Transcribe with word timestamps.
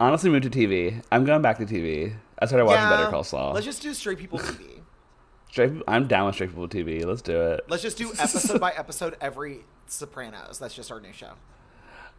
Honestly, 0.00 0.30
move 0.30 0.42
to 0.42 0.50
TV. 0.50 1.02
I'm 1.10 1.24
going 1.24 1.42
back 1.42 1.58
to 1.58 1.66
TV. 1.66 2.14
I 2.38 2.46
started 2.46 2.64
watching 2.66 2.88
Better 2.88 3.10
Call 3.10 3.24
Saul. 3.24 3.52
Let's 3.52 3.66
just 3.66 3.82
do 3.82 3.94
straight 3.94 4.18
people 4.18 4.38
TV. 4.38 4.72
Straight, 5.50 5.72
I'm 5.88 6.06
down 6.06 6.26
with 6.26 6.34
straight 6.34 6.50
people 6.50 6.68
TV. 6.68 7.06
Let's 7.06 7.22
do 7.22 7.40
it. 7.40 7.62
Let's 7.68 7.82
just 7.82 7.96
do 7.96 8.10
episode 8.18 8.60
by 8.60 8.72
episode 8.72 9.16
every 9.22 9.60
Sopranos. 9.86 10.58
That's 10.58 10.74
just 10.74 10.92
our 10.92 11.00
new 11.00 11.14
show. 11.14 11.32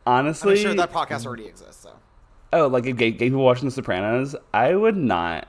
Honestly, 0.08 0.54
I'm 0.54 0.58
sure 0.58 0.74
that 0.74 0.92
podcast 0.92 1.26
already 1.28 1.46
exists. 1.46 1.84
So 1.84 1.92
oh, 2.54 2.66
like 2.68 2.88
if 2.88 2.98
gay, 2.98 3.12
gay 3.12 3.30
people 3.30 3.44
watching 3.44 3.66
The 3.66 3.72
Sopranos, 3.72 4.36
I 4.56 4.74
would 4.74 4.98
not 4.98 5.48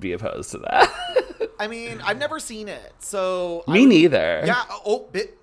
be 0.00 0.12
opposed 0.12 0.50
to 0.50 0.58
that. 0.58 1.48
I 1.58 1.66
mean, 1.66 2.00
I've 2.04 2.18
never 2.18 2.38
seen 2.38 2.68
it, 2.68 2.92
so 2.98 3.64
Me 3.68 3.80
would- 3.82 3.88
neither. 3.88 4.42
Yeah. 4.44 4.62
Oh, 4.84 5.08
bit. 5.10 5.38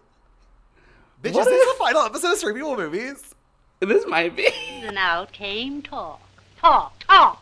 Bitch, 1.24 1.34
What 1.34 1.42
is 1.42 1.46
this 1.48 1.64
if- 1.68 1.78
the 1.78 1.84
final 1.84 2.02
episode 2.02 2.34
of 2.34 2.38
Straight 2.38 2.56
People 2.56 2.76
Movies? 2.78 3.34
This 3.82 4.05
might 4.05 4.36
be. 4.36 4.50
Now, 4.91 5.25
came 5.25 5.82
talk. 5.82 6.20
Talk, 6.57 7.00
talk. 7.00 7.39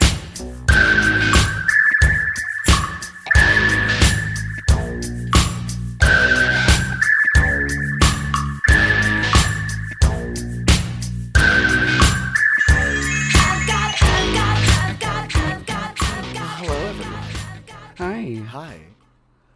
Hello, 16.60 16.88
everyone. 16.88 17.14
Hi. 17.98 18.42
Hi. 18.50 18.80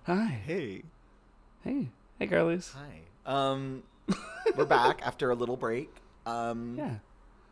Hi. 0.07 0.41
Hey. 0.47 0.83
Hey. 1.63 1.89
Hey, 2.17 2.25
girlies. 2.25 2.73
Hi. 2.75 3.01
Um, 3.31 3.83
we're 4.55 4.65
back 4.65 5.01
after 5.05 5.29
a 5.29 5.35
little 5.35 5.57
break. 5.57 6.00
Um, 6.25 6.75
Yeah. 6.77 6.95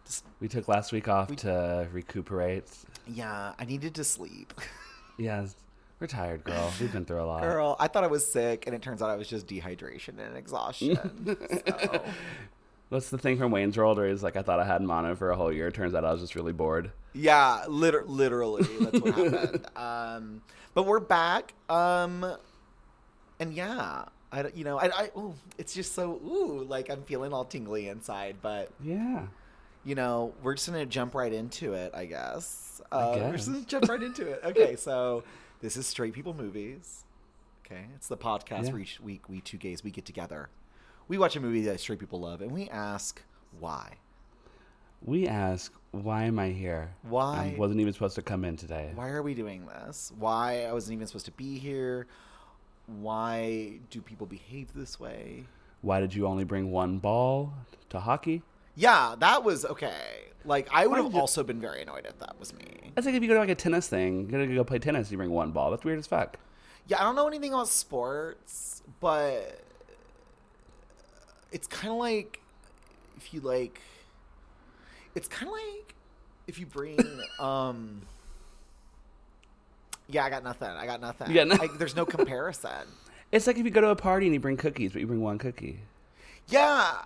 Just- 0.06 0.26
We 0.40 0.48
took 0.48 0.68
last 0.68 0.92
week 0.92 1.08
off 1.08 1.36
to 1.38 1.88
recuperate. 1.92 2.66
yeah, 3.08 3.54
I 3.60 3.66
needed 3.66 3.96
to 3.96 4.04
sleep. 4.04 4.54
Yeah, 5.18 5.46
we're 6.00 6.08
tired, 6.08 6.46
girl. 6.46 6.72
We've 6.80 6.94
been 6.94 7.04
through 7.04 7.22
a 7.22 7.26
lot. 7.26 7.42
Girl, 7.42 7.76
I 7.78 7.90
thought 7.90 8.06
I 8.06 8.08
was 8.08 8.26
sick, 8.26 8.68
and 8.68 8.74
it 8.74 8.82
turns 8.82 9.02
out 9.02 9.10
I 9.10 9.18
was 9.18 9.28
just 9.28 9.48
dehydration 9.48 10.18
and 10.18 10.38
exhaustion. 10.38 10.96
so. 11.68 12.04
What's 12.88 13.10
the 13.10 13.18
thing 13.18 13.38
from 13.38 13.52
Wayne's 13.52 13.78
World 13.78 13.98
where 13.98 14.08
he's 14.08 14.24
like, 14.24 14.38
I 14.38 14.42
thought 14.42 14.62
I 14.62 14.66
had 14.66 14.82
mono 14.82 15.14
for 15.18 15.30
a 15.32 15.36
whole 15.36 15.52
year. 15.52 15.68
It 15.68 15.74
Turns 15.74 15.94
out 15.94 16.06
I 16.06 16.12
was 16.14 16.22
just 16.22 16.36
really 16.36 16.54
bored. 16.54 16.92
Yeah, 17.12 17.66
liter- 17.68 18.06
literally, 18.08 18.64
that's 18.80 19.02
what 19.02 19.16
happened. 19.34 19.66
Um, 19.76 20.42
but 20.74 20.84
we're 20.86 21.02
back. 21.02 21.54
Um, 21.68 22.26
and 23.42 23.54
yeah, 23.54 24.06
I 24.32 24.44
don't- 24.44 24.56
you 24.56 24.64
know 24.64 24.78
I, 24.80 24.86
I 24.88 25.12
ooh, 25.18 25.34
it's 25.58 25.74
just 25.74 25.94
so 25.94 26.12
ooh 26.26 26.64
like 26.68 26.90
I'm 26.90 27.04
feeling 27.04 27.34
all 27.34 27.46
tingly 27.46 27.88
inside. 27.88 28.38
But 28.42 28.72
Yeah. 28.84 29.28
you 29.84 29.96
know 29.96 30.34
we're 30.44 30.56
just 30.56 30.68
gonna 30.70 30.86
jump 30.86 31.16
right 31.16 31.34
into 31.34 31.74
it, 31.74 31.94
I 31.96 32.06
guess. 32.06 32.82
Uh, 32.92 33.16
We're 33.20 33.36
just 33.38 33.48
gonna 33.52 33.66
jump 33.66 33.90
right 33.90 34.02
into 34.02 34.28
it. 34.28 34.42
Okay, 34.44 34.76
so 34.78 35.24
this 35.62 35.78
is 35.78 35.88
Straight 35.88 36.14
People 36.14 36.34
Movies. 36.34 37.04
Okay, 37.66 37.86
it's 37.96 38.08
the 38.08 38.18
podcast 38.18 38.66
Yeah. 38.66 38.72
where 38.72 38.82
each 38.82 39.00
week 39.00 39.28
we 39.30 39.42
two 39.42 39.58
gays 39.58 39.84
we 39.84 39.92
get 39.92 40.06
together, 40.06 40.50
we 41.08 41.18
watch 41.18 41.36
a 41.36 41.40
movie 41.40 41.62
that 41.64 41.80
straight 41.80 42.00
people 42.00 42.20
love, 42.20 42.42
and 42.42 42.52
we 42.52 42.68
ask 42.70 43.22
why. 43.60 43.94
We 45.02 45.28
ask, 45.28 45.72
why 45.92 46.24
am 46.24 46.40
I 46.40 46.50
here? 46.50 46.94
Why- 47.04 47.54
I 47.56 47.60
wasn't 47.60 47.80
even 47.80 47.94
supposed 47.94 48.16
to 48.16 48.22
come 48.22 48.44
in 48.44 48.58
today. 48.58 48.92
why 48.96 49.10
are 49.10 49.22
we 49.24 49.34
doing 49.34 49.66
this? 49.66 50.12
Why 50.20 50.66
I 50.66 50.74
wasn't 50.74 50.96
even 50.96 51.08
supposed 51.08 51.26
to 51.28 51.32
be 51.32 51.58
here? 51.58 52.06
Why 52.90 53.80
do 53.90 54.02
people 54.02 54.26
behave 54.26 54.74
this 54.74 55.00
way? 55.00 55.46
Why 55.82 56.00
did 56.00 56.14
you 56.14 56.26
only 56.26 56.44
bring 56.44 56.72
one 56.72 56.98
ball 56.98 57.54
to 57.90 58.00
hockey? 58.00 58.42
Yeah, 58.76 59.16
that 59.20 59.44
was 59.44 59.66
okay. 59.66 60.24
Like 60.46 60.68
I 60.72 60.88
would 60.88 60.98
have 60.98 61.16
also 61.16 61.44
been 61.44 61.60
very 61.60 61.82
annoyed 61.82 62.06
if 62.06 62.18
that 62.20 62.40
was 62.40 62.54
me. 62.54 62.92
That's 62.96 63.06
like 63.06 63.16
if 63.16 63.22
you 63.22 63.28
go 63.28 63.36
to 63.36 63.40
like 63.42 63.50
a 63.50 63.56
tennis 63.56 63.88
thing, 63.88 64.30
you're 64.30 64.44
gonna 64.44 64.56
go 64.56 64.64
play 64.64 64.80
tennis, 64.80 65.12
you 65.12 65.18
bring 65.18 65.32
one 65.32 65.52
ball. 65.52 65.70
That's 65.72 65.84
weird 65.84 66.00
as 66.00 66.08
fuck. 66.08 66.38
Yeah, 66.88 67.00
I 67.00 67.04
don't 67.04 67.16
know 67.16 67.28
anything 67.28 67.54
about 67.54 67.68
sports, 67.68 68.82
but 69.00 69.62
it's 71.52 71.68
kind 71.68 71.92
of 71.92 72.00
like 72.00 72.42
if 73.18 73.34
you 73.34 73.42
like 73.42 73.82
it's 75.14 75.28
kind 75.28 75.48
of 75.48 75.54
like 75.54 75.96
if 76.48 76.58
you 76.58 76.66
bring 76.66 77.00
um 77.40 78.02
Yeah, 80.10 80.26
I 80.26 80.30
got 80.30 80.44
nothing. 80.44 80.70
I 80.70 80.86
got 80.86 81.00
nothing. 81.02 81.30
You 81.30 81.36
got 81.36 81.48
no- 81.48 81.56
Like, 81.56 81.78
there's 81.78 81.96
no 81.96 82.06
comparison. 82.06 82.72
It's 83.32 83.46
like 83.46 83.58
if 83.60 83.64
you 83.64 83.70
go 83.70 83.82
to 83.82 83.90
a 83.90 83.96
party 83.96 84.26
and 84.26 84.34
you 84.34 84.40
bring 84.40 84.58
cookies, 84.58 84.92
but 84.92 85.02
you 85.02 85.06
bring 85.08 85.22
one 85.22 85.38
cookie. 85.38 85.82
Yeah. 86.48 86.98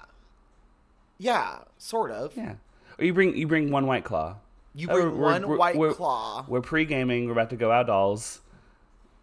Yeah, 1.17 1.59
sort 1.77 2.11
of. 2.11 2.35
Yeah. 2.37 2.53
Or 2.97 3.03
you 3.05 3.13
bring 3.13 3.35
you 3.35 3.45
bring 3.47 3.71
one 3.71 3.85
white 3.87 4.05
claw. 4.05 4.37
You 4.73 4.87
Oh, 4.89 4.93
bring 4.93 5.07
we're- 5.17 5.21
one 5.33 5.47
we're- 5.47 5.57
white 5.59 5.75
we're- 5.75 5.93
claw. 5.93 6.45
We're 6.47 6.61
pre 6.61 6.85
gaming, 6.85 7.25
we're 7.25 7.33
about 7.33 7.49
to 7.49 7.57
go 7.57 7.71
out 7.73 7.87
dolls, 7.87 8.39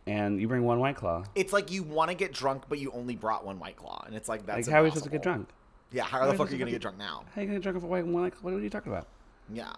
and 0.07 0.41
you 0.41 0.47
bring 0.47 0.65
one 0.65 0.79
white 0.79 0.97
claw. 0.97 1.25
It's 1.35 1.53
like 1.55 1.71
you 1.71 1.83
want 1.83 2.11
to 2.11 2.15
get 2.15 2.33
drunk, 2.35 2.65
but 2.69 2.79
you 2.79 2.91
only 2.93 3.17
brought 3.17 3.47
one 3.47 3.59
white 3.59 3.77
claw, 3.77 4.03
and 4.07 4.15
it's 4.15 4.29
like 4.29 4.45
that's 4.45 4.67
like 4.69 4.73
how 4.75 4.81
are 4.81 4.85
we 4.85 4.91
supposed 4.91 5.05
to 5.05 5.11
get 5.11 5.23
drunk? 5.23 5.49
Yeah, 5.93 6.05
how 6.05 6.21
How 6.21 6.27
the 6.27 6.35
fuck 6.35 6.49
are 6.49 6.53
you 6.53 6.59
gonna 6.59 6.71
get- 6.71 6.77
get 6.77 6.83
drunk 6.83 6.99
now? 6.99 7.25
How 7.35 7.41
are 7.41 7.45
you 7.45 7.49
gonna 7.49 7.59
get 7.61 7.62
drunk 7.62 7.79
off 7.79 7.85
a 7.85 7.87
white 7.87 8.07
one? 8.07 8.31
What 8.43 8.53
are 8.53 8.61
you 8.61 8.69
talking 8.71 8.93
about? 8.93 9.07
Yeah, 9.53 9.73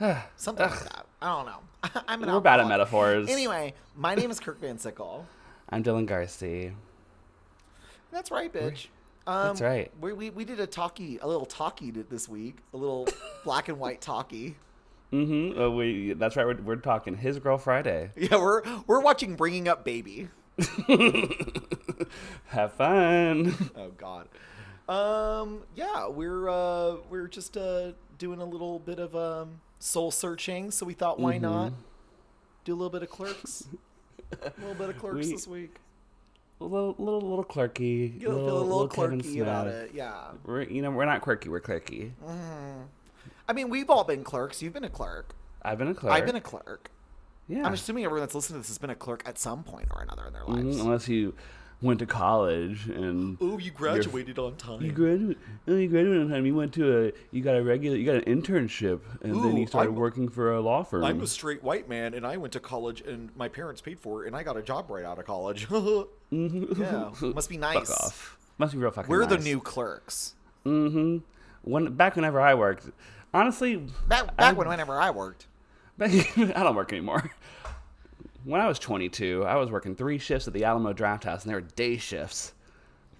something 0.36 0.66
like 0.68 0.80
that. 0.80 1.06
I 1.20 1.26
don't 1.26 1.46
know. 1.46 1.58
I'm 2.08 2.22
an 2.22 2.32
We're 2.32 2.40
bad 2.40 2.60
at 2.60 2.66
alcoholic. 2.66 2.68
metaphors. 2.68 3.28
Anyway, 3.28 3.74
my 3.96 4.14
name 4.14 4.30
is 4.30 4.38
Kirk 4.40 4.60
Van 4.60 4.78
Sickle. 4.78 5.26
I'm 5.70 5.82
Dylan 5.82 6.06
Garcia. 6.06 6.72
That's 8.12 8.30
right, 8.30 8.52
bitch. 8.52 8.86
Um, 9.26 9.48
That's 9.48 9.60
right. 9.60 9.90
We, 10.00 10.12
we 10.14 10.30
we 10.30 10.44
did 10.46 10.58
a 10.60 10.66
talkie, 10.66 11.18
a 11.20 11.26
little 11.28 11.44
talkie 11.44 11.90
this 11.90 12.28
week, 12.28 12.58
a 12.72 12.76
little 12.78 13.06
black 13.44 13.68
and 13.68 13.78
white 13.78 14.00
talkie. 14.00 14.56
Mm-hmm. 15.12 15.60
Uh, 15.60 15.68
we 15.70 16.14
that's 16.14 16.36
right. 16.36 16.46
We're, 16.46 16.62
we're 16.62 16.76
talking 16.76 17.14
his 17.16 17.38
girl 17.38 17.58
Friday. 17.58 18.10
Yeah, 18.16 18.36
we're 18.36 18.62
we're 18.86 19.00
watching 19.00 19.36
Bringing 19.36 19.68
Up 19.68 19.84
Baby. 19.84 20.28
Have 22.46 22.72
fun. 22.72 23.54
Oh 23.76 23.90
God. 23.98 24.28
Um. 24.88 25.62
Yeah, 25.74 26.08
we're 26.08 26.48
uh 26.48 26.96
we're 27.10 27.28
just 27.28 27.56
uh 27.58 27.92
doing 28.16 28.40
a 28.40 28.44
little 28.44 28.78
bit 28.78 28.98
of 28.98 29.14
um 29.14 29.60
soul 29.78 30.10
searching, 30.10 30.70
so 30.70 30.84
we 30.86 30.94
thought 30.94 31.18
why 31.20 31.38
not 31.38 31.72
do 32.64 32.72
a 32.74 32.76
little 32.76 32.90
bit 32.90 33.02
of 33.02 33.10
clerks. 33.10 33.64
a 34.42 34.52
little 34.58 34.74
bit 34.74 34.90
of 34.90 34.98
clerks 35.00 35.26
We- 35.26 35.32
this 35.32 35.46
week. 35.46 35.76
a 36.60 36.64
little, 36.64 36.94
little, 36.98 37.20
little. 37.20 37.44
Feel, 37.44 37.68
feel 37.68 38.32
a 38.32 38.62
little, 38.62 38.88
Kevin 38.88 39.20
quirky 39.20 39.40
about 39.40 39.66
Smith. 39.66 39.74
it. 39.84 39.90
Yeah. 39.94 40.14
We're, 40.44 40.62
you 40.62 40.82
know, 40.82 40.90
we're 40.90 41.04
not 41.06 41.20
quirky. 41.22 41.48
We're 41.48 41.60
quirky. 41.60 42.12
I 43.48 43.52
mean, 43.54 43.70
we've 43.70 43.88
all 43.88 44.04
been 44.04 44.24
clerks. 44.24 44.60
You've 44.62 44.74
been 44.74 44.84
a 44.84 44.90
clerk. 44.90 45.34
I've 45.62 45.78
been 45.78 45.88
a 45.88 45.94
clerk. 45.94 46.12
I've 46.12 46.26
been 46.26 46.36
a 46.36 46.40
clerk. 46.40 46.90
yeah. 47.48 47.64
I'm 47.64 47.72
assuming 47.72 48.04
everyone 48.04 48.20
that's 48.22 48.34
listening 48.34 48.56
to 48.56 48.60
this 48.62 48.68
has 48.68 48.78
been 48.78 48.90
a 48.90 48.94
clerk 48.94 49.22
at 49.26 49.38
some 49.38 49.62
point 49.64 49.88
or 49.90 50.02
another 50.02 50.26
in 50.26 50.32
their 50.32 50.44
lives. 50.44 50.76
Mhm, 50.76 50.80
Unless 50.82 51.08
you 51.08 51.34
went 51.80 52.00
to 52.00 52.06
college 52.06 52.88
and 52.88 53.36
Oh, 53.40 53.56
you 53.58 53.70
graduated 53.70 54.38
on 54.38 54.56
time. 54.56 54.82
you 54.82 54.90
graduated. 54.92 55.36
Oh, 55.68 55.76
you 55.76 55.88
graduated 55.88 56.22
on 56.22 56.28
time. 56.30 56.44
You 56.46 56.54
went 56.54 56.72
to 56.74 57.06
a. 57.06 57.12
You 57.30 57.42
got 57.42 57.56
a 57.56 57.62
regular. 57.62 57.96
You 57.96 58.04
got 58.06 58.16
an 58.16 58.42
internship, 58.42 59.00
and 59.22 59.42
then 59.44 59.56
you 59.56 59.66
started 59.66 59.90
I'm- 59.90 59.96
working 60.00 60.28
for 60.28 60.52
a 60.52 60.60
law 60.60 60.82
firm. 60.82 61.04
I'm 61.04 61.20
a 61.20 61.26
straight 61.26 61.62
white 61.62 61.88
man, 61.88 62.14
and 62.14 62.26
I 62.26 62.36
went 62.36 62.52
to 62.54 62.60
college, 62.60 63.00
and 63.02 63.30
my 63.36 63.48
parents 63.48 63.80
paid 63.80 63.98
for 64.00 64.24
it, 64.24 64.26
and 64.28 64.36
I 64.36 64.42
got 64.42 64.56
a 64.56 64.62
job 64.62 64.90
right 64.90 65.04
out 65.04 65.18
of 65.18 65.24
college. 65.26 65.66
yeah, 66.30 67.10
must 67.20 67.48
be 67.48 67.56
nice. 67.58 67.88
Fuck 67.88 67.90
off. 68.04 68.38
Must 68.58 68.72
be 68.72 68.78
real 68.78 68.90
fucking. 68.90 69.08
We're 69.10 69.26
the 69.26 69.38
new 69.38 69.60
clerks. 69.60 70.34
Mm-hmm. 70.66 71.18
When 71.62 71.92
back 71.94 72.16
whenever 72.16 72.40
I 72.40 72.54
worked, 72.54 72.90
honestly, 73.32 73.76
Back 74.08 74.36
back 74.36 74.56
when 74.56 74.68
whenever 74.68 75.00
I 75.00 75.10
worked. 75.10 75.46
back, 75.98 76.10
I 76.38 76.62
don't 76.62 76.74
work 76.76 76.92
anymore. 76.92 77.30
When 78.44 78.60
I 78.60 78.68
was 78.68 78.78
22, 78.78 79.44
I 79.44 79.56
was 79.56 79.70
working 79.70 79.94
three 79.94 80.18
shifts 80.18 80.46
at 80.46 80.54
the 80.54 80.64
Alamo 80.64 80.92
Drafthouse, 80.92 81.42
and 81.42 81.50
they 81.50 81.54
were 81.54 81.60
day 81.60 81.96
shifts, 81.96 82.52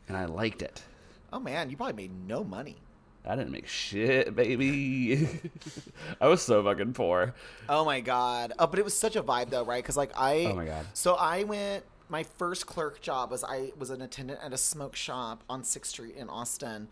and 0.06 0.16
I 0.16 0.26
liked 0.26 0.62
it. 0.62 0.82
Oh 1.32 1.40
man, 1.40 1.70
you 1.70 1.76
probably 1.76 1.94
made 1.94 2.26
no 2.26 2.44
money. 2.44 2.76
I 3.26 3.36
didn't 3.36 3.50
make 3.50 3.66
shit, 3.66 4.34
baby. 4.34 5.28
I 6.20 6.28
was 6.28 6.40
so 6.40 6.62
fucking 6.64 6.94
poor. 6.94 7.34
Oh 7.68 7.84
my 7.84 8.00
god. 8.00 8.54
Oh, 8.59 8.66
but 8.66 8.78
it 8.78 8.84
was 8.84 8.98
such 8.98 9.16
a 9.16 9.22
vibe 9.22 9.50
though, 9.50 9.65
right? 9.65 9.82
Because 9.82 9.97
like 9.97 10.12
I. 10.16 10.47
Oh 10.47 10.54
my 10.54 10.65
God. 10.65 10.86
So 10.94 11.15
I 11.15 11.44
went. 11.44 11.84
My 12.09 12.22
first 12.22 12.66
clerk 12.66 13.03
job 13.03 13.30
was 13.30 13.44
I 13.44 13.72
was 13.78 13.91
an 13.91 14.00
attendant 14.00 14.41
at 14.42 14.54
a 14.54 14.56
smoke 14.56 14.97
shop 14.97 15.44
on 15.50 15.62
Sixth 15.62 15.91
Street 15.91 16.16
in 16.16 16.30
Austin 16.30 16.88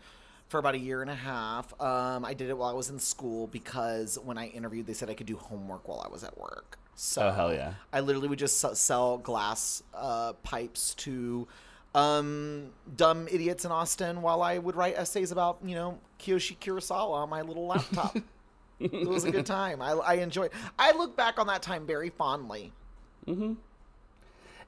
for 0.47 0.59
about 0.59 0.75
a 0.75 0.79
year 0.79 1.01
and 1.01 1.09
a 1.09 1.15
half. 1.15 1.73
Um, 1.81 2.23
I 2.23 2.35
did 2.35 2.49
it 2.49 2.57
while 2.57 2.69
I 2.69 2.73
was 2.73 2.91
in 2.91 2.99
school 2.99 3.47
because 3.47 4.19
when 4.23 4.37
I 4.37 4.47
interviewed, 4.47 4.85
they 4.85 4.93
said 4.93 5.09
I 5.09 5.15
could 5.15 5.25
do 5.25 5.37
homework 5.37 5.87
while 5.87 6.03
I 6.05 6.11
was 6.11 6.23
at 6.23 6.37
work. 6.37 6.77
So 6.99 7.27
Oh, 7.27 7.31
hell 7.31 7.53
yeah. 7.53 7.75
I 7.93 7.99
literally 7.99 8.27
would 8.27 8.39
just 8.39 8.59
sell 8.75 9.19
glass 9.19 9.83
uh, 9.93 10.33
pipes 10.33 10.95
to 10.95 11.47
um, 11.93 12.71
dumb 12.95 13.27
idiots 13.29 13.65
in 13.65 13.71
Austin 13.71 14.23
while 14.23 14.41
I 14.41 14.57
would 14.57 14.75
write 14.75 14.95
essays 14.97 15.31
about 15.31 15.59
you 15.63 15.75
know 15.75 15.99
Kiyoshi 16.19 16.57
Kurosawa 16.57 17.13
on 17.13 17.29
my 17.29 17.43
little 17.43 17.67
laptop. 17.67 18.17
it 18.79 19.07
was 19.07 19.25
a 19.25 19.31
good 19.31 19.45
time. 19.45 19.79
I, 19.79 19.91
I 19.91 20.13
enjoyed. 20.15 20.49
I 20.79 20.91
look 20.91 21.15
back 21.15 21.37
on 21.37 21.45
that 21.47 21.61
time 21.61 21.85
very 21.85 22.09
fondly. 22.09 22.73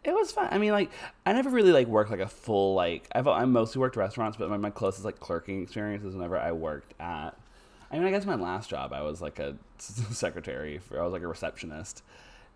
It 0.03 0.13
was 0.13 0.31
fun. 0.31 0.49
I 0.51 0.59
mean, 0.59 0.71
like, 0.71 0.91
I 1.25 1.33
never 1.33 1.49
really 1.49 1.71
like 1.71 1.87
worked 1.87 2.11
like 2.11 2.19
a 2.19 2.27
full 2.27 2.75
like. 2.75 3.07
I've 3.13 3.27
I 3.27 3.45
mostly 3.45 3.79
worked 3.79 3.95
restaurants, 3.95 4.37
but 4.37 4.49
my, 4.51 4.57
my 4.57 4.69
closest 4.69 5.03
like 5.03 5.19
clerking 5.19 5.63
experience 5.63 6.05
is 6.05 6.13
whenever 6.13 6.37
I 6.37 6.51
worked 6.51 6.93
at 7.01 7.35
I 7.91 7.97
mean, 7.97 8.07
I 8.07 8.11
guess 8.11 8.25
my 8.25 8.35
last 8.35 8.69
job, 8.69 8.93
I 8.93 9.01
was 9.01 9.21
like 9.21 9.39
a 9.39 9.55
secretary. 9.77 10.77
For, 10.77 10.99
I 10.99 11.03
was 11.03 11.13
like 11.13 11.23
a 11.23 11.27
receptionist, 11.27 12.03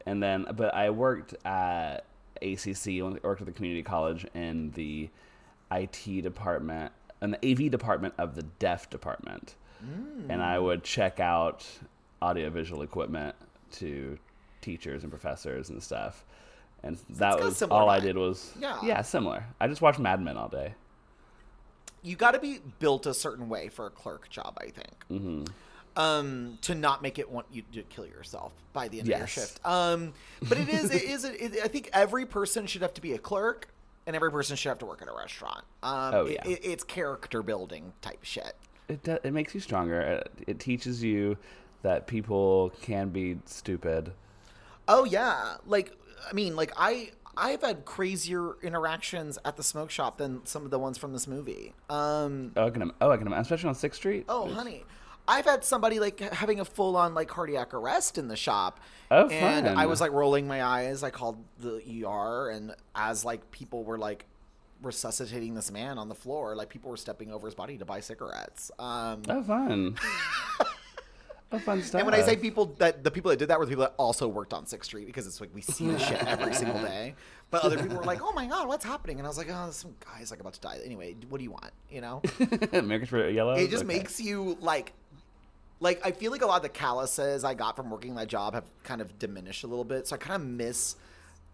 and 0.06 0.22
then 0.22 0.46
but 0.56 0.74
I 0.74 0.90
worked 0.90 1.34
at 1.46 2.06
ACC. 2.42 3.02
Worked 3.24 3.42
at 3.42 3.46
the 3.46 3.52
community 3.54 3.84
college 3.84 4.26
in 4.34 4.72
the 4.72 5.10
IT 5.72 6.22
department 6.22 6.92
and 7.22 7.34
the 7.42 7.52
AV 7.52 7.72
department 7.72 8.14
of 8.18 8.36
the 8.36 8.44
deaf 8.44 8.90
department, 8.90 9.56
and 10.30 10.42
I 10.42 10.60
would 10.60 10.84
check 10.84 11.20
out 11.20 11.66
audiovisual 12.22 12.84
equipment 12.84 13.36
to 13.72 14.18
teachers 14.62 15.04
and 15.04 15.12
professors 15.12 15.70
and 15.70 15.82
stuff. 15.84 16.24
And 16.84 16.98
that 17.12 17.40
was 17.40 17.62
all 17.64 17.90
I 17.90 18.00
did 18.00 18.18
was 18.18 18.54
Yeah. 18.60 18.78
yeah 18.84 19.02
similar. 19.02 19.46
I 19.60 19.68
just 19.68 19.82
watched 19.82 20.00
Mad 20.00 20.22
Men 20.22 20.38
all 20.38 20.50
day. 20.50 20.74
You 22.04 22.16
got 22.16 22.32
to 22.32 22.40
be 22.40 22.60
built 22.80 23.06
a 23.06 23.14
certain 23.14 23.50
way 23.50 23.70
for 23.70 23.88
a 23.88 23.90
clerk 23.90 24.30
job, 24.30 24.58
I 24.60 24.66
think. 24.66 25.06
Mm-hmm. 25.12 25.44
Um, 25.96 26.58
to 26.64 26.74
not 26.74 27.04
make 27.04 27.20
it 27.20 27.30
want 27.30 27.46
you 27.52 27.62
to 27.74 27.84
kill 27.84 28.08
yourself 28.08 28.52
by 28.74 28.88
the 28.88 29.00
end 29.00 29.10
of 29.10 29.18
your 29.20 29.28
shift. 29.28 29.60
Um, 29.64 30.14
but 30.50 30.58
it 30.58 30.68
is, 30.68 30.92
it 30.92 31.04
is, 31.04 31.24
it, 31.24 31.60
I 31.64 31.68
think 31.68 31.90
every 31.94 32.26
person 32.26 32.66
should 32.66 32.82
have 32.82 32.96
to 32.96 33.02
be 33.02 33.14
a 33.14 33.20
clerk, 33.20 33.68
and 34.08 34.16
every 34.16 34.32
person 34.32 34.56
should 34.56 34.70
have 34.70 34.80
to 34.80 34.88
work 34.88 35.04
at 35.04 35.08
a 35.08 35.14
restaurant. 35.16 35.64
Um, 35.84 36.14
Oh, 36.16 36.26
yeah. 36.26 36.48
it, 36.48 36.62
it's 36.64 36.84
character 36.84 37.44
building 37.44 37.94
type 38.02 38.24
shit. 38.24 38.56
It 38.90 39.04
do, 39.04 39.20
it 39.24 39.34
makes 39.34 39.54
you 39.54 39.62
stronger. 39.62 40.02
It, 40.02 40.32
it 40.48 40.60
teaches 40.60 41.04
you 41.04 41.38
that 41.84 42.08
people 42.08 42.72
can 42.82 43.10
be 43.10 43.38
stupid. 43.46 44.12
Oh 44.88 45.06
yeah, 45.06 45.56
like 45.68 45.96
I 46.30 46.34
mean, 46.34 46.56
like 46.56 46.74
I 46.76 47.12
I've 47.36 47.62
had 47.62 47.86
crazier 47.86 48.56
interactions 48.62 49.38
at 49.44 49.58
the 49.58 49.64
smoke 49.64 49.90
shop 49.90 50.18
than 50.18 50.46
some 50.46 50.66
of 50.66 50.72
the 50.72 50.80
ones 50.80 50.98
from 50.98 51.14
this 51.14 51.28
movie. 51.28 51.74
Um, 51.90 52.52
Oh, 52.56 52.68
I 52.68 52.70
can, 52.70 52.92
oh, 53.02 53.10
I 53.12 53.18
can, 53.18 53.28
im- 53.28 53.34
especially 53.34 53.70
on 53.70 53.76
Sixth 53.76 53.98
Street. 54.00 54.26
oh 54.30 54.48
honey, 54.54 54.84
I've 55.28 55.46
had 55.46 55.64
somebody 55.64 56.00
like 56.00 56.20
having 56.20 56.60
a 56.60 56.66
full 56.66 56.96
on 56.98 57.14
like 57.14 57.28
cardiac 57.30 57.74
arrest 57.74 58.18
in 58.18 58.28
the 58.28 58.36
shop. 58.36 58.80
Oh, 59.10 59.28
and 59.30 59.66
fun. 59.68 59.78
I 59.78 59.86
was 59.86 60.02
like 60.02 60.12
rolling 60.12 60.48
my 60.48 60.64
eyes. 60.64 61.02
I 61.04 61.10
called 61.12 61.38
the 61.60 61.82
ER, 62.06 62.50
and 62.50 62.76
as 62.96 63.24
like 63.26 63.50
people 63.52 63.84
were 63.84 63.98
like 63.98 64.26
resuscitating 64.82 65.54
this 65.56 65.72
man 65.72 65.98
on 65.98 66.10
the 66.10 66.16
floor, 66.16 66.56
like 66.56 66.68
people 66.70 66.92
were 66.92 66.98
stepping 66.98 67.32
over 67.32 67.48
his 67.48 67.56
body 67.56 67.78
to 67.78 67.86
buy 67.86 68.00
cigarettes. 68.02 68.70
Um, 68.78 69.22
oh, 69.30 69.42
fun. 69.44 69.96
fun 71.60 71.82
stuff. 71.82 72.00
And 72.02 72.06
when 72.10 72.20
I 72.20 72.24
say 72.24 72.36
people 72.36 72.74
that 72.80 73.04
the 73.04 73.12
people 73.12 73.30
that 73.30 73.38
did 73.40 73.48
that 73.50 73.60
were 73.60 73.66
the 73.66 73.70
people 73.72 73.84
that 73.86 73.94
also 73.98 74.28
worked 74.28 74.54
on 74.54 74.66
Sixth 74.66 74.88
Street 74.88 75.06
because 75.08 75.28
it's 75.28 75.40
like 75.42 75.50
we 75.54 75.62
see 75.62 75.88
this 75.88 76.02
shit 76.02 76.24
every 76.26 76.54
single 76.62 76.80
day. 76.82 77.16
But 77.52 77.64
other 77.64 77.78
people 77.78 77.98
were 77.98 78.04
like, 78.04 78.20
"Oh 78.24 78.32
my 78.34 78.48
god, 78.48 78.68
what's 78.68 78.84
happening?" 78.86 79.20
And 79.20 79.28
I 79.28 79.30
was 79.30 79.38
like, 79.38 79.48
"Oh, 79.52 79.70
some 79.72 79.96
guy's 80.04 80.32
like 80.32 80.40
about 80.40 80.54
to 80.54 80.62
die." 80.62 80.80
Anyway, 80.84 81.16
what 81.30 81.38
do 81.38 81.44
you 81.44 81.52
want? 81.52 81.72
You 81.90 82.02
know, 82.02 82.22
Americans 82.74 83.10
for 83.10 83.30
Yellow. 83.30 83.54
it 83.54 83.70
just 83.70 83.84
Okay. 83.86 83.98
makes 84.00 84.20
you 84.20 84.58
like, 84.60 84.94
like 85.80 86.04
I 86.06 86.12
feel 86.12 86.32
like 86.32 86.42
a 86.42 86.48
lot 86.48 86.58
of 86.58 86.64
the 86.64 86.70
calluses 86.70 87.44
I 87.44 87.54
got 87.54 87.76
from 87.76 87.90
working 87.92 88.16
that 88.16 88.28
job 88.28 88.54
have 88.56 88.64
kind 88.84 89.02
of 89.02 89.20
diminished 89.20 89.64
a 89.64 89.68
little 89.68 89.84
bit. 89.84 90.08
So 90.08 90.16
I 90.16 90.18
kind 90.20 90.42
of 90.42 90.48
miss 90.48 90.96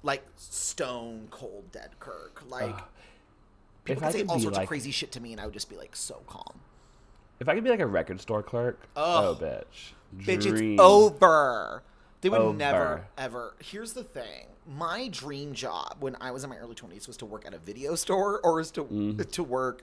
like 0.04 0.24
stone 0.38 1.28
cold 1.31 1.69
dead 1.74 1.90
Kirk. 2.00 2.44
Like 2.48 2.75
If 2.75 3.84
people 3.84 4.04
I 4.04 4.06
could 4.07 4.13
say 4.13 4.19
could 4.22 4.30
all 4.30 4.40
sorts 4.40 4.56
like- 4.57 4.63
of 4.63 4.69
crazy 4.69 4.92
shit 4.92 5.12
to 5.13 5.19
me, 5.19 5.34
and 5.34 5.42
I 5.42 5.45
would 5.45 5.54
just 5.54 5.69
be 5.69 5.75
like 5.75 5.95
so 5.98 6.22
calm. 6.28 6.62
If 7.40 7.48
I 7.48 7.56
could 7.56 7.64
be 7.64 7.70
like 7.70 7.80
a 7.80 7.86
record 7.88 8.20
store 8.22 8.44
clerk, 8.44 8.80
Ugh. 8.96 9.38
oh 9.40 9.44
bitch, 9.44 9.94
Bitch, 10.26 10.42
Dream. 10.42 10.74
it's 10.74 10.82
over. 10.82 11.84
They 12.22 12.28
would 12.30 12.42
Over. 12.42 12.58
never, 12.58 13.08
ever. 13.18 13.54
Here's 13.64 13.94
the 13.94 14.04
thing: 14.04 14.48
my 14.68 15.08
dream 15.08 15.54
job 15.54 15.98
when 16.02 16.18
I 16.20 16.32
was 16.32 16.44
in 16.44 16.50
my 16.50 16.58
early 16.58 16.76
twenties 16.76 17.08
was 17.08 17.16
to 17.18 17.26
work 17.26 17.46
at 17.46 17.54
a 17.54 17.58
video 17.60 17.96
store 17.96 18.40
or 18.44 18.56
was 18.56 18.72
to 18.72 18.84
Mm. 18.84 19.32
to 19.32 19.44
work 19.44 19.82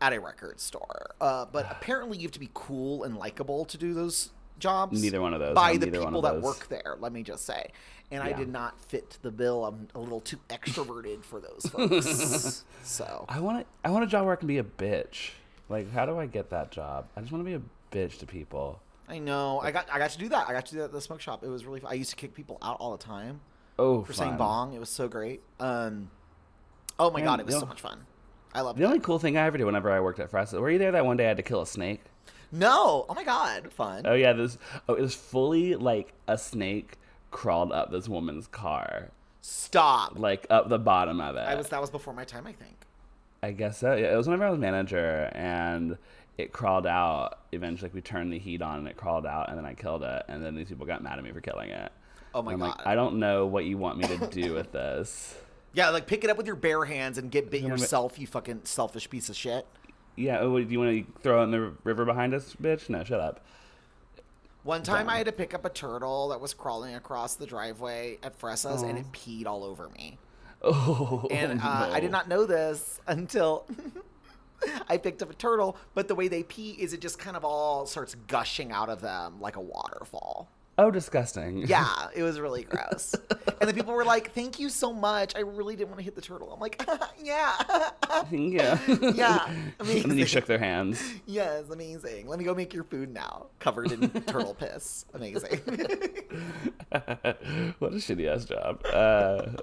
at 0.00 0.12
a 0.12 0.20
record 0.20 0.60
store. 0.60 1.12
Uh, 1.20 1.46
but 1.50 1.66
apparently, 1.70 2.18
you 2.18 2.24
have 2.24 2.32
to 2.32 2.40
be 2.40 2.50
cool 2.54 3.04
and 3.04 3.16
likable 3.16 3.64
to 3.64 3.78
do 3.78 3.94
those 3.94 4.30
jobs. 4.58 5.00
Neither 5.00 5.20
one 5.22 5.32
of 5.32 5.40
those. 5.40 5.54
by 5.54 5.70
I'm 5.70 5.78
the 5.80 5.86
people 5.90 6.20
that 6.22 6.42
work 6.42 6.68
there. 6.68 6.96
Let 7.00 7.12
me 7.12 7.22
just 7.22 7.46
say, 7.46 7.70
and 8.10 8.22
I 8.22 8.32
did 8.32 8.48
not 8.50 8.78
fit 8.80 9.16
the 9.22 9.30
bill. 9.30 9.64
I'm 9.64 9.88
a 9.94 9.98
little 10.00 10.20
too 10.20 10.38
extroverted 10.50 11.24
for 11.24 11.40
those 11.40 11.64
folks. 11.72 12.64
so 12.82 13.24
I 13.30 13.40
want 13.40 13.66
I 13.82 13.88
want 13.90 14.04
a 14.04 14.08
job 14.08 14.24
where 14.26 14.34
I 14.34 14.36
can 14.36 14.48
be 14.48 14.58
a 14.58 14.64
bitch. 14.64 15.30
Like, 15.68 15.90
how 15.92 16.06
do 16.06 16.18
I 16.18 16.26
get 16.26 16.50
that 16.50 16.70
job? 16.70 17.06
I 17.16 17.20
just 17.20 17.32
want 17.32 17.44
to 17.44 17.50
be 17.50 17.54
a 17.54 17.62
bitch 17.96 18.18
to 18.18 18.26
people. 18.26 18.80
I 19.08 19.18
know 19.18 19.60
I 19.60 19.70
got 19.70 19.88
I 19.92 19.98
got 19.98 20.10
to 20.10 20.18
do 20.18 20.28
that. 20.28 20.48
I 20.48 20.52
got 20.52 20.66
to 20.66 20.72
do 20.72 20.78
that 20.78 20.84
at 20.86 20.92
the 20.92 21.00
smoke 21.00 21.20
shop. 21.20 21.42
It 21.42 21.48
was 21.48 21.64
really. 21.64 21.80
Fun. 21.80 21.90
I 21.90 21.94
used 21.94 22.10
to 22.10 22.16
kick 22.16 22.34
people 22.34 22.58
out 22.62 22.76
all 22.78 22.92
the 22.96 23.02
time. 23.02 23.40
Oh, 23.78 24.02
for 24.02 24.12
saying 24.12 24.36
bong. 24.36 24.74
It 24.74 24.80
was 24.80 24.90
so 24.90 25.08
great. 25.08 25.40
Um, 25.60 26.10
oh 26.98 27.10
my 27.10 27.20
Man, 27.20 27.26
god, 27.26 27.40
it 27.40 27.46
was 27.46 27.54
so 27.54 27.66
much 27.66 27.80
fun. 27.80 28.00
I 28.54 28.60
loved 28.60 28.78
it. 28.78 28.82
The 28.82 28.86
it. 28.86 28.88
only 28.88 29.00
cool 29.00 29.18
thing 29.18 29.36
I 29.36 29.46
ever 29.46 29.56
did 29.56 29.64
whenever 29.64 29.90
I 29.90 30.00
worked 30.00 30.20
at 30.20 30.30
Fresa, 30.30 30.60
were 30.60 30.70
you 30.70 30.78
there 30.78 30.92
that 30.92 31.06
one 31.06 31.16
day 31.16 31.24
I 31.24 31.28
had 31.28 31.36
to 31.36 31.42
kill 31.42 31.62
a 31.62 31.66
snake? 31.66 32.00
No, 32.50 33.06
oh 33.08 33.14
my 33.14 33.24
god, 33.24 33.72
fun. 33.72 34.02
Oh 34.04 34.14
yeah, 34.14 34.32
this. 34.32 34.58
Oh, 34.88 34.94
it 34.94 35.02
was 35.02 35.14
fully 35.14 35.74
like 35.74 36.12
a 36.26 36.36
snake 36.38 36.96
crawled 37.30 37.72
up 37.72 37.90
this 37.90 38.08
woman's 38.08 38.46
car, 38.46 39.10
Stop. 39.42 40.18
like 40.18 40.46
up 40.50 40.68
the 40.68 40.78
bottom 40.78 41.20
of 41.20 41.36
it. 41.36 41.40
I 41.40 41.54
was 41.54 41.68
that 41.68 41.80
was 41.80 41.90
before 41.90 42.14
my 42.14 42.24
time, 42.24 42.46
I 42.46 42.52
think. 42.52 42.86
I 43.42 43.52
guess 43.52 43.78
so. 43.78 43.94
Yeah, 43.94 44.12
it 44.12 44.16
was 44.16 44.26
whenever 44.26 44.46
I 44.46 44.50
was 44.50 44.58
manager, 44.58 45.30
and 45.32 45.96
it 46.36 46.52
crawled 46.52 46.86
out. 46.86 47.38
Eventually, 47.52 47.88
like, 47.88 47.94
we 47.94 48.00
turned 48.00 48.32
the 48.32 48.38
heat 48.38 48.62
on, 48.62 48.78
and 48.78 48.88
it 48.88 48.96
crawled 48.96 49.26
out, 49.26 49.48
and 49.48 49.56
then 49.56 49.64
I 49.64 49.74
killed 49.74 50.02
it. 50.02 50.24
And 50.28 50.44
then 50.44 50.54
these 50.54 50.68
people 50.68 50.86
got 50.86 51.02
mad 51.02 51.18
at 51.18 51.24
me 51.24 51.30
for 51.32 51.40
killing 51.40 51.70
it. 51.70 51.92
Oh 52.34 52.42
my 52.42 52.52
I'm 52.52 52.58
god. 52.58 52.78
like, 52.78 52.86
I 52.86 52.94
don't 52.94 53.18
know 53.18 53.46
what 53.46 53.64
you 53.64 53.78
want 53.78 53.98
me 53.98 54.06
to 54.08 54.26
do 54.28 54.54
with 54.54 54.72
this. 54.72 55.34
yeah, 55.72 55.88
like 55.90 56.06
pick 56.06 56.24
it 56.24 56.30
up 56.30 56.36
with 56.36 56.46
your 56.46 56.56
bare 56.56 56.84
hands 56.84 57.16
and 57.18 57.30
get 57.30 57.50
bit 57.50 57.62
yourself, 57.62 58.18
you 58.18 58.26
fucking 58.26 58.62
selfish 58.64 59.08
piece 59.08 59.28
of 59.28 59.36
shit. 59.36 59.66
Yeah, 60.16 60.40
oh, 60.40 60.60
do 60.60 60.70
you 60.70 60.78
want 60.80 61.06
to 61.06 61.22
throw 61.22 61.40
it 61.40 61.44
in 61.44 61.50
the 61.52 61.72
river 61.84 62.04
behind 62.04 62.34
us, 62.34 62.54
bitch? 62.60 62.90
No, 62.90 63.04
shut 63.04 63.20
up. 63.20 63.44
One 64.64 64.82
time 64.82 65.06
Dumb. 65.06 65.14
I 65.14 65.18
had 65.18 65.26
to 65.26 65.32
pick 65.32 65.54
up 65.54 65.64
a 65.64 65.70
turtle 65.70 66.28
that 66.28 66.40
was 66.40 66.52
crawling 66.52 66.94
across 66.96 67.36
the 67.36 67.46
driveway 67.46 68.18
at 68.22 68.38
Fresa's 68.38 68.82
and 68.82 68.98
it 68.98 69.10
peed 69.12 69.46
all 69.46 69.62
over 69.64 69.88
me. 69.90 70.18
Oh, 70.62 71.28
And 71.30 71.60
uh, 71.60 71.90
I 71.92 72.00
did 72.00 72.10
not 72.10 72.28
know 72.28 72.44
this 72.44 73.00
until 73.06 73.64
I 74.88 74.96
picked 74.96 75.22
up 75.22 75.30
a 75.30 75.34
turtle, 75.34 75.76
but 75.94 76.08
the 76.08 76.14
way 76.16 76.26
they 76.28 76.42
pee 76.42 76.72
is 76.72 76.92
it 76.92 77.00
just 77.00 77.18
kind 77.18 77.36
of 77.36 77.44
all 77.44 77.86
starts 77.86 78.16
gushing 78.26 78.72
out 78.72 78.88
of 78.88 79.00
them 79.00 79.40
like 79.40 79.54
a 79.56 79.60
waterfall. 79.60 80.48
Oh, 80.80 80.90
disgusting. 80.92 81.58
Yeah, 81.66 82.08
it 82.14 82.22
was 82.22 82.38
really 82.38 82.62
gross. 82.64 83.14
and 83.60 83.68
the 83.68 83.74
people 83.74 83.94
were 83.94 84.04
like, 84.04 84.32
"Thank 84.32 84.60
you 84.60 84.68
so 84.68 84.92
much. 84.92 85.34
I 85.34 85.40
really 85.40 85.74
didn't 85.74 85.88
want 85.90 85.98
to 85.98 86.04
hit 86.04 86.14
the 86.14 86.20
turtle." 86.20 86.52
I'm 86.52 86.60
like, 86.60 86.80
"Yeah, 87.22 87.56
yeah. 88.40 88.78
yeah, 89.12 89.46
and 89.80 89.88
then 89.88 90.16
you 90.18 90.24
shook 90.26 90.46
their 90.46 90.58
hands. 90.58 91.02
yes, 91.26 91.68
amazing. 91.70 92.28
Let 92.28 92.38
me 92.38 92.44
go 92.44 92.54
make 92.54 92.72
your 92.72 92.84
food 92.84 93.12
now, 93.12 93.46
covered 93.58 93.90
in 93.90 94.08
turtle 94.22 94.54
piss. 94.54 95.04
Amazing." 95.14 95.60
what 96.90 97.92
a 97.92 97.96
shitty 97.96 98.26
ass 98.32 98.44
job. 98.44 98.80
Uh, 98.86 99.60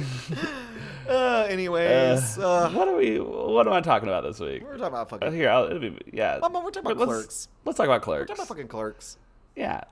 uh, 1.08 1.46
anyways, 1.48 2.38
uh, 2.38 2.48
uh, 2.66 2.70
what 2.70 2.88
are 2.88 2.96
we? 2.96 3.18
What 3.20 3.66
am 3.66 3.72
I 3.72 3.80
talking 3.80 4.08
about 4.08 4.24
this 4.24 4.40
week? 4.40 4.62
we're 4.62 4.72
talking 4.76 4.86
about 4.86 5.12
Uh, 5.12 5.18
fucking. 5.18 5.32
here, 5.34 5.50
I'll, 5.50 5.64
it'll 5.66 5.78
be 5.78 5.96
yeah. 6.12 6.38
Mama, 6.40 6.60
we're 6.60 6.70
talking 6.70 6.90
about 6.90 6.98
let's, 7.08 7.12
Clerks. 7.20 7.48
Let's 7.64 7.76
talk 7.76 7.86
about 7.86 8.00
We're 8.00 8.04
clerks. 8.04 8.28
talking 8.28 8.40
about 8.40 8.48
fucking 8.48 8.68
clerks. 8.68 9.18
Yeah, 9.54 9.82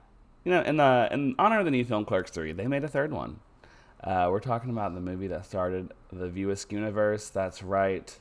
you 0.43 0.51
know, 0.51 0.61
in 0.61 0.77
the 0.77 1.07
in 1.11 1.35
honor 1.39 1.59
of 1.59 1.65
the 1.65 1.71
new 1.71 1.85
film 1.85 2.05
Clerks 2.05 2.31
Three, 2.31 2.51
they 2.51 2.67
made 2.67 2.83
a 2.83 2.87
third 2.87 3.11
one. 3.11 3.39
Uh, 4.03 4.27
we're 4.29 4.39
talking 4.39 4.69
about 4.69 4.93
the 4.93 5.01
movie 5.01 5.27
that 5.27 5.45
started 5.45 5.91
the 6.11 6.29
View 6.29 6.47
Askewniverse. 6.49 7.31
That's 7.31 7.63
right, 7.63 8.15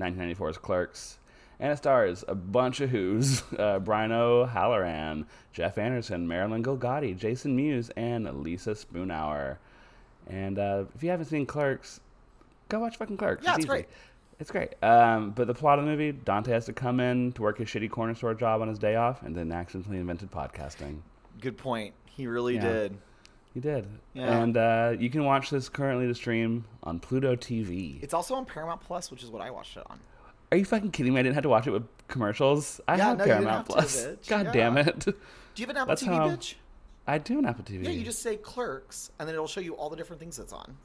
1994's 0.00 0.58
Clerks, 0.58 1.18
and 1.58 1.72
it 1.72 1.76
stars 1.76 2.24
a 2.28 2.34
bunch 2.34 2.80
of 2.80 2.90
who's: 2.90 3.42
uh, 3.58 3.78
Brian 3.78 4.12
O'Halloran, 4.12 5.26
Jeff 5.52 5.78
Anderson, 5.78 6.26
Marilyn 6.28 6.62
Ghigliotti, 6.62 7.16
Jason 7.16 7.56
Mewes, 7.56 7.90
and 7.96 8.42
Lisa 8.42 8.70
Spoonauer. 8.72 9.56
And 10.30 10.58
uh, 10.58 10.84
if 10.94 11.02
you 11.02 11.10
haven't 11.10 11.26
seen 11.26 11.46
Clerks, 11.46 12.00
go 12.68 12.80
watch 12.80 12.96
fucking 12.96 13.16
Clerks. 13.16 13.44
Yeah, 13.44 13.50
it's 13.50 13.60
easy. 13.60 13.68
great. 13.68 13.86
It's 14.38 14.50
great. 14.50 14.70
Um, 14.82 15.32
but 15.32 15.46
the 15.46 15.54
plot 15.54 15.78
of 15.78 15.84
the 15.84 15.90
movie, 15.90 16.12
Dante 16.12 16.50
has 16.52 16.64
to 16.66 16.72
come 16.72 16.98
in 17.00 17.32
to 17.32 17.42
work 17.42 17.58
his 17.58 17.68
shitty 17.68 17.90
corner 17.90 18.14
store 18.14 18.32
job 18.34 18.62
on 18.62 18.68
his 18.68 18.78
day 18.78 18.96
off, 18.96 19.22
and 19.22 19.36
then 19.36 19.52
accidentally 19.52 19.98
invented 19.98 20.30
podcasting. 20.30 21.00
Good 21.40 21.58
point. 21.58 21.92
He 22.06 22.26
really 22.26 22.54
Yeah. 22.54 22.62
did. 22.62 22.98
He 23.52 23.60
did. 23.60 23.86
Yeah. 24.14 24.40
And 24.40 24.56
uh, 24.56 24.94
you 24.98 25.10
can 25.10 25.24
watch 25.24 25.50
this 25.50 25.68
currently 25.68 26.06
to 26.06 26.14
stream 26.14 26.64
on 26.84 27.00
Pluto 27.00 27.34
TV. 27.36 28.02
It's 28.02 28.14
also 28.14 28.34
on 28.36 28.46
Paramount 28.46 28.80
Plus, 28.80 29.10
which 29.10 29.22
is 29.24 29.30
what 29.30 29.42
I 29.42 29.50
watched 29.50 29.76
it 29.76 29.82
on. 29.90 29.98
Are 30.52 30.56
you 30.56 30.64
fucking 30.64 30.92
kidding 30.92 31.12
me? 31.12 31.20
I 31.20 31.22
didn't 31.24 31.34
have 31.34 31.42
to 31.42 31.48
watch 31.48 31.66
it 31.66 31.70
with 31.72 31.84
commercials. 32.08 32.80
I 32.88 32.96
Yeah, 32.96 33.08
have 33.08 33.18
no, 33.18 33.24
Paramount 33.24 33.56
have 33.56 33.66
to, 33.66 33.72
Plus. 33.72 33.96
bitch. 34.06 34.28
God 34.28 34.46
Yeah. 34.46 34.52
damn 34.52 34.78
it. 34.78 34.98
Do 35.00 35.12
you 35.56 35.62
have 35.66 35.70
an 35.70 35.76
Apple 35.78 35.88
That's 35.88 36.02
TV, 36.02 36.14
how- 36.14 36.28
bitch? 36.30 36.54
I 37.06 37.18
do 37.18 37.38
an 37.38 37.46
Apple 37.46 37.64
TV. 37.64 37.84
Yeah, 37.84 37.90
you 37.90 38.04
just 38.04 38.22
say 38.22 38.36
Clerks, 38.36 39.10
and 39.18 39.28
then 39.28 39.34
it'll 39.34 39.46
show 39.46 39.60
you 39.60 39.74
all 39.74 39.90
the 39.90 39.96
different 39.96 40.20
things 40.20 40.38
it's 40.38 40.52
on. 40.52 40.76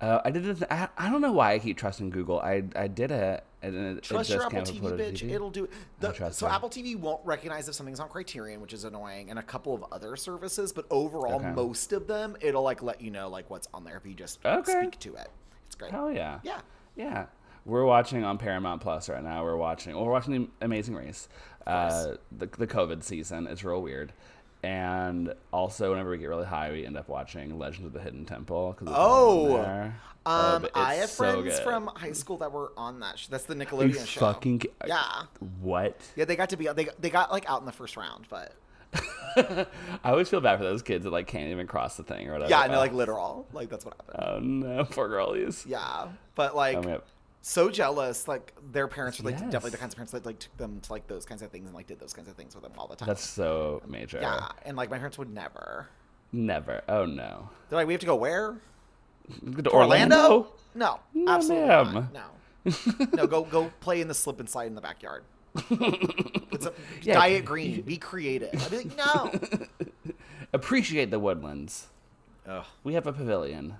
Uh, 0.00 0.20
I 0.24 0.30
did 0.30 0.46
it. 0.46 0.62
I, 0.70 0.88
I 0.96 1.10
don't 1.10 1.20
know 1.20 1.32
why 1.32 1.52
I 1.52 1.58
keep 1.58 1.76
trusting 1.76 2.08
Google. 2.08 2.40
I 2.40 2.62
I 2.74 2.88
did 2.88 3.10
it, 3.10 3.44
and 3.62 3.74
it, 3.74 3.98
it 3.98 4.02
Trust 4.02 4.30
just 4.30 4.30
your 4.30 4.46
Apple 4.46 4.62
TV, 4.62 4.80
bitch. 4.98 5.22
TV. 5.22 5.32
It'll 5.32 5.50
do. 5.50 5.68
The, 6.00 6.12
trust 6.12 6.38
so 6.38 6.46
it. 6.46 6.50
Apple 6.50 6.70
TV 6.70 6.96
won't 6.98 7.20
recognize 7.24 7.68
if 7.68 7.74
something's 7.74 8.00
on 8.00 8.08
Criterion, 8.08 8.62
which 8.62 8.72
is 8.72 8.84
annoying, 8.84 9.28
and 9.28 9.38
a 9.38 9.42
couple 9.42 9.74
of 9.74 9.84
other 9.92 10.16
services. 10.16 10.72
But 10.72 10.86
overall, 10.90 11.34
Okay. 11.34 11.50
most 11.52 11.92
of 11.92 12.06
them, 12.06 12.34
it'll 12.40 12.62
like 12.62 12.82
let 12.82 13.02
you 13.02 13.10
know 13.10 13.28
like 13.28 13.50
what's 13.50 13.68
on 13.74 13.84
there 13.84 13.98
if 13.98 14.06
you 14.06 14.14
just 14.14 14.44
Okay. 14.44 14.72
speak 14.72 14.98
to 15.00 15.16
it. 15.16 15.28
It's 15.66 15.74
great. 15.74 15.90
Hell 15.90 16.10
yeah. 16.10 16.40
Yeah. 16.42 16.60
Yeah. 16.96 17.26
We're 17.66 17.84
watching 17.84 18.24
on 18.24 18.38
Paramount 18.38 18.80
Plus 18.80 19.10
right 19.10 19.22
now. 19.22 19.44
We're 19.44 19.56
watching. 19.56 19.94
Well, 19.94 20.06
we're 20.06 20.12
watching 20.12 20.32
the 20.32 20.64
Amazing 20.64 20.94
Race, 20.94 21.28
uh, 21.66 22.14
the 22.32 22.46
the 22.46 22.66
COVID 22.66 23.02
season. 23.02 23.46
It's 23.46 23.62
real 23.62 23.82
weird. 23.82 24.14
And 24.62 25.32
also, 25.52 25.90
whenever 25.90 26.10
we 26.10 26.18
get 26.18 26.28
really 26.28 26.44
high, 26.46 26.70
we 26.70 26.84
end 26.84 26.96
up 26.98 27.08
watching 27.08 27.58
Legends 27.58 27.86
of 27.86 27.92
the 27.94 28.00
Hidden 28.00 28.26
Temple. 28.26 28.74
'cause 28.78 28.88
Oh. 28.90 29.90
Um, 30.26 30.62
but 30.62 30.70
I 30.74 30.96
have 30.96 31.08
so 31.08 31.24
friends 31.24 31.44
good. 31.56 31.62
from 31.64 31.86
high 31.96 32.12
school 32.12 32.36
that 32.38 32.52
were 32.52 32.72
on 32.76 33.00
that. 33.00 33.18
Sh- 33.18 33.28
that's 33.28 33.44
the 33.44 33.56
you 33.56 33.64
Nickelodeon 33.64 34.06
show. 34.06 34.20
fucking 34.20 34.62
yeah, 34.86 35.22
what? 35.60 35.98
yeah. 36.14 36.26
They 36.26 36.36
got 36.36 36.50
to 36.50 36.58
be. 36.58 36.66
They 36.68 36.88
they 36.98 37.08
got 37.08 37.32
like 37.32 37.48
out 37.48 37.60
in 37.60 37.66
the 37.66 37.72
first 37.72 37.96
round, 37.96 38.26
but 38.28 38.52
I 39.36 39.66
always 40.04 40.28
feel 40.28 40.42
bad 40.42 40.58
for 40.58 40.64
those 40.64 40.82
kids 40.82 41.04
that 41.04 41.10
like 41.10 41.26
can't 41.26 41.48
even 41.50 41.66
cross 41.66 41.96
the 41.96 42.02
thing 42.02 42.28
or 42.28 42.32
whatever. 42.32 42.50
yeah, 42.50 42.66
no, 42.66 42.76
like 42.78 42.92
literal. 42.92 43.48
Like 43.54 43.70
that's 43.70 43.86
what 43.86 43.94
happened. 43.96 44.22
oh 44.22 44.38
no, 44.40 44.84
poor 44.84 45.08
girlies. 45.08 45.64
Yeah, 45.66 46.08
but 46.34 46.54
like 46.54 46.76
Oh. 46.76 47.00
So 47.42 47.70
jealous. 47.70 48.28
Like 48.28 48.54
their 48.72 48.86
parents 48.88 49.18
were 49.20 49.30
like 49.30 49.40
Yes. 49.40 49.50
definitely 49.52 49.70
the 49.70 49.76
kinds 49.78 49.92
of 49.94 49.96
parents 49.96 50.12
that 50.12 50.26
like 50.26 50.38
took 50.38 50.56
them 50.56 50.80
to 50.80 50.92
like 50.92 51.06
those 51.06 51.24
kinds 51.24 51.42
of 51.42 51.50
things 51.50 51.66
and 51.66 51.74
like 51.74 51.86
did 51.86 51.98
those 52.00 52.12
kinds 52.12 52.28
of 52.28 52.34
things 52.34 52.54
with 52.54 52.62
them 52.64 52.72
all 52.78 52.86
the 52.86 52.96
time. 52.96 53.06
That's 53.08 53.24
so 53.26 53.82
major. 53.86 54.18
yeah, 54.20 54.48
and 54.64 54.76
like 54.76 54.90
my 54.90 54.96
parents 54.98 55.18
would 55.18 55.32
never. 55.32 55.88
Never. 56.32 56.82
Oh 56.88 57.04
no. 57.06 57.48
They're 57.68 57.78
like, 57.78 57.86
we 57.86 57.92
have 57.94 58.00
to 58.00 58.06
go 58.06 58.16
where? 58.16 58.56
To 59.56 59.62
To 59.62 59.70
Orlando? 59.70 60.48
No, 60.74 61.00
No, 61.14 61.32
absolutely 61.32 61.68
ma'am. 61.68 61.94
not. 61.94 62.12
No, 62.12 63.06
no. 63.14 63.26
Go 63.26 63.42
go 63.44 63.72
play 63.80 64.00
in 64.00 64.08
the 64.08 64.14
slip 64.14 64.38
and 64.40 64.48
slide 64.48 64.66
in 64.66 64.74
the 64.74 64.80
backyard. 64.80 65.24
It's 65.70 66.66
a 66.66 66.72
Yeah. 67.02 67.14
diet 67.14 67.44
green. 67.44 67.80
Be 67.82 67.96
creative. 67.96 68.50
I'd 68.62 68.70
be 68.70 68.76
like, 68.76 68.96
no. 68.96 69.32
Appreciate 70.52 71.10
the 71.10 71.18
woodlands. 71.18 71.86
Ugh, 72.46 72.64
We 72.84 72.94
have 72.94 73.06
a 73.06 73.12
pavilion. 73.12 73.76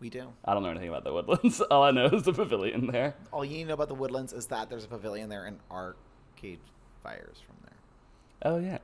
We 0.00 0.10
do. 0.10 0.28
I 0.44 0.54
don't 0.54 0.62
know 0.62 0.70
anything 0.70 0.88
about 0.88 1.04
the 1.04 1.12
woodlands. 1.12 1.60
All 1.70 1.82
I 1.82 1.90
know 1.90 2.06
is 2.06 2.22
the 2.22 2.32
pavilion 2.32 2.86
there. 2.86 3.14
All 3.32 3.44
you 3.44 3.56
need 3.56 3.62
to 3.64 3.68
know 3.68 3.74
about 3.74 3.88
the 3.88 3.94
woodlands 3.94 4.32
is 4.32 4.46
that 4.46 4.70
there's 4.70 4.84
a 4.84 4.88
pavilion 4.88 5.28
there 5.28 5.44
and 5.46 5.58
arcade 5.70 6.60
fires 7.02 7.38
from 7.44 7.56
there. 7.64 8.52
Oh 8.52 8.58
yeah. 8.58 8.78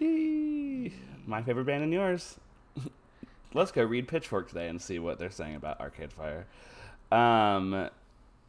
Eee. 0.00 0.92
My 1.26 1.42
favorite 1.42 1.64
band 1.64 1.82
and 1.82 1.92
yours. 1.92 2.36
Let's 3.54 3.72
go 3.72 3.82
read 3.82 4.06
Pitchfork 4.06 4.48
today 4.48 4.68
and 4.68 4.80
see 4.80 4.98
what 4.98 5.18
they're 5.18 5.30
saying 5.30 5.56
about 5.56 5.80
Arcade 5.80 6.12
Fire. 6.12 6.46
Um, 7.10 7.88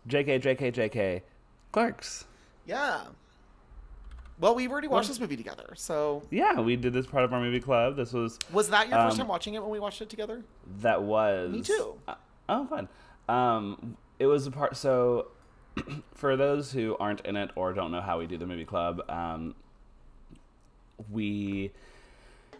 JK, 0.08 0.41
JK, 0.41 0.74
JK. 0.74 1.22
Clerks. 1.72 2.25
Yeah. 2.65 3.06
Well, 4.39 4.55
we've 4.55 4.72
already 4.72 4.88
watched 4.88 5.10
this 5.10 5.19
movie 5.19 5.36
together. 5.36 5.74
So, 5.75 6.24
Yeah, 6.31 6.62
we 6.62 6.75
did 6.77 6.93
this 6.93 7.05
part 7.05 7.25
of 7.25 7.34
our 7.34 7.41
movie 7.41 7.60
club. 7.60 7.96
This 7.98 8.13
was 8.13 8.39
was 8.53 8.69
that 8.69 8.88
your 8.88 8.98
first 8.98 9.15
Um, 9.15 9.17
time 9.19 9.27
watching 9.27 9.53
it 9.55 9.62
when 9.62 9.69
we 9.72 9.79
watched 9.79 10.01
it 10.01 10.10
together? 10.10 10.43
that 10.81 11.03
was 11.03 11.51
Me 11.51 11.62
too. 11.62 11.96
Uh, 12.08 12.15
oh, 12.48 12.65
fun. 12.67 12.88
Um, 13.27 13.98
it 14.17 14.27
was 14.27 14.48
a 14.48 14.51
part. 14.51 14.77
So, 14.77 15.27
for 16.13 16.36
those 16.38 16.72
who 16.72 16.96
aren't 17.00 17.22
in 17.22 17.36
it 17.36 17.51
or 17.55 17.74
don't 17.74 17.91
know 17.91 18.01
how 18.01 18.17
we 18.19 18.27
do 18.27 18.38
the 18.38 18.48
movie 18.48 18.65
club, 18.65 19.01
um, 19.10 19.55
we 21.12 21.72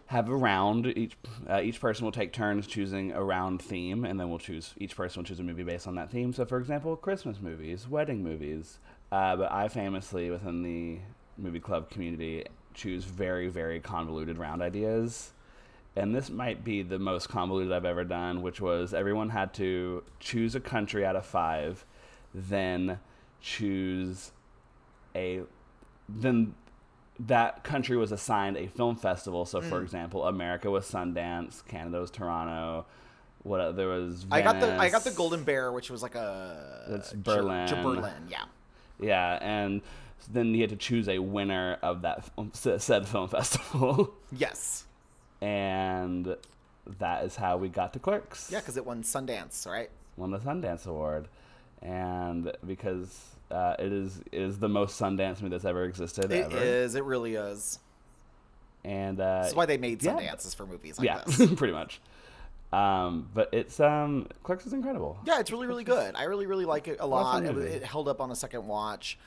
have 0.06 0.28
a 0.28 0.36
round. 0.36 0.86
Each 0.86 1.16
uh, 1.48 1.60
each 1.62 1.80
person 1.80 2.04
will 2.04 2.12
take 2.12 2.32
turns 2.32 2.66
choosing 2.66 3.12
a 3.12 3.22
round 3.22 3.62
theme, 3.62 4.04
and 4.04 4.18
then 4.20 4.28
we'll 4.28 4.38
choose. 4.38 4.74
Each 4.76 4.94
person 4.94 5.20
will 5.20 5.26
choose 5.26 5.40
a 5.40 5.42
movie 5.42 5.62
based 5.62 5.86
on 5.86 5.94
that 5.96 6.10
theme. 6.10 6.32
So, 6.32 6.44
for 6.44 6.58
example, 6.58 6.96
Christmas 6.96 7.40
movies, 7.40 7.88
wedding 7.88 8.22
movies. 8.22 8.78
Uh, 9.10 9.34
but 9.36 9.50
I 9.50 9.68
famously, 9.68 10.30
within 10.30 10.62
the 10.62 10.98
movie 11.38 11.60
club 11.60 11.90
community, 11.90 12.44
choose 12.74 13.04
very 13.04 13.48
very 13.48 13.80
convoluted 13.80 14.38
round 14.38 14.62
ideas. 14.62 15.32
And 15.96 16.14
this 16.14 16.30
might 16.30 16.62
be 16.62 16.82
the 16.82 16.98
most 17.00 17.28
convoluted 17.28 17.72
I've 17.72 17.84
ever 17.84 18.04
done, 18.04 18.42
which 18.42 18.60
was 18.60 18.94
everyone 18.94 19.30
had 19.30 19.52
to 19.54 20.04
choose 20.20 20.54
a 20.54 20.60
country 20.60 21.04
out 21.04 21.16
of 21.16 21.26
five, 21.26 21.84
then 22.32 23.00
choose 23.40 24.32
a 25.16 25.40
then 26.08 26.54
that 27.18 27.62
country 27.64 27.96
was 27.96 28.12
assigned 28.12 28.56
a 28.56 28.66
film 28.68 28.96
festival. 28.96 29.44
So, 29.44 29.60
Mm. 29.60 29.68
for 29.68 29.82
example, 29.82 30.26
America 30.26 30.70
was 30.70 30.90
Sundance, 30.90 31.66
Canada 31.66 32.00
was 32.00 32.10
Toronto. 32.10 32.86
What 33.42 33.74
there 33.76 33.88
was? 33.88 34.26
I 34.30 34.42
got 34.42 34.60
the 34.60 34.76
I 34.78 34.90
got 34.90 35.02
the 35.04 35.10
Golden 35.10 35.44
Bear, 35.44 35.72
which 35.72 35.90
was 35.90 36.02
like 36.02 36.14
a 36.14 36.84
That's 36.88 37.12
Berlin. 37.12 37.66
J- 37.66 37.82
Berlin, 37.82 38.12
yeah. 38.28 38.44
Yeah, 39.00 39.38
and 39.40 39.80
then 40.26 40.54
he 40.54 40.60
had 40.60 40.70
to 40.70 40.76
choose 40.76 41.08
a 41.08 41.18
winner 41.18 41.78
of 41.82 42.02
that 42.02 42.24
film, 42.34 42.50
said 42.54 43.06
film 43.08 43.28
festival, 43.30 44.12
Yes. 44.32 44.84
and 45.40 46.36
that 46.98 47.24
is 47.24 47.36
how 47.36 47.56
we 47.56 47.68
got 47.68 47.92
to 47.94 47.98
Clerks. 47.98 48.50
Yeah, 48.50 48.60
because 48.60 48.76
it 48.76 48.84
won 48.86 49.02
Sundance, 49.02 49.66
right? 49.66 49.90
won 50.16 50.30
the 50.30 50.38
Sundance 50.38 50.86
Award, 50.86 51.28
and 51.80 52.52
because 52.66 53.18
uh, 53.50 53.74
it 53.78 53.92
is 53.92 54.18
it 54.32 54.40
is 54.42 54.58
the 54.58 54.68
most 54.68 55.00
Sundance 55.00 55.40
movie 55.40 55.48
that's 55.50 55.64
ever 55.64 55.84
existed 55.84 56.30
It 56.30 56.52
is. 56.52 56.94
ever, 56.94 57.04
It 57.04 57.08
really 57.08 57.34
is. 57.36 57.78
and 58.84 59.18
uh, 59.20 59.42
That's 59.42 59.54
why 59.54 59.66
they 59.66 59.78
made 59.78 60.02
yeah. 60.02 60.12
Sundances 60.12 60.54
for 60.54 60.66
movies 60.66 60.98
like 60.98 61.06
yeah, 61.06 61.22
this. 61.26 61.54
pretty 61.56 61.72
much. 61.72 62.00
Um, 62.72 63.28
but 63.34 63.48
it's 63.52 63.80
um, 63.80 64.28
Clerks 64.44 64.64
is 64.66 64.72
incredible. 64.72 65.18
Yeah, 65.24 65.40
it's 65.40 65.50
really, 65.50 65.66
really 65.66 65.82
good. 65.84 66.14
I 66.14 66.24
really, 66.24 66.46
really 66.46 66.64
like 66.66 66.86
it 66.86 66.98
a 67.00 67.06
lot. 67.06 67.42
It, 67.44 67.56
it 67.56 67.82
held 67.84 68.06
up 68.08 68.20
on 68.20 68.30
a 68.30 68.36
second 68.36 68.66
watch. 68.68 69.18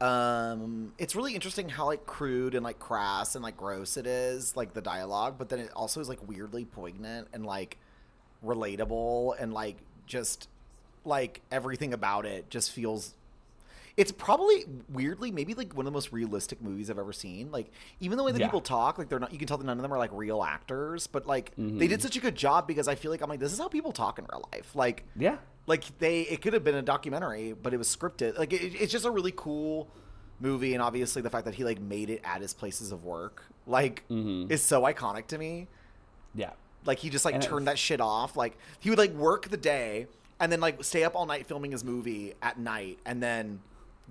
Um, 0.00 0.94
it's 0.98 1.14
really 1.14 1.34
interesting 1.34 1.68
how 1.68 1.86
like 1.86 2.06
crude 2.06 2.54
and 2.54 2.64
like 2.64 2.78
crass 2.78 3.34
and 3.34 3.42
like 3.42 3.56
gross 3.56 3.96
it 3.96 4.06
is, 4.06 4.56
like 4.56 4.72
the 4.72 4.80
dialogue, 4.80 5.34
but 5.38 5.48
then 5.50 5.58
it 5.58 5.70
also 5.76 6.00
is 6.00 6.08
like 6.08 6.26
weirdly 6.26 6.64
poignant 6.64 7.28
and 7.34 7.44
like 7.44 7.76
relatable 8.44 9.34
and 9.38 9.52
like 9.52 9.76
just 10.06 10.48
like 11.04 11.42
everything 11.52 11.92
about 11.92 12.26
it 12.26 12.48
just 12.50 12.70
feels 12.72 13.14
it's 13.96 14.12
probably 14.12 14.64
weirdly 14.88 15.30
maybe 15.30 15.52
like 15.52 15.74
one 15.74 15.84
of 15.86 15.92
the 15.92 15.96
most 15.96 16.12
realistic 16.12 16.62
movies 16.62 16.88
I've 16.90 16.98
ever 16.98 17.12
seen. 17.12 17.50
Like 17.50 17.70
even 18.00 18.16
the 18.16 18.24
way 18.24 18.32
that 18.32 18.38
Yeah. 18.38 18.46
people 18.46 18.60
talk, 18.62 18.96
like 18.98 19.08
they're 19.10 19.18
not 19.18 19.32
you 19.32 19.38
can 19.38 19.48
tell 19.48 19.58
that 19.58 19.64
none 19.64 19.76
of 19.78 19.82
them 19.82 19.92
are 19.92 19.98
like 19.98 20.10
real 20.14 20.42
actors, 20.42 21.06
but 21.06 21.26
like 21.26 21.52
they 21.76 21.86
Mm-hmm. 21.86 21.88
did 21.88 22.00
such 22.00 22.16
a 22.16 22.20
good 22.20 22.36
job 22.36 22.66
because 22.66 22.88
I 22.88 22.94
feel 22.94 23.10
like 23.10 23.20
I'm 23.20 23.28
like 23.28 23.40
this 23.40 23.52
is 23.52 23.58
how 23.58 23.68
people 23.68 23.92
talk 23.92 24.18
in 24.18 24.26
real 24.32 24.48
life. 24.52 24.74
Like 24.74 25.04
Yeah, 25.16 25.36
like 25.66 25.98
they 25.98 26.22
it 26.22 26.42
could 26.42 26.52
have 26.52 26.64
been 26.64 26.74
a 26.74 26.82
documentary 26.82 27.52
but 27.52 27.72
it 27.74 27.76
was 27.76 27.94
scripted. 27.94 28.38
Like 28.38 28.52
it, 28.52 28.74
it's 28.74 28.92
just 28.92 29.04
a 29.04 29.10
really 29.10 29.32
cool 29.36 29.88
movie 30.40 30.72
and 30.74 30.82
obviously 30.82 31.20
the 31.22 31.30
fact 31.30 31.44
that 31.44 31.54
he 31.54 31.64
like 31.64 31.80
made 31.80 32.08
it 32.10 32.20
at 32.24 32.40
his 32.40 32.54
places 32.54 32.92
of 32.92 33.04
work 33.04 33.44
like 33.66 34.04
Mhm. 34.08 34.50
is 34.50 34.62
so 34.62 34.82
iconic 34.82 35.26
to 35.28 35.38
me. 35.38 35.68
Yeah, 36.34 36.52
like 36.86 36.98
he 36.98 37.10
just 37.10 37.24
like 37.24 37.34
And 37.34 37.42
turned 37.42 37.66
that 37.66 37.78
shit 37.78 38.00
off. 38.00 38.36
Like 38.36 38.56
he 38.80 38.88
would 38.90 38.98
like 38.98 39.12
work 39.12 39.48
the 39.48 39.56
day 39.56 40.06
and 40.40 40.50
then 40.50 40.60
like 40.60 40.82
stay 40.82 41.04
up 41.04 41.14
all 41.14 41.26
night 41.26 41.46
filming 41.46 41.72
his 41.72 41.84
movie 41.84 42.34
at 42.42 42.58
night 42.58 42.98
and 43.04 43.22
then 43.22 43.60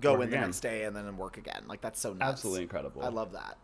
go 0.00 0.12
Work 0.14 0.22
in 0.24 0.30
the 0.30 0.36
next 0.38 0.60
day 0.60 0.84
and 0.84 0.94
then 0.96 1.16
work 1.16 1.36
again. 1.36 1.64
Like 1.66 1.80
that's 1.80 2.00
so 2.00 2.12
nuts. 2.12 2.32
Absolutely 2.32 2.62
incredible. 2.62 3.02
i 3.02 3.08
love 3.08 3.32
that. 3.32 3.58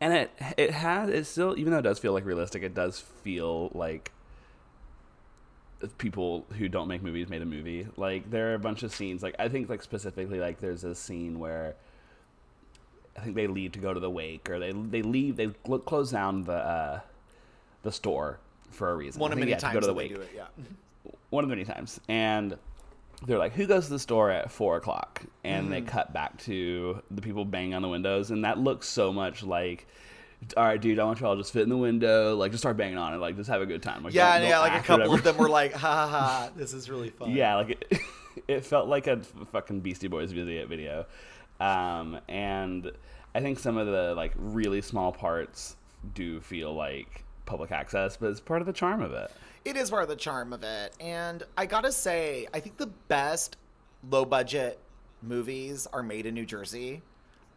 And 0.00 0.14
it 0.14 0.30
it 0.56 0.70
has 0.70 1.10
it 1.10 1.24
still 1.26 1.58
even 1.58 1.72
though 1.72 1.78
it 1.80 1.82
does 1.82 1.98
feel 1.98 2.12
like 2.12 2.24
realistic, 2.24 2.62
it 2.62 2.74
does 2.74 3.00
feel 3.00 3.70
like 3.74 4.12
people 5.98 6.46
who 6.58 6.68
don't 6.68 6.88
make 6.88 7.02
movies 7.02 7.28
made 7.28 7.42
a 7.42 7.46
movie. 7.46 7.86
Like 7.96 8.30
there 8.30 8.50
are 8.50 8.54
a 8.54 8.58
bunch 8.58 8.82
of 8.82 8.94
scenes. 8.94 9.22
Like 9.22 9.34
I 9.38 9.48
think 9.48 9.68
like 9.68 9.82
specifically 9.82 10.38
like 10.40 10.60
there's 10.60 10.84
a 10.84 10.94
scene 10.94 11.38
where 11.38 11.74
I 13.16 13.20
think 13.20 13.34
they 13.36 13.46
leave 13.46 13.72
to 13.72 13.78
go 13.78 13.92
to 13.92 14.00
the 14.00 14.10
wake, 14.10 14.48
or 14.50 14.58
they 14.58 14.72
they 14.72 15.02
leave 15.02 15.36
they 15.36 15.48
cl- 15.66 15.78
close 15.80 16.10
down 16.10 16.44
the 16.44 16.52
uh, 16.52 17.00
the 17.82 17.92
store 17.92 18.38
for 18.70 18.90
a 18.90 18.94
reason. 18.96 19.20
one 19.20 19.32
of 19.32 19.38
many 19.38 19.50
yeah, 19.50 19.56
to 19.56 19.62
times 19.62 19.74
go 19.74 19.80
to 19.80 19.86
the 19.86 19.94
wake 19.94 20.12
it 20.12 20.30
yeah 20.34 20.46
one 21.30 21.44
of 21.44 21.50
many 21.50 21.64
times, 21.64 22.00
and 22.08 22.56
they're 23.26 23.38
like, 23.38 23.52
"Who 23.54 23.66
goes 23.66 23.86
to 23.86 23.90
the 23.92 23.98
store 23.98 24.30
at 24.30 24.50
four 24.50 24.76
o'clock?" 24.76 25.22
And 25.44 25.64
Mm-hmm. 25.64 25.72
they 25.72 25.80
cut 25.82 26.12
back 26.12 26.38
to 26.44 27.02
the 27.10 27.20
people 27.20 27.44
banging 27.44 27.74
on 27.74 27.82
the 27.82 27.88
windows, 27.88 28.30
and 28.30 28.44
that 28.44 28.58
looks 28.58 28.88
so 28.88 29.12
much 29.12 29.42
like. 29.42 29.86
All 30.56 30.64
right, 30.64 30.80
dude. 30.80 30.98
I 30.98 31.04
want 31.04 31.20
y'all 31.20 31.34
to 31.36 31.40
just 31.42 31.52
fit 31.52 31.62
in 31.62 31.68
the 31.68 31.76
window, 31.76 32.34
like 32.36 32.50
just 32.52 32.62
start 32.62 32.76
banging 32.76 32.98
on 32.98 33.12
it, 33.14 33.18
like 33.18 33.36
just 33.36 33.50
have 33.50 33.60
a 33.62 33.66
good 33.66 33.82
time. 33.82 34.02
Like, 34.02 34.14
yeah 34.14 34.26
don't- 34.26 34.34
and 34.36 34.42
don't 34.44 34.50
yeah 34.50 34.58
like 34.60 34.80
a 34.82 34.84
couple 34.86 35.14
of 35.14 35.22
them 35.22 35.36
were 35.36 35.48
like 35.48 35.72
ha 35.74 35.78
ha 35.94 36.08
ha 36.08 36.50
this 36.56 36.72
is 36.72 36.88
really 36.90 37.10
fun 37.10 37.30
Yeah, 37.30 37.56
like 37.56 37.86
it, 37.90 38.00
it 38.48 38.64
felt 38.64 38.88
like 38.88 39.06
a 39.06 39.18
fucking 39.52 39.80
Beastie 39.80 40.08
Boys 40.08 40.32
video. 40.32 40.66
video. 40.66 41.06
Um, 41.60 42.18
and 42.28 42.90
I 43.34 43.40
think 43.40 43.58
some 43.58 43.76
of 43.76 43.86
the 43.86 44.14
like 44.14 44.32
really 44.36 44.80
small 44.80 45.12
parts 45.12 45.76
do 46.14 46.40
feel 46.40 46.72
like 46.74 47.22
public 47.44 47.70
access, 47.70 48.16
but 48.16 48.30
it's 48.30 48.40
part 48.40 48.60
of 48.62 48.66
the 48.66 48.72
charm 48.72 49.02
of 49.02 49.12
it. 49.12 49.30
it 49.64 49.76
is 49.76 49.90
part 49.90 50.02
of 50.04 50.08
the 50.08 50.16
charm 50.16 50.52
of 50.54 50.62
it 50.62 50.94
and 51.00 51.42
i 51.58 51.66
gotta 51.66 51.92
say 51.92 52.46
i 52.54 52.60
think 52.60 52.76
the 52.78 52.86
best 53.08 53.56
low 54.10 54.24
budget 54.24 54.78
movies 55.20 55.86
are 55.92 56.02
made 56.02 56.24
in 56.24 56.32
new 56.34 56.46
jersey 56.46 57.02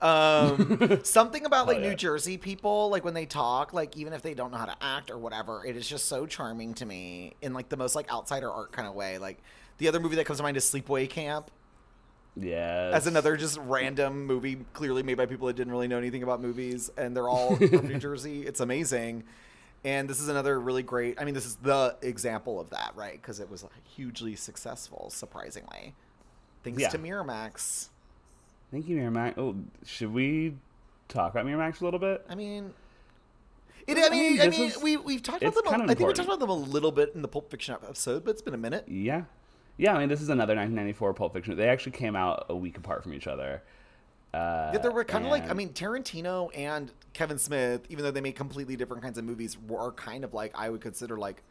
um 0.03 0.99
something 1.03 1.45
about 1.45 1.67
like 1.67 1.77
Oh, 1.77 1.79
yeah. 1.79 1.89
new 1.89 1.95
jersey 1.95 2.37
people 2.37 2.89
like 2.89 3.05
when 3.05 3.13
they 3.15 3.25
talk 3.25 3.73
like 3.73 3.97
even 3.97 4.13
if 4.13 4.21
they 4.21 4.33
don't 4.33 4.51
know 4.51 4.57
how 4.57 4.65
to 4.65 4.75
act 4.81 5.09
or 5.11 5.17
whatever 5.17 5.65
it 5.65 5.75
is 5.77 5.87
just 5.87 6.05
so 6.07 6.25
charming 6.27 6.73
to 6.75 6.85
me 6.85 7.35
in 7.41 7.53
like 7.53 7.69
the 7.69 7.77
most 7.77 7.95
like 7.95 8.11
outsider 8.11 8.51
art 8.51 8.71
kind 8.73 8.87
of 8.87 8.95
way 8.95 9.17
like 9.17 9.39
the 9.79 9.87
other 9.87 9.99
movie 9.99 10.15
that 10.17 10.25
comes 10.25 10.37
to 10.37 10.43
mind 10.43 10.57
is 10.57 10.65
sleepaway 10.65 11.09
camp 11.09 11.51
Yeah, 12.35 12.91
as 12.93 13.05
another 13.07 13.37
just 13.37 13.57
random 13.59 14.25
movie 14.25 14.65
clearly 14.73 15.03
made 15.03 15.17
by 15.17 15.27
people 15.27 15.47
that 15.47 15.55
didn't 15.55 15.71
really 15.71 15.87
know 15.87 15.99
anything 15.99 16.23
about 16.23 16.41
movies 16.41 16.89
and 16.97 17.15
they're 17.15 17.29
all 17.29 17.55
from 17.69 17.87
new 17.87 17.99
jersey 17.99 18.41
it's 18.47 18.59
amazing 18.59 19.23
And 19.85 20.09
this 20.09 20.19
is 20.21 20.29
another 20.29 20.59
really 20.61 20.83
great. 20.83 21.19
I 21.21 21.25
mean, 21.25 21.33
this 21.35 21.45
is 21.45 21.57
the 21.57 21.97
example 22.01 22.59
of 22.59 22.69
that, 22.71 22.93
right? 22.95 23.21
Because 23.21 23.39
it 23.41 23.49
was 23.49 23.65
hugely 23.83 24.35
successful, 24.35 25.09
surprisingly, 25.11 25.95
thanks 26.63 26.81
Yeah. 26.81 26.89
to 26.89 26.97
Miramax. 26.99 27.89
Thank 28.73 28.89
you, 28.89 28.97
Miramax. 28.97 29.37
Oh, 29.37 29.55
should 29.85 30.11
we 30.11 30.55
talk 31.07 31.31
about 31.31 31.45
Miramax 31.45 31.79
a 31.79 31.83
little 31.85 31.99
bit? 31.99 32.25
I 32.27 32.33
mean, 32.35 32.73
it. 33.87 33.97
I 33.99 34.07
I 34.07 34.09
mean, 34.09 34.33
mean, 34.33 34.41
I 34.41 34.47
mean, 34.49 34.61
is- 34.69 34.81
we 34.81 34.97
we've 34.97 35.21
talked 35.21 35.43
about 35.43 35.53
them. 35.53 35.63
kind 35.65 35.81
a- 35.81 35.85
of 35.85 35.91
I 35.91 35.93
think 35.93 36.07
we 36.07 36.13
talked 36.13 36.27
about 36.27 36.39
them 36.39 36.49
a 36.49 36.53
little 36.55 36.91
bit 36.91 37.11
in 37.13 37.21
the 37.21 37.27
Pulp 37.27 37.51
Fiction 37.51 37.75
episode, 37.75 38.25
but 38.25 38.31
it's 38.31 38.41
been 38.41 38.55
a 38.55 38.57
minute. 38.57 38.85
Yeah. 38.87 39.25
Yeah, 39.77 39.93
I 39.95 39.99
mean, 39.99 40.09
this 40.09 40.21
is 40.21 40.29
another 40.29 40.55
1994 40.55 41.13
Pulp 41.13 41.33
Fiction. 41.33 41.55
They 41.55 41.69
actually 41.69 41.93
came 41.93 42.15
out 42.15 42.47
a 42.49 42.55
week 42.55 42.77
apart 42.77 43.03
from 43.03 43.13
each 43.13 43.27
other. 43.27 43.61
Uh, 44.33 44.71
Yeah, 44.73 44.79
they 44.79 44.89
were 44.89 45.03
kind 45.03 45.23
of 45.25 45.29
like. 45.31 45.47
I 45.49 45.53
mean, 45.53 45.69
Tarantino 45.69 46.49
and 46.57 46.91
Kevin 47.13 47.37
Smith, 47.37 47.81
even 47.89 48.03
though 48.03 48.11
they 48.11 48.21
make 48.21 48.35
completely 48.35 48.75
different 48.75 49.03
kinds 49.03 49.19
of 49.19 49.23
movies, 49.23 49.55
were 49.67 49.91
kind 49.91 50.23
of 50.23 50.33
like 50.33 50.51
I 50.55 50.71
would 50.71 50.81
consider 50.81 51.17
like 51.17 51.43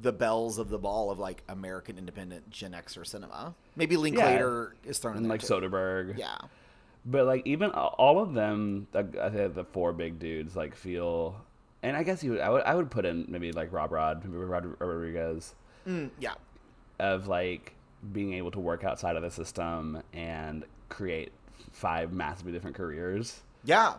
the 0.00 0.12
belles 0.12 0.58
of 0.58 0.68
the 0.70 0.78
ball 0.78 1.10
of 1.10 1.18
like 1.18 1.42
American 1.48 1.98
independent 1.98 2.48
Gen 2.50 2.72
Xer 2.72 3.06
cinema. 3.06 3.54
Maybe 3.76 3.96
Linklater 3.96 4.74
is 4.84 4.98
thrown 4.98 5.16
in 5.16 5.24
there 5.24 5.30
like 5.30 5.40
too. 5.42 5.46
Soderbergh. 5.52 6.16
Yeah, 6.18 6.36
But 7.04 7.26
like 7.26 7.46
even 7.46 7.70
all 7.70 8.20
of 8.22 8.34
them, 8.34 8.86
the- 8.92 9.08
I 9.22 9.30
think 9.30 9.54
the 9.54 9.64
four 9.64 9.92
big 9.92 10.18
dudes 10.18 10.54
like 10.56 10.74
feel, 10.74 11.40
and 11.82 11.96
I 11.96 12.02
guess 12.02 12.22
you, 12.22 12.32
would, 12.32 12.40
I 12.40 12.50
would, 12.50 12.62
I 12.62 12.74
would 12.74 12.90
put 12.90 13.04
in 13.04 13.24
maybe 13.28 13.52
like 13.52 13.72
Rob 13.72 13.90
Rod, 13.92 14.24
maybe 14.24 14.36
Rod 14.36 14.64
Rodriguez, 14.80 15.54
Mm, 15.86 16.10
yeah, 16.20 16.34
of 16.98 17.26
like 17.26 17.74
being 18.12 18.34
able 18.34 18.50
to 18.52 18.60
work 18.60 18.84
outside 18.84 19.16
of 19.16 19.22
the 19.22 19.30
system 19.30 20.02
and 20.12 20.64
create 20.88 21.32
five 21.72 22.12
massively 22.12 22.52
different 22.52 22.76
careers. 22.76 23.40
yeah. 23.64 23.94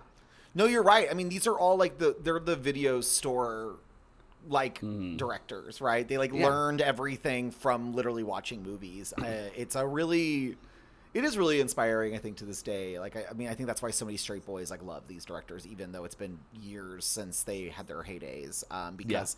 No, 0.54 0.66
you're 0.66 0.84
right. 0.84 1.08
I 1.10 1.14
mean, 1.14 1.30
these 1.30 1.48
are 1.48 1.58
all 1.58 1.78
like 1.78 1.98
the 1.98 2.14
they're 2.22 2.38
the 2.40 2.58
video 2.58 3.00
store 3.00 3.76
like 4.48 4.80
directors, 5.18 5.82
right? 5.82 6.08
They 6.08 6.18
like. 6.18 6.34
Yeah. 6.34 6.48
learned 6.48 6.82
everything 6.82 7.52
from 7.52 7.94
literally 7.94 8.24
watching 8.24 8.64
movies. 8.64 9.14
uh, 9.18 9.50
it's 9.56 9.76
a 9.76 9.86
really 9.86 10.58
it 11.14 11.26
is 11.26 11.38
really 11.38 11.60
inspiring, 11.60 12.16
I 12.16 12.20
think, 12.20 12.38
to 12.38 12.46
this 12.46 12.62
day. 12.62 12.98
Like, 12.98 13.16
I, 13.18 13.26
I 13.30 13.34
mean, 13.34 13.50
I 13.50 13.54
think 13.54 13.68
that's 13.68 13.82
why 13.82 13.92
so 13.92 14.06
many 14.06 14.18
straight 14.18 14.46
boys 14.46 14.72
like 14.72 14.82
love 14.84 15.04
these 15.08 15.26
directors, 15.26 15.68
even 15.68 15.92
though 15.92 16.06
it's 16.06 16.16
been 16.16 16.40
years 16.62 17.04
since 17.06 17.44
they 17.44 17.66
had 17.68 17.88
their 17.88 18.02
heydays. 18.04 18.64
Um, 18.72 18.96
because 18.96 19.36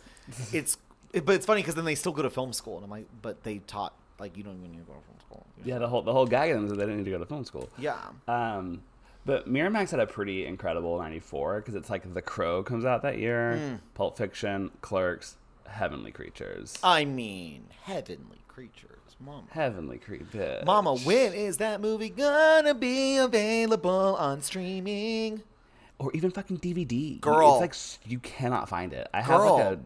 it's, 0.52 0.78
it, 1.12 1.24
but 1.24 1.34
it's 1.34 1.46
funny 1.46 1.62
because 1.62 1.74
then 1.74 1.84
they 1.84 1.96
still 1.96 2.12
go 2.12 2.22
to 2.22 2.30
film 2.30 2.52
school, 2.52 2.76
and 2.76 2.84
I'm 2.84 2.90
like, 2.90 3.06
but 3.22 3.42
they 3.42 3.58
taught 3.58 3.94
like 4.20 4.36
you 4.36 4.44
don't 4.44 4.56
even 4.58 4.70
need 4.70 4.78
to 4.78 4.84
go 4.84 4.92
to 4.92 5.00
film 5.00 5.18
school. 5.20 5.46
Yeah, 5.64 5.78
the 5.78 5.88
whole 5.88 6.02
the 6.02 6.12
whole 6.12 6.26
gag 6.26 6.50
of 6.50 6.56
them 6.56 6.64
is 6.66 6.70
that 6.70 6.76
they 6.78 6.84
didn't 6.84 6.98
need 6.98 7.04
to 7.06 7.10
go 7.10 7.18
to 7.18 7.26
film 7.26 7.44
school. 7.44 7.68
yeah, 7.76 7.96
Um, 8.28 8.82
but 9.26 9.48
Miramax 9.48 9.90
had 9.90 10.00
a 10.00 10.06
pretty 10.06 10.46
incredible 10.46 10.98
'94 10.98 11.60
because 11.60 11.74
it's 11.74 11.90
like 11.90 12.12
The 12.14 12.22
Crow 12.22 12.62
comes 12.62 12.84
out 12.84 13.02
that 13.02 13.18
year, 13.18 13.56
Hmm. 13.56 13.74
Pulp 13.94 14.16
Fiction, 14.16 14.70
Clerks, 14.80 15.36
Heavenly 15.68 16.10
Creatures, 16.12 16.78
I 16.82 17.04
mean, 17.04 17.66
heavenly 17.82 18.38
creatures, 18.48 19.16
mama. 19.18 19.44
Heavenly 19.50 19.98
Creatures. 19.98 20.64
Mama, 20.66 20.96
when 20.96 21.32
is 21.32 21.56
that 21.56 21.80
movie 21.80 22.10
gonna 22.10 22.74
be 22.74 23.16
available 23.16 24.16
on 24.18 24.42
streaming? 24.42 25.42
or 26.00 26.10
even 26.12 26.28
fucking 26.32 26.58
DVD. 26.58 27.20
Girl. 27.20 27.60
it's 27.62 27.98
like 28.02 28.10
you 28.10 28.18
cannot 28.18 28.68
find 28.68 28.92
it. 28.92 29.08
I 29.14 29.20
have 29.20 29.40
Girl. 29.40 29.54
like 29.54 29.64
a, 29.78 29.80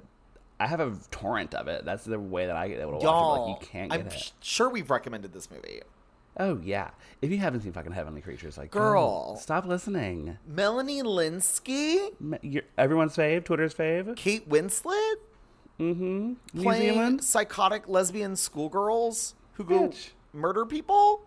I 0.58 0.66
have 0.66 0.80
a 0.80 0.96
torrent 1.10 1.54
of 1.54 1.68
it. 1.68 1.84
That's 1.84 2.04
the 2.04 2.18
way 2.18 2.46
that 2.46 2.56
I 2.56 2.66
get 2.68 2.80
able 2.80 2.92
to 2.92 2.96
watch 2.96 3.02
Y'all, 3.04 3.34
it. 3.46 3.50
Like 3.50 3.60
you 3.62 3.68
can't 3.68 3.90
get 3.90 4.00
I'm 4.00 4.06
it. 4.06 4.12
sh- 4.14 4.30
sure 4.40 4.70
we've 4.70 4.90
recommended 4.90 5.34
this 5.34 5.50
movie. 5.50 5.82
Oh 6.38 6.60
yeah, 6.62 6.90
if 7.20 7.30
you 7.30 7.38
haven't 7.38 7.62
seen 7.62 7.72
fucking 7.72 7.92
Heavenly 7.92 8.20
Creatures, 8.20 8.56
like 8.58 8.70
Girl. 8.70 9.36
stop 9.36 9.66
listening. 9.66 10.38
Melanie 10.46 11.02
Lynskey, 11.02 12.10
Me- 12.20 12.62
everyone's 12.76 13.16
fave, 13.16 13.44
Twitter's 13.44 13.74
fave. 13.74 14.14
Kate 14.16 14.48
Winslet, 14.48 15.14
Mm-hmm. 15.80 16.32
New 16.54 16.62
playing 16.62 16.92
Zealand, 16.94 17.24
psychotic 17.24 17.88
lesbian 17.88 18.34
schoolgirls 18.36 19.34
who 19.54 19.64
go 19.64 19.88
Bitch. 19.88 20.10
murder 20.32 20.64
people, 20.66 21.22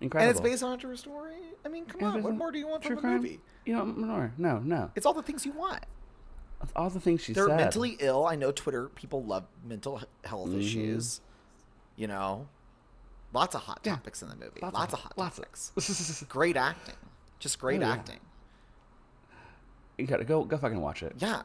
incredible. 0.00 0.28
and 0.28 0.30
it's 0.36 0.40
based 0.40 0.62
on 0.62 0.72
a 0.74 0.76
true 0.76 0.96
story. 0.96 1.34
I 1.64 1.68
mean, 1.68 1.86
come 1.86 2.02
on, 2.04 2.22
what 2.22 2.34
more 2.36 2.52
do 2.52 2.58
you 2.58 2.68
want 2.68 2.84
from 2.84 2.98
a 2.98 3.00
crime. 3.00 3.16
movie? 3.16 3.40
You 3.64 3.74
know, 3.74 3.84
more. 3.86 4.32
No, 4.38 4.58
no. 4.58 4.90
It's 4.94 5.06
all 5.06 5.14
the 5.14 5.22
things 5.22 5.44
you 5.46 5.52
want. 5.52 5.84
That's 6.60 6.72
all 6.76 6.88
the 6.90 7.00
things 7.00 7.20
she 7.22 7.32
said. 7.34 7.36
They're 7.42 7.48
said. 7.48 7.56
mentally 7.56 7.96
ill. 8.00 8.26
I 8.26 8.36
know 8.36 8.52
Twitter 8.52 8.88
people 8.88 9.22
love 9.24 9.44
mental 9.66 10.00
health 10.24 10.50
Mhm. 10.50 10.60
issues. 10.60 11.20
You 11.96 12.06
know, 12.06 12.48
lots 13.36 13.54
of 13.54 13.60
hot 13.62 13.80
Yeah. 13.84 13.92
topics 13.96 14.22
in 14.22 14.28
the 14.28 14.34
movie. 14.36 14.58
Lots 14.62 14.74
Lots, 14.74 14.92
of- 14.94 14.98
of 14.98 15.02
hot 15.04 15.18
lots 15.18 15.36
topics. 15.36 16.20
of- 16.22 16.28
great 16.28 16.56
acting, 16.56 16.94
just 17.38 17.58
great 17.60 17.80
Oh, 17.82 17.86
yeah. 17.86 17.92
acting. 17.92 18.20
you 19.98 20.06
gotta 20.06 20.24
go, 20.24 20.44
go 20.44 20.56
fucking 20.58 20.80
watch 20.80 21.02
it. 21.02 21.14
Yeah, 21.18 21.42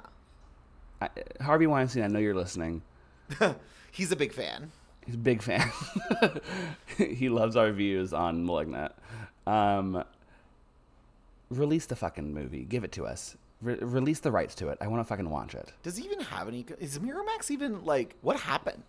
I, 1.02 1.10
Harvey 1.42 1.68
Weinstein, 1.68 2.04
I 2.04 2.08
know 2.08 2.20
you're 2.20 2.36
listening. 2.36 2.82
he's 3.92 4.12
a 4.12 4.16
big 4.16 4.34
fan. 4.34 4.72
He's 5.06 5.16
a 5.16 5.18
big 5.18 5.42
fan. 5.42 5.70
he 6.98 7.30
loves 7.30 7.56
our 7.56 7.72
views 7.72 8.14
on 8.14 8.46
Malignant. 8.46 8.92
Um, 9.48 10.04
release 11.50 11.86
the 11.88 11.96
fucking 11.96 12.34
movie. 12.34 12.66
Give 12.66 12.84
it 12.84 12.92
to 12.94 13.06
us. 13.08 13.36
Re- 13.62 13.78
release 13.80 14.20
the 14.20 14.32
rights 14.32 14.54
to 14.56 14.70
it. 14.70 14.78
I 14.82 14.88
want 14.88 15.00
to 15.02 15.06
fucking 15.06 15.30
watch 15.30 15.56
it. 15.56 15.72
Does 15.84 15.98
he 15.98 16.06
even 16.06 16.20
have 16.20 16.48
any? 16.48 16.66
Is 16.80 17.00
Miramax 17.00 17.50
even 17.52 17.84
like 17.86 18.16
what 18.22 18.40
happened? 18.40 18.84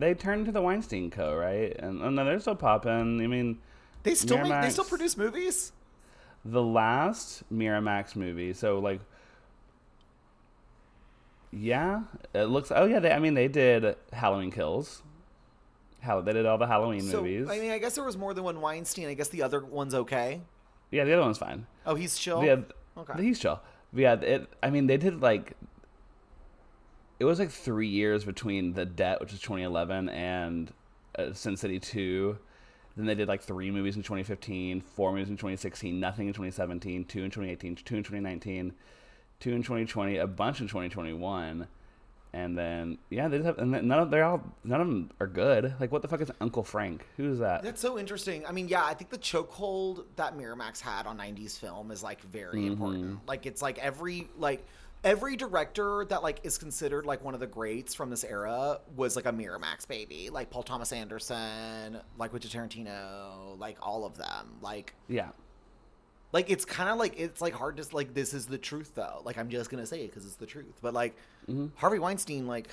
They 0.00 0.14
turned 0.14 0.46
to 0.46 0.52
the 0.52 0.62
Weinstein 0.62 1.10
Co. 1.10 1.34
Right, 1.36 1.74
and, 1.78 2.00
and 2.02 2.18
they're 2.18 2.40
still 2.40 2.54
popping. 2.56 3.20
I 3.22 3.26
mean, 3.26 3.58
They 4.02 4.14
still 4.14 4.38
make, 4.38 4.62
they 4.62 4.70
still 4.70 4.84
produce 4.84 5.16
movies. 5.16 5.72
the 6.44 6.62
last 6.62 7.42
Miramax 7.52 8.16
movie. 8.16 8.52
So 8.54 8.78
like, 8.78 9.00
yeah, 11.52 12.02
it 12.32 12.44
looks. 12.44 12.70
Oh 12.74 12.84
yeah, 12.84 13.00
they. 13.00 13.10
I 13.10 13.18
mean, 13.18 13.34
they 13.34 13.48
did 13.48 13.96
Halloween 14.12 14.50
Kills. 14.50 15.02
How 16.00 16.20
they 16.22 16.32
did 16.32 16.46
all 16.46 16.56
the 16.58 16.66
Halloween 16.66 17.02
So 17.02 17.18
movies. 17.22 17.48
I 17.50 17.58
mean, 17.58 17.72
I 17.72 17.78
guess 17.78 17.94
there 17.94 18.04
was 18.04 18.16
more 18.16 18.32
than 18.32 18.44
one 18.44 18.60
Weinstein. 18.60 19.08
I 19.08 19.14
guess 19.14 19.28
the 19.28 19.42
other 19.42 19.60
one's 19.64 19.94
okay. 19.94 20.40
yeah, 20.90 21.04
the 21.04 21.12
other 21.12 21.22
one's 21.22 21.38
fine. 21.38 21.66
Oh, 21.84 21.94
he's 21.94 22.16
chill. 22.16 22.42
Yeah, 22.44 22.56
Okay. 22.96 23.22
he's 23.22 23.38
chill. 23.38 23.60
Yeah, 23.92 24.14
it. 24.14 24.48
I 24.62 24.70
mean, 24.70 24.86
they 24.86 24.96
did 24.96 25.20
like. 25.20 25.52
It 27.20 27.24
was 27.24 27.38
like 27.38 27.50
three 27.50 27.86
years 27.86 28.24
between 28.24 28.72
the 28.72 28.84
Debt, 28.86 29.20
which 29.20 29.30
was 29.30 29.40
2011, 29.42 30.08
and 30.08 30.72
uh, 31.18 31.32
Sin 31.34 31.56
City 31.56 31.78
2. 31.78 32.36
Then 32.96 33.06
they 33.06 33.14
did 33.14 33.28
like 33.28 33.42
three 33.42 33.70
movies 33.70 33.94
in 33.96 34.02
2015, 34.02 34.80
four 34.80 35.12
movies 35.12 35.28
in 35.28 35.36
2016, 35.36 36.00
nothing 36.00 36.26
in 36.26 36.32
2017, 36.32 37.04
two 37.04 37.22
in 37.22 37.30
2018, 37.30 37.76
two 37.76 37.96
in 37.96 38.02
2019, 38.02 38.72
two 39.38 39.50
in 39.52 39.62
2020, 39.62 40.16
a 40.16 40.26
bunch 40.26 40.60
in 40.60 40.66
2021, 40.66 41.68
and 42.32 42.58
then 42.58 42.98
yeah, 43.10 43.28
they 43.28 43.36
just 43.38 43.46
have, 43.46 43.58
and 43.58 43.70
none 43.70 43.90
of 44.00 44.10
they're 44.10 44.24
all 44.24 44.42
none 44.64 44.80
of 44.80 44.86
them 44.88 45.10
are 45.20 45.26
good. 45.26 45.74
Like 45.80 45.90
what 45.92 46.02
the 46.02 46.08
fuck 46.08 46.20
is 46.20 46.30
Uncle 46.40 46.62
Frank? 46.64 47.04
Who's 47.16 47.38
that? 47.38 47.62
That's 47.62 47.80
so 47.80 47.98
interesting. 47.98 48.44
I 48.46 48.52
mean, 48.52 48.68
yeah, 48.68 48.84
I 48.84 48.94
think 48.94 49.10
the 49.10 49.18
chokehold 49.18 50.04
that 50.16 50.36
Miramax 50.38 50.80
had 50.80 51.06
on 51.06 51.18
'90s 51.18 51.58
film 51.58 51.90
is 51.90 52.02
like 52.02 52.20
very 52.22 52.58
Mm-hmm. 52.60 52.72
important. 52.72 53.28
Like, 53.28 53.46
it's 53.46 53.62
like 53.62 53.78
every 53.78 54.28
like 54.38 54.64
every 55.04 55.36
director 55.36 56.04
that 56.08 56.22
like 56.22 56.40
is 56.42 56.58
considered 56.58 57.06
like 57.06 57.24
one 57.24 57.34
of 57.34 57.40
the 57.40 57.46
greats 57.46 57.94
from 57.94 58.10
this 58.10 58.24
era 58.24 58.80
was 58.96 59.16
like 59.16 59.26
a 59.26 59.32
Miramax 59.32 59.86
baby. 59.88 60.30
Like 60.30 60.50
Paul 60.50 60.62
Thomas 60.62 60.92
Anderson, 60.92 61.98
like 62.18 62.30
Quentin 62.30 62.50
Tarantino, 62.50 63.58
like 63.58 63.76
all 63.82 64.04
of 64.04 64.16
them. 64.16 64.56
Like, 64.60 64.94
yeah, 65.08 65.30
like 66.32 66.50
it's 66.50 66.64
kind 66.64 66.88
of 66.90 66.98
like 66.98 67.18
it's 67.18 67.40
like 67.40 67.54
hard 67.54 67.76
to 67.78 67.96
like 67.96 68.14
this 68.14 68.34
is 68.34 68.46
the 68.46 68.58
truth 68.58 68.92
though. 68.94 69.22
Like 69.24 69.38
I'm 69.38 69.48
just 69.48 69.70
gonna 69.70 69.86
say 69.86 70.02
it 70.04 70.08
because 70.08 70.26
it's 70.26 70.36
the 70.36 70.46
truth. 70.46 70.78
But 70.82 70.94
like 70.94 71.16
Mm-hmm. 71.48 71.68
Harvey 71.76 71.98
Weinstein, 71.98 72.46
like 72.46 72.68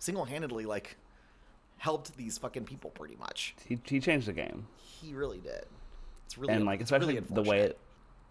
single 0.00 0.24
handedly, 0.24 0.66
like 0.66 0.96
helped 1.78 2.14
these 2.16 2.36
fucking 2.36 2.64
people 2.64 2.90
pretty 2.90 3.16
much. 3.16 3.54
he 3.66 3.78
he 3.84 4.00
changed 4.00 4.26
the 4.26 4.32
game. 4.32 4.66
He 4.76 5.14
really 5.14 5.38
did. 5.38 5.64
It's 6.26 6.36
really 6.36 6.52
and 6.52 6.64
like 6.66 6.80
especially 6.82 7.14
really 7.14 7.26
the 7.30 7.42
way 7.42 7.60
unfortunate. 7.60 7.78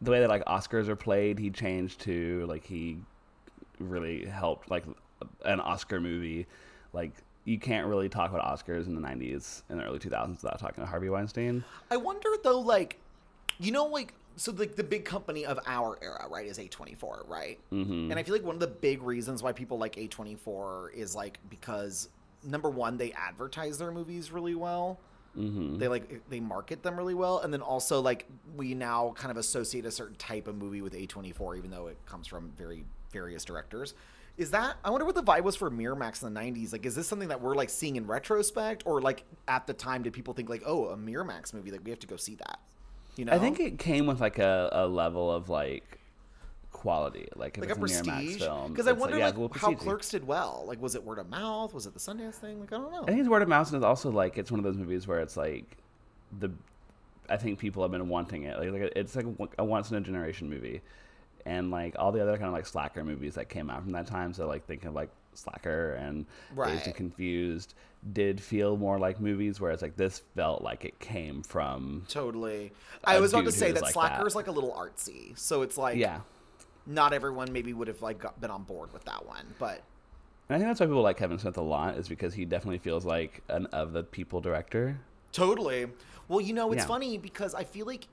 The 0.01 0.11
way 0.11 0.19
that 0.19 0.29
like 0.29 0.45
Oscars 0.45 0.87
are 0.87 0.95
played, 0.95 1.39
he 1.39 1.49
changed 1.49 2.01
to 2.01 2.45
like 2.47 2.65
he 2.65 2.97
really 3.79 4.25
helped 4.25 4.69
like 4.69 4.83
an 5.43 5.59
Oscar 5.59 5.99
movie. 5.99 6.47
Like 6.93 7.11
you 7.45 7.59
can't 7.59 7.87
really 7.87 8.09
talk 8.09 8.31
about 8.31 8.45
Oscars 8.45 8.87
in 8.87 8.95
the 8.95 9.01
'90s 9.01 9.63
and 9.69 9.79
the 9.79 9.83
early 9.83 9.99
2000s 9.99 10.41
without 10.41 10.59
talking 10.59 10.83
to 10.83 10.89
Harvey 10.89 11.09
Weinstein. 11.09 11.63
I 11.89 11.97
wonder 11.97 12.29
though, 12.43 12.59
like 12.59 12.99
you 13.59 13.71
know, 13.71 13.85
like 13.85 14.13
so 14.35 14.51
like 14.51 14.75
the 14.75 14.83
big 14.83 15.05
company 15.05 15.45
of 15.45 15.59
our 15.65 15.97
era, 16.01 16.27
right, 16.29 16.45
is 16.45 16.57
A24, 16.57 17.27
right? 17.27 17.59
Mm-hmm. 17.71 18.11
And 18.11 18.19
I 18.19 18.23
feel 18.23 18.33
like 18.33 18.43
one 18.43 18.55
of 18.55 18.59
the 18.59 18.67
big 18.67 19.01
reasons 19.01 19.41
why 19.41 19.53
people 19.53 19.77
like 19.77 19.95
A24 19.95 20.93
is 20.93 21.15
like 21.15 21.39
because 21.49 22.09
number 22.43 22.69
one, 22.69 22.97
they 22.97 23.11
advertise 23.13 23.77
their 23.77 23.91
movies 23.91 24.31
really 24.31 24.55
well. 24.55 24.99
Mm-hmm. 25.37 25.77
They 25.77 25.87
like 25.87 26.21
they 26.29 26.39
market 26.39 26.83
them 26.83 26.97
really 26.97 27.13
well, 27.13 27.39
and 27.39 27.53
then 27.53 27.61
also 27.61 28.01
like 28.01 28.25
we 28.55 28.73
now 28.73 29.13
kind 29.17 29.31
of 29.31 29.37
associate 29.37 29.85
a 29.85 29.91
certain 29.91 30.15
type 30.15 30.47
of 30.47 30.55
movie 30.55 30.81
with 30.81 30.93
A24, 30.93 31.57
even 31.57 31.71
though 31.71 31.87
it 31.87 31.97
comes 32.05 32.27
from 32.27 32.51
very 32.57 32.85
various 33.11 33.43
directors. 33.43 33.93
Is 34.37 34.51
that 34.51 34.75
I 34.83 34.89
wonder 34.89 35.05
what 35.05 35.15
the 35.15 35.23
vibe 35.23 35.43
was 35.43 35.55
for 35.55 35.69
Miramax 35.71 36.23
in 36.23 36.33
the 36.33 36.39
'90s? 36.39 36.73
Like, 36.73 36.85
is 36.85 36.95
this 36.95 37.07
something 37.07 37.29
that 37.29 37.41
we're 37.41 37.55
like 37.55 37.69
seeing 37.69 37.95
in 37.95 38.07
retrospect, 38.07 38.83
or 38.85 39.01
like 39.01 39.23
at 39.47 39.67
the 39.67 39.73
time 39.73 40.03
did 40.03 40.13
people 40.13 40.33
think 40.33 40.49
like, 40.49 40.63
oh, 40.65 40.87
a 40.87 40.97
Miramax 40.97 41.53
movie, 41.53 41.71
like 41.71 41.81
we 41.83 41.89
have 41.89 41.99
to 41.99 42.07
go 42.07 42.15
see 42.15 42.35
that? 42.35 42.59
You 43.15 43.25
know, 43.25 43.31
I 43.33 43.39
think 43.39 43.59
it 43.59 43.79
came 43.79 44.05
with 44.07 44.19
like 44.19 44.39
a, 44.39 44.69
a 44.71 44.87
level 44.87 45.31
of 45.31 45.49
like 45.49 45.99
quality. 46.75 47.27
Like 47.35 47.57
if 47.57 47.61
like 47.61 47.71
a 47.71 47.79
prestige. 47.79 48.37
film, 48.37 48.71
Because 48.73 48.87
I 48.87 48.91
wonder 48.91 49.17
yeah, 49.17 49.29
like 49.29 49.55
how. 49.55 49.73
Clerks 49.73 50.09
did 50.09 50.27
well. 50.27 50.65
Like 50.67 50.81
was 50.81 50.93
it 50.93 51.03
word 51.03 51.19
of 51.19 51.29
mouth? 51.29 51.73
Was 51.73 51.85
it 51.85 51.93
the 51.93 51.99
Sundance 51.99 52.35
thing? 52.35 52.59
Like 52.59 52.73
I 52.73 52.77
don't 52.77 52.91
know. 52.91 53.03
I 53.03 53.05
think 53.07 53.19
it's 53.21 53.29
word 53.29 53.41
of 53.41 53.47
mouth, 53.47 53.67
and 53.67 53.77
it's 53.77 53.85
also 53.85 54.11
like 54.11 54.37
it's 54.37 54.51
one 54.51 54.59
of 54.59 54.63
those 54.65 54.77
movies 54.77 55.07
where 55.07 55.19
it's 55.19 55.37
like 55.37 55.77
the. 56.39 56.51
I 57.27 57.37
think 57.37 57.57
people 57.57 57.81
have 57.81 57.91
been 57.91 58.07
wanting 58.09 58.43
it. 58.43 58.59
Like, 58.59 58.71
like 58.71 58.93
it's 58.95 59.15
like 59.15 59.25
a 59.57 59.63
once 59.63 59.89
in 59.89 59.97
a 59.97 60.01
generation 60.01 60.49
movie, 60.49 60.81
and 61.45 61.71
like 61.71 61.95
all 61.97 62.11
the 62.11 62.21
other 62.21 62.33
kind 62.33 62.47
of 62.47 62.53
like 62.53 62.67
slacker 62.67 63.03
movies 63.03 63.35
that 63.35 63.49
came 63.49 63.69
out 63.69 63.81
from 63.81 63.93
that 63.93 64.05
time. 64.07 64.33
So 64.33 64.45
like 64.47 64.65
think 64.67 64.83
of 64.85 64.93
like 64.93 65.09
Slacker 65.33 65.93
and 65.93 66.25
Dazed 66.49 66.57
Right. 66.57 66.85
and 66.87 66.95
Confused 66.95 67.73
did 68.13 68.39
feel 68.39 68.77
more 68.77 68.99
like 68.99 69.19
movies, 69.19 69.59
whereas 69.59 69.81
like 69.81 69.95
this 69.97 70.21
felt 70.35 70.61
like 70.61 70.85
it 70.85 70.99
came 70.99 71.41
from 71.43 72.03
Totally. 72.07 72.71
I 73.03 73.19
was 73.19 73.33
about 73.33 73.45
to 73.45 73.51
say 73.51 73.71
that 73.71 73.81
like 73.83 73.93
Slacker 73.93 74.17
that. 74.23 74.27
is 74.27 74.35
like 74.35 74.47
a 74.47 74.51
little 74.51 74.71
artsy, 74.73 75.37
so 75.37 75.61
it's 75.61 75.77
like 75.77 75.97
yeah. 75.97 76.19
Not 76.85 77.13
everyone 77.13 77.51
maybe 77.51 77.73
would 77.73 77.87
have 77.87 78.01
like 78.01 78.19
got, 78.19 78.39
been 78.39 78.51
on 78.51 78.63
board 78.63 78.91
with 78.93 79.03
that 79.05 79.25
one, 79.25 79.45
but 79.59 79.81
And 80.49 80.55
I 80.55 80.57
think 80.59 80.69
that's 80.69 80.79
why 80.79 80.85
people 80.85 81.01
like 81.01 81.17
Kevin 81.17 81.39
Smith 81.39 81.57
a 81.57 81.61
lot 81.61 81.97
is 81.97 82.07
because 82.07 82.33
he 82.33 82.45
definitely 82.45 82.77
feels 82.79 83.05
like 83.05 83.41
an 83.49 83.65
of 83.67 83.93
the 83.93 84.03
people 84.03 84.41
director. 84.41 84.99
totally. 85.31 85.87
Well, 86.27 86.41
you 86.41 86.53
know, 86.53 86.71
it's 86.71 86.81
Yeah. 86.83 86.87
funny 86.87 87.17
because 87.17 87.53
I 87.53 87.63
feel 87.63 87.85
like 87.85 88.07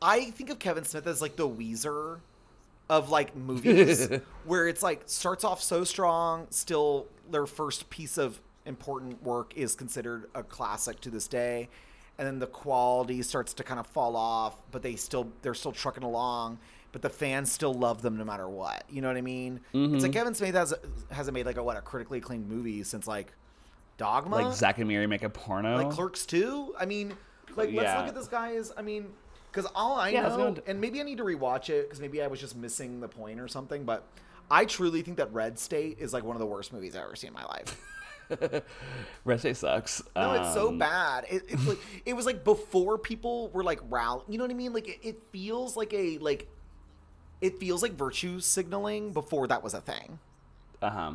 I 0.00 0.30
think 0.30 0.48
of 0.50 0.58
Kevin 0.58 0.84
Smith 0.84 1.06
as 1.06 1.20
like 1.20 1.36
the 1.36 1.48
Weezer 1.48 2.20
of 2.88 3.10
like 3.10 3.34
movies, 3.36 4.08
where 4.44 4.68
it's 4.68 4.82
like 4.82 5.02
starts 5.06 5.44
off 5.44 5.60
so 5.62 5.84
strong, 5.84 6.46
still 6.50 7.06
their 7.30 7.46
first 7.46 7.90
piece 7.90 8.16
of 8.16 8.40
important 8.64 9.22
work 9.22 9.54
is 9.56 9.74
considered 9.74 10.28
a 10.34 10.42
classic 10.42 11.00
to 11.00 11.10
this 11.10 11.26
day, 11.28 11.68
and 12.16 12.26
then 12.26 12.38
the 12.38 12.46
quality 12.46 13.22
starts 13.22 13.52
to 13.54 13.62
kind 13.64 13.78
of 13.80 13.86
fall 13.86 14.16
off, 14.16 14.56
but 14.70 14.82
they 14.82 14.96
still 14.96 15.30
they're 15.42 15.54
still 15.54 15.72
trucking 15.72 16.02
along. 16.04 16.58
But 16.90 17.02
the 17.02 17.10
fans 17.10 17.52
still 17.52 17.74
love 17.74 18.00
them 18.02 18.16
no 18.16 18.24
matter 18.24 18.48
what. 18.48 18.84
You 18.88 19.02
know 19.02 19.08
what 19.08 19.16
I 19.18 19.20
mean? 19.20 19.60
It's 19.74 20.02
like 20.02 20.12
Kevin 20.12 20.34
Smith 20.34 20.54
has 20.54 20.72
hasn't 21.10 21.34
made 21.34 21.44
like 21.46 21.58
a 21.58 21.62
what 21.62 21.76
a 21.76 21.82
critically 21.82 22.18
acclaimed 22.18 22.48
movie 22.48 22.82
since 22.82 23.06
like 23.06 23.32
Dogma, 23.98 24.36
Like 24.36 24.54
Zack 24.54 24.78
and 24.78 24.88
Miri 24.88 25.06
make 25.06 25.22
a 25.22 25.28
porno. 25.28 25.76
like 25.76 25.90
Clerks 25.90 26.24
2. 26.24 26.74
I 26.78 26.86
mean, 26.86 27.10
like 27.56 27.70
let's 27.72 27.82
Yeah. 27.82 27.98
look 27.98 28.08
at 28.08 28.14
this 28.14 28.28
guy 28.28 28.54
as 28.54 28.72
I 28.76 28.82
mean, 28.82 29.12
because 29.52 29.70
all 29.74 29.96
I 29.98 30.08
Yeah, 30.10 30.28
know, 30.28 30.36
going 30.36 30.54
to- 30.54 30.68
and 30.68 30.80
maybe 30.80 30.98
I 31.00 31.02
need 31.02 31.18
to 31.18 31.24
rewatch 31.24 31.68
it 31.68 31.86
because 31.88 32.00
maybe 32.00 32.22
I 32.22 32.26
was 32.26 32.40
just 32.40 32.56
missing 32.56 33.00
the 33.00 33.08
point 33.08 33.38
or 33.38 33.48
something. 33.48 33.84
But 33.84 34.04
I 34.50 34.64
truly 34.64 35.02
think 35.02 35.18
that 35.18 35.30
Red 35.32 35.58
State 35.58 35.98
is 35.98 36.14
like 36.14 36.24
one 36.24 36.36
of 36.36 36.40
the 36.40 36.46
worst 36.46 36.72
movies 36.72 36.96
I've 36.96 37.02
ever 37.04 37.16
seen 37.16 37.28
in 37.28 37.34
my 37.34 37.44
life. 37.44 37.78
Red 39.24 39.40
State 39.40 39.56
sucks. 39.56 40.02
No, 40.16 40.32
it's 40.32 40.54
so 40.54 40.68
Um, 40.68 40.78
bad. 40.78 41.26
It, 41.30 41.42
it's 41.48 41.66
like 41.66 41.78
it 42.06 42.14
was 42.14 42.24
like 42.26 42.44
before 42.44 42.96
people 42.98 43.50
were 43.50 43.62
like 43.64 43.80
rally. 43.90 44.22
You 44.28 44.38
know 44.38 44.44
what 44.44 44.50
I 44.50 44.54
mean? 44.54 44.72
Like 44.72 44.88
it, 44.88 44.98
it 45.02 45.22
feels 45.32 45.76
like 45.76 45.92
a 45.92 46.18
like. 46.18 46.48
It 47.40 47.58
feels 47.58 47.82
like 47.82 47.92
virtue 47.92 48.40
signaling 48.40 49.12
before 49.12 49.46
that 49.48 49.62
was 49.62 49.74
a 49.74 49.80
thing. 49.80 50.18
Uh-huh. 50.82 51.12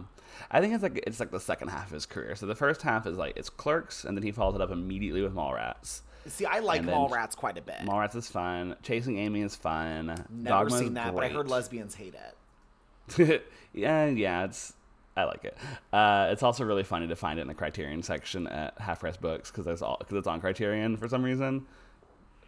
I 0.50 0.62
think 0.62 0.74
it's 0.74 0.84
like 0.84 1.04
it's 1.06 1.20
like 1.20 1.32
the 1.32 1.40
second 1.40 1.70
half 1.70 1.88
of 1.88 1.92
his 1.94 2.06
career. 2.06 2.36
So 2.36 2.46
the 2.46 2.56
first 2.56 2.82
half 2.82 3.06
is 3.06 3.18
like 3.18 3.38
it's 3.38 3.50
Clerks, 3.50 4.04
and 4.04 4.18
then 4.18 4.24
he 4.24 4.32
follows 4.32 4.56
it 4.56 4.62
up 4.62 4.72
immediately 4.72 5.22
with 5.22 5.34
Mallrats. 5.34 6.02
See, 6.26 6.46
I 6.46 6.60
like 6.60 6.82
Mallrats 6.84 7.36
quite 7.36 7.58
a 7.58 7.62
bit. 7.62 7.80
Mallrats 7.86 8.16
is 8.16 8.30
fun. 8.30 8.76
Chasing 8.82 9.18
Amy 9.18 9.42
is 9.42 9.56
fun. 9.56 10.08
Never 10.30 10.66
Dogma 10.66 10.80
seen 10.80 10.94
that, 10.96 11.14
but 11.14 11.24
I 11.24 11.30
heard 11.30 11.50
lesbians 11.50 11.96
hate 11.96 12.16
it. 12.16 13.44
yeah, 13.74 14.08
yeah, 14.08 14.46
it's 14.46 14.74
I 15.16 15.26
like 15.26 15.44
it. 15.46 15.58
Uh, 15.92 16.30
it's 16.32 16.42
also 16.42 16.64
really 16.64 16.84
funny 16.84 17.08
to 17.08 17.16
find 17.16 17.40
it 17.40 17.44
in 17.44 17.48
the 17.48 17.54
Criterion 17.54 18.02
section 18.02 18.48
at 18.48 18.78
Half 18.80 19.02
Price 19.02 19.18
Books 19.18 19.52
because 19.52 19.68
it's 19.68 19.82
all 19.82 19.98
because 20.00 20.18
it's 20.18 20.28
on 20.28 20.40
Criterion 20.40 20.98
for 20.98 21.08
some 21.08 21.24
reason. 21.24 21.66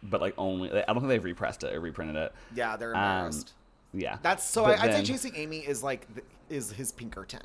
But 0.02 0.20
like 0.20 0.34
only 0.38 0.70
I 0.72 0.84
don't 0.86 0.96
think 0.96 1.08
they've 1.08 1.22
repressed 1.24 1.62
it 1.64 1.74
or 1.74 1.80
reprinted 1.80 2.16
it. 2.16 2.32
Yeah, 2.54 2.76
they're 2.76 2.94
Um, 2.96 3.02
embarrassed. 3.02 3.52
Yeah, 3.92 4.18
That's 4.22 4.44
so. 4.44 4.64
But 4.64 4.80
I, 4.80 4.84
I'd 4.84 4.92
say 4.94 5.02
Chasing 5.04 5.34
Amy 5.36 5.58
is 5.58 5.82
like 5.82 6.06
is 6.48 6.72
his 6.72 6.92
Pinkerton. 6.92 7.42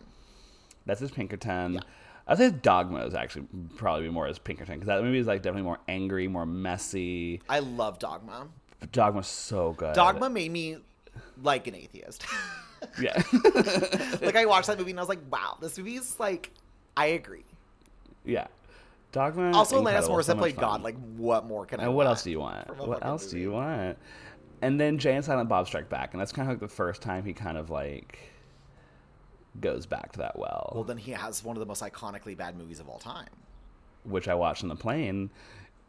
That's 0.86 1.00
his 1.00 1.12
Pinkerton. 1.12 1.80
I'd 2.28 2.38
say 2.38 2.52
Dogma 2.52 3.06
is 3.06 3.14
actually 3.14 3.48
probably 3.76 4.10
more 4.10 4.28
his 4.28 4.40
Pinkerton 4.40 4.76
because 4.76 4.88
that 4.88 5.02
movie 5.04 5.20
is 5.20 5.28
like 5.28 5.42
definitely 5.42 5.64
more 5.64 5.80
angry, 5.88 6.28
more 6.28 6.46
messy. 6.46 7.42
I 7.50 7.60
love 7.60 8.00
Dogma. 8.00 8.48
Dogma's 8.92 9.28
so 9.28 9.74
good. 9.74 9.94
Dogma 9.94 10.30
made 10.30 10.52
me 10.52 10.78
like 11.42 11.68
an 11.68 11.76
atheist. 11.76 12.26
Yeah. 13.00 13.22
like 14.24 14.36
I 14.36 14.46
watched 14.48 14.66
that 14.66 14.80
movie 14.80 14.90
and 14.90 15.00
I 15.00 15.04
was 15.04 15.10
like, 15.10 15.20
wow, 15.32 15.56
this 15.62 15.78
movie 15.78 15.98
is 15.98 16.20
like, 16.20 16.50
I 16.98 17.06
agree. 17.08 17.46
yeah. 18.26 18.48
Dogma. 19.12 19.52
Also, 19.52 19.76
Alanis 19.76 19.80
incredible, 19.80 20.24
so 20.24 20.36
played 20.36 20.56
fun. 20.56 20.64
God. 20.64 20.82
Like, 20.84 20.96
what 21.16 21.46
more 21.46 21.66
can 21.68 21.80
I? 21.80 21.84
And 21.84 21.94
what 21.94 22.06
want 22.06 22.16
else 22.16 22.24
do 22.24 22.32
you 22.32 22.40
want? 22.40 22.76
What 22.78 23.06
else 23.06 23.28
do 23.28 23.38
you 23.38 23.52
want? 23.52 23.98
And 24.62 24.80
then 24.80 24.98
Jay 24.98 25.16
and 25.16 25.26
Silent 25.26 25.50
Bob 25.50 25.68
Strike 25.68 25.90
Back, 25.90 26.14
and 26.14 26.22
that's 26.22 26.32
kind 26.32 26.48
of 26.50 26.54
like 26.54 26.60
the 26.60 26.74
first 26.74 27.02
time 27.02 27.24
he 27.26 27.34
kind 27.34 27.58
of 27.58 27.70
like 27.70 28.20
goes 29.60 29.86
back 29.86 30.12
to 30.14 30.20
that 30.20 30.38
well, 30.40 30.72
Well, 30.76 30.84
then 30.84 30.98
he 30.98 31.12
has 31.12 31.44
one 31.44 31.56
of 31.58 31.60
the 31.60 31.66
most 31.66 31.82
iconically 31.84 32.38
bad 32.38 32.58
movies 32.58 32.80
of 32.80 32.88
all 32.88 33.00
time. 33.00 33.28
which 34.04 34.28
I 34.28 34.34
watched 34.34 34.64
on 34.64 34.70
the 34.70 34.76
plane 34.76 35.30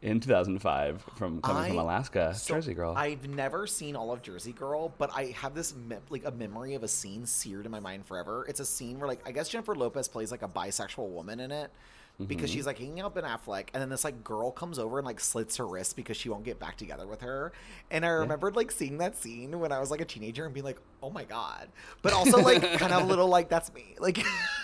in 0.01 0.19
2005 0.19 1.01
from 1.15 1.41
coming 1.41 1.69
from 1.69 1.77
Alaska, 1.79 2.33
So, 2.35 2.55
Jersey 2.55 2.73
Girl. 2.73 2.93
I've 2.97 3.25
never 3.29 3.65
seen 3.65 3.95
all 3.95 4.11
of 4.11 4.21
Jersey 4.21 4.51
Girl, 4.51 4.89
but 4.97 5.11
I 5.15 5.27
have 5.27 5.55
this 5.55 5.73
me- 5.75 5.95
like 6.09 6.25
a 6.25 6.31
memory 6.31 6.73
of 6.73 6.83
a 6.83 6.87
scene 6.89 7.25
seared 7.25 7.65
in 7.65 7.71
my 7.71 7.79
mind 7.79 8.05
forever. 8.05 8.45
It's 8.49 8.59
a 8.59 8.65
scene 8.65 8.99
where 8.99 9.07
like 9.07 9.25
I 9.25 9.31
guess 9.31 9.47
Jennifer 9.47 9.73
Lopez 9.75 10.07
plays 10.09 10.29
like 10.29 10.41
a 10.41 10.47
bisexual 10.49 11.07
woman 11.09 11.39
in 11.39 11.51
it 11.51 11.71
because 12.19 12.49
Mm-hmm. 12.49 12.53
she's 12.53 12.65
like 12.65 12.77
hanging 12.77 12.99
out 13.01 13.15
Ben 13.15 13.23
Affleck, 13.23 13.67
and 13.73 13.81
then 13.81 13.89
this 13.89 14.03
like 14.03 14.23
girl 14.23 14.51
comes 14.51 14.77
over 14.79 14.99
and 14.99 15.05
like 15.05 15.19
slits 15.19 15.57
her 15.57 15.65
wrist 15.67 15.95
because 15.95 16.15
she 16.15 16.29
won't 16.29 16.43
get 16.43 16.59
back 16.59 16.77
together 16.77 17.07
with 17.07 17.21
her. 17.21 17.51
And 17.89 18.05
I 18.05 18.09
remembered 18.09 18.55
like 18.55 18.71
seeing 18.71 18.99
that 18.99 19.17
scene 19.17 19.59
when 19.59 19.71
I 19.71 19.79
was 19.79 19.89
like 19.91 19.99
a 20.01 20.05
teenager 20.05 20.45
and 20.45 20.53
being 20.53 20.63
like, 20.65 20.79
oh 21.01 21.09
my 21.09 21.23
god, 21.23 21.69
but 22.01 22.13
also 22.13 22.37
like 22.39 22.61
kind 22.79 22.93
of 22.93 23.03
a 23.03 23.05
little 23.05 23.27
like 23.27 23.49
that's 23.49 23.73
me, 23.73 23.95
like 23.99 24.19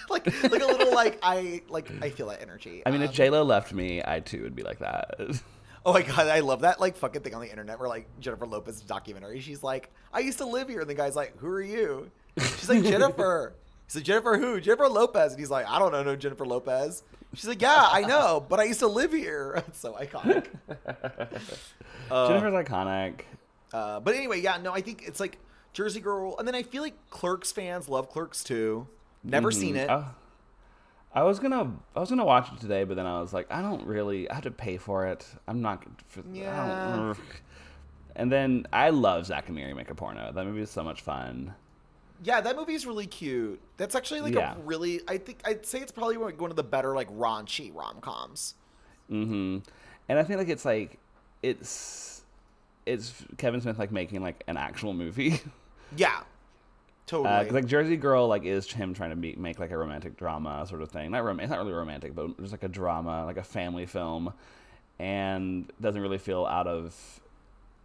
like 0.09 0.25
like 0.43 0.61
a 0.61 0.67
little 0.67 0.93
like 0.93 1.17
I 1.23 1.61
like 1.69 1.89
I 2.03 2.11
feel 2.11 2.27
that 2.27 2.41
energy. 2.41 2.83
I 2.85 2.91
mean, 2.91 3.01
if 3.01 3.09
Um, 3.09 3.15
J 3.15 3.29
Lo 3.29 3.43
left 3.43 3.73
me, 3.73 4.01
I 4.05 4.19
too 4.19 4.43
would 4.43 4.55
be 4.55 4.63
like 4.63 4.79
that. 4.79 5.15
Oh 5.85 5.93
my 5.93 6.01
god, 6.01 6.27
I 6.27 6.41
love 6.41 6.61
that 6.61 6.81
like 6.81 6.97
fucking 6.97 7.21
thing 7.21 7.33
on 7.33 7.39
the 7.41 7.49
internet 7.49 7.79
where 7.79 7.87
like 7.87 8.05
Jennifer 8.19 8.45
Lopez 8.45 8.81
documentary. 8.81 9.39
She's 9.39 9.63
like, 9.63 9.89
I 10.13 10.19
used 10.19 10.37
to 10.39 10.45
live 10.45 10.67
here, 10.67 10.81
and 10.81 10.89
the 10.89 10.93
guy's 10.93 11.15
like, 11.15 11.37
Who 11.37 11.47
are 11.47 11.61
you? 11.61 12.11
She's 12.37 12.67
like 12.67 12.83
Jennifer. 12.83 13.53
He's 13.87 13.95
like 13.95 14.03
Jennifer 14.03 14.37
who? 14.37 14.59
Jennifer 14.59 14.89
Lopez, 14.89 15.31
and 15.31 15.39
he's 15.39 15.49
like, 15.49 15.65
I 15.69 15.79
don't 15.79 15.93
know, 15.93 16.03
no 16.03 16.17
Jennifer 16.17 16.45
Lopez. 16.45 17.01
She's 17.33 17.47
like, 17.47 17.61
Yeah, 17.61 17.87
I 17.91 18.01
know, 18.01 18.45
but 18.47 18.59
I 18.59 18.63
used 18.63 18.79
to 18.79 18.87
live 18.87 19.11
here. 19.13 19.63
It's 19.67 19.79
so 19.79 19.93
iconic. 19.93 20.47
Jennifer's 22.09 22.53
iconic. 22.53 23.21
Uh, 23.73 23.99
but 23.99 24.15
anyway, 24.15 24.41
yeah, 24.41 24.57
no, 24.57 24.73
I 24.73 24.81
think 24.81 25.03
it's 25.05 25.19
like 25.19 25.37
Jersey 25.73 25.99
Girl, 25.99 26.35
and 26.39 26.47
then 26.47 26.55
I 26.55 26.63
feel 26.63 26.81
like 26.81 26.95
Clerks 27.11 27.51
fans 27.51 27.87
love 27.87 28.09
Clerks 28.09 28.43
too. 28.43 28.87
Never 29.23 29.51
seen 29.51 29.75
it. 29.75 29.89
Oh, 29.89 30.05
I 31.13 31.23
was 31.23 31.39
gonna, 31.39 31.71
I 31.95 31.99
was 31.99 32.09
gonna 32.09 32.25
watch 32.25 32.51
it 32.51 32.59
today, 32.59 32.83
but 32.83 32.95
then 32.95 33.05
I 33.05 33.19
was 33.21 33.31
like, 33.33 33.51
I 33.51 33.61
don't 33.61 33.85
really, 33.85 34.29
I 34.29 34.33
have 34.35 34.43
to 34.45 34.51
pay 34.51 34.77
for 34.77 35.05
it. 35.07 35.25
I'm 35.47 35.61
not. 35.61 35.83
For, 36.07 36.23
Yeah. 36.33 37.13
and 38.15 38.31
then 38.31 38.65
I 38.73 38.89
love 38.89 39.25
Zack 39.27 39.47
and 39.47 39.55
Miri 39.55 39.73
make 39.73 39.89
a 39.91 39.95
porno. 39.95 40.31
That 40.31 40.45
movie 40.45 40.61
is 40.61 40.69
so 40.71 40.83
much 40.83 41.01
fun. 41.01 41.53
Yeah, 42.23 42.41
that 42.41 42.55
movie's 42.55 42.85
really 42.85 43.07
cute. 43.07 43.59
That's 43.77 43.95
actually 43.95 44.21
like 44.21 44.33
Yeah. 44.33 44.55
a 44.55 44.59
really. 44.59 45.01
I 45.07 45.17
think 45.17 45.39
I'd 45.45 45.65
say 45.65 45.79
it's 45.79 45.91
probably 45.91 46.17
one 46.17 46.49
of 46.49 46.55
the 46.57 46.63
better 46.63 46.93
like 46.95 47.09
raunchy 47.09 47.73
rom 47.73 48.01
coms. 48.01 48.55
hmm 49.07 49.59
And 50.09 50.19
I 50.19 50.23
feel 50.23 50.37
like 50.37 50.49
it's 50.49 50.65
like, 50.65 50.97
it's, 51.41 52.23
it's 52.85 53.13
Kevin 53.37 53.61
Smith 53.61 53.79
like 53.79 53.91
making 53.91 54.21
like 54.21 54.43
an 54.47 54.57
actual 54.57 54.93
movie. 54.93 55.39
Yeah, 55.97 56.19
totally. 57.07 57.49
Uh 57.49 57.51
like 57.53 57.65
Jersey 57.65 57.97
Girl, 57.97 58.27
like 58.27 58.43
is 58.45 58.71
him 58.71 58.93
trying 58.93 59.09
to 59.09 59.15
be, 59.15 59.33
make 59.35 59.57
like 59.57 59.71
a 59.71 59.77
romantic 59.77 60.17
drama 60.17 60.63
sort 60.67 60.83
of 60.83 60.91
thing. 60.91 61.09
Not 61.09 61.23
rom- 61.23 61.39
it's 61.39 61.49
not 61.49 61.57
really 61.57 61.73
romantic, 61.73 62.13
but 62.13 62.37
just 62.39 62.51
like 62.51 62.61
a 62.61 62.67
drama, 62.67 63.25
like 63.25 63.37
a 63.37 63.43
family 63.43 63.87
film, 63.87 64.31
and 64.99 65.71
doesn't 65.81 65.99
really 66.01 66.19
feel 66.19 66.45
out 66.45 66.67
of. 66.67 66.95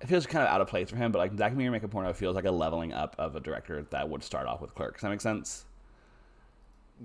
It 0.00 0.08
feels 0.08 0.26
kind 0.26 0.46
of 0.46 0.52
out 0.52 0.60
of 0.60 0.68
place 0.68 0.90
for 0.90 0.96
him, 0.96 1.12
but 1.12 1.18
like 1.38 1.54
Miri 1.56 1.70
Make 1.70 1.82
a 1.82 1.88
Porno 1.88 2.12
feels 2.12 2.34
like 2.34 2.44
a 2.44 2.50
leveling 2.50 2.92
up 2.92 3.14
of 3.18 3.36
a 3.36 3.40
director 3.40 3.86
that 3.90 4.08
would 4.08 4.22
start 4.22 4.46
off 4.46 4.60
with 4.60 4.74
Clerks. 4.74 4.96
Does 5.00 5.02
that 5.02 5.10
make 5.10 5.20
sense? 5.20 5.64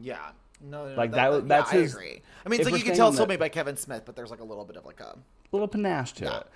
yeah. 0.02 0.32
No, 0.62 0.90
no, 0.90 0.96
Like, 0.96 1.12
that, 1.12 1.30
that 1.32 1.32
that, 1.32 1.48
that's 1.48 1.74
yeah, 1.74 1.80
his- 1.80 1.96
I 1.96 2.00
agree. 2.00 2.22
I 2.46 2.50
mean, 2.50 2.60
it's 2.60 2.70
like 2.70 2.78
you 2.80 2.86
can 2.86 2.96
tell 2.96 3.08
it's 3.10 3.28
made 3.28 3.40
by 3.40 3.48
Kevin 3.48 3.78
Smith, 3.78 4.04
but 4.06 4.18
there's 4.18 4.30
like 4.30 4.42
a 4.42 4.44
little 4.44 4.66
bit 4.66 4.76
of 4.76 4.86
like 4.86 5.00
a. 5.00 5.18
little 5.54 5.70
panache 5.70 6.12
to 6.16 6.26
Yeah. 6.26 6.40
it. 6.40 6.48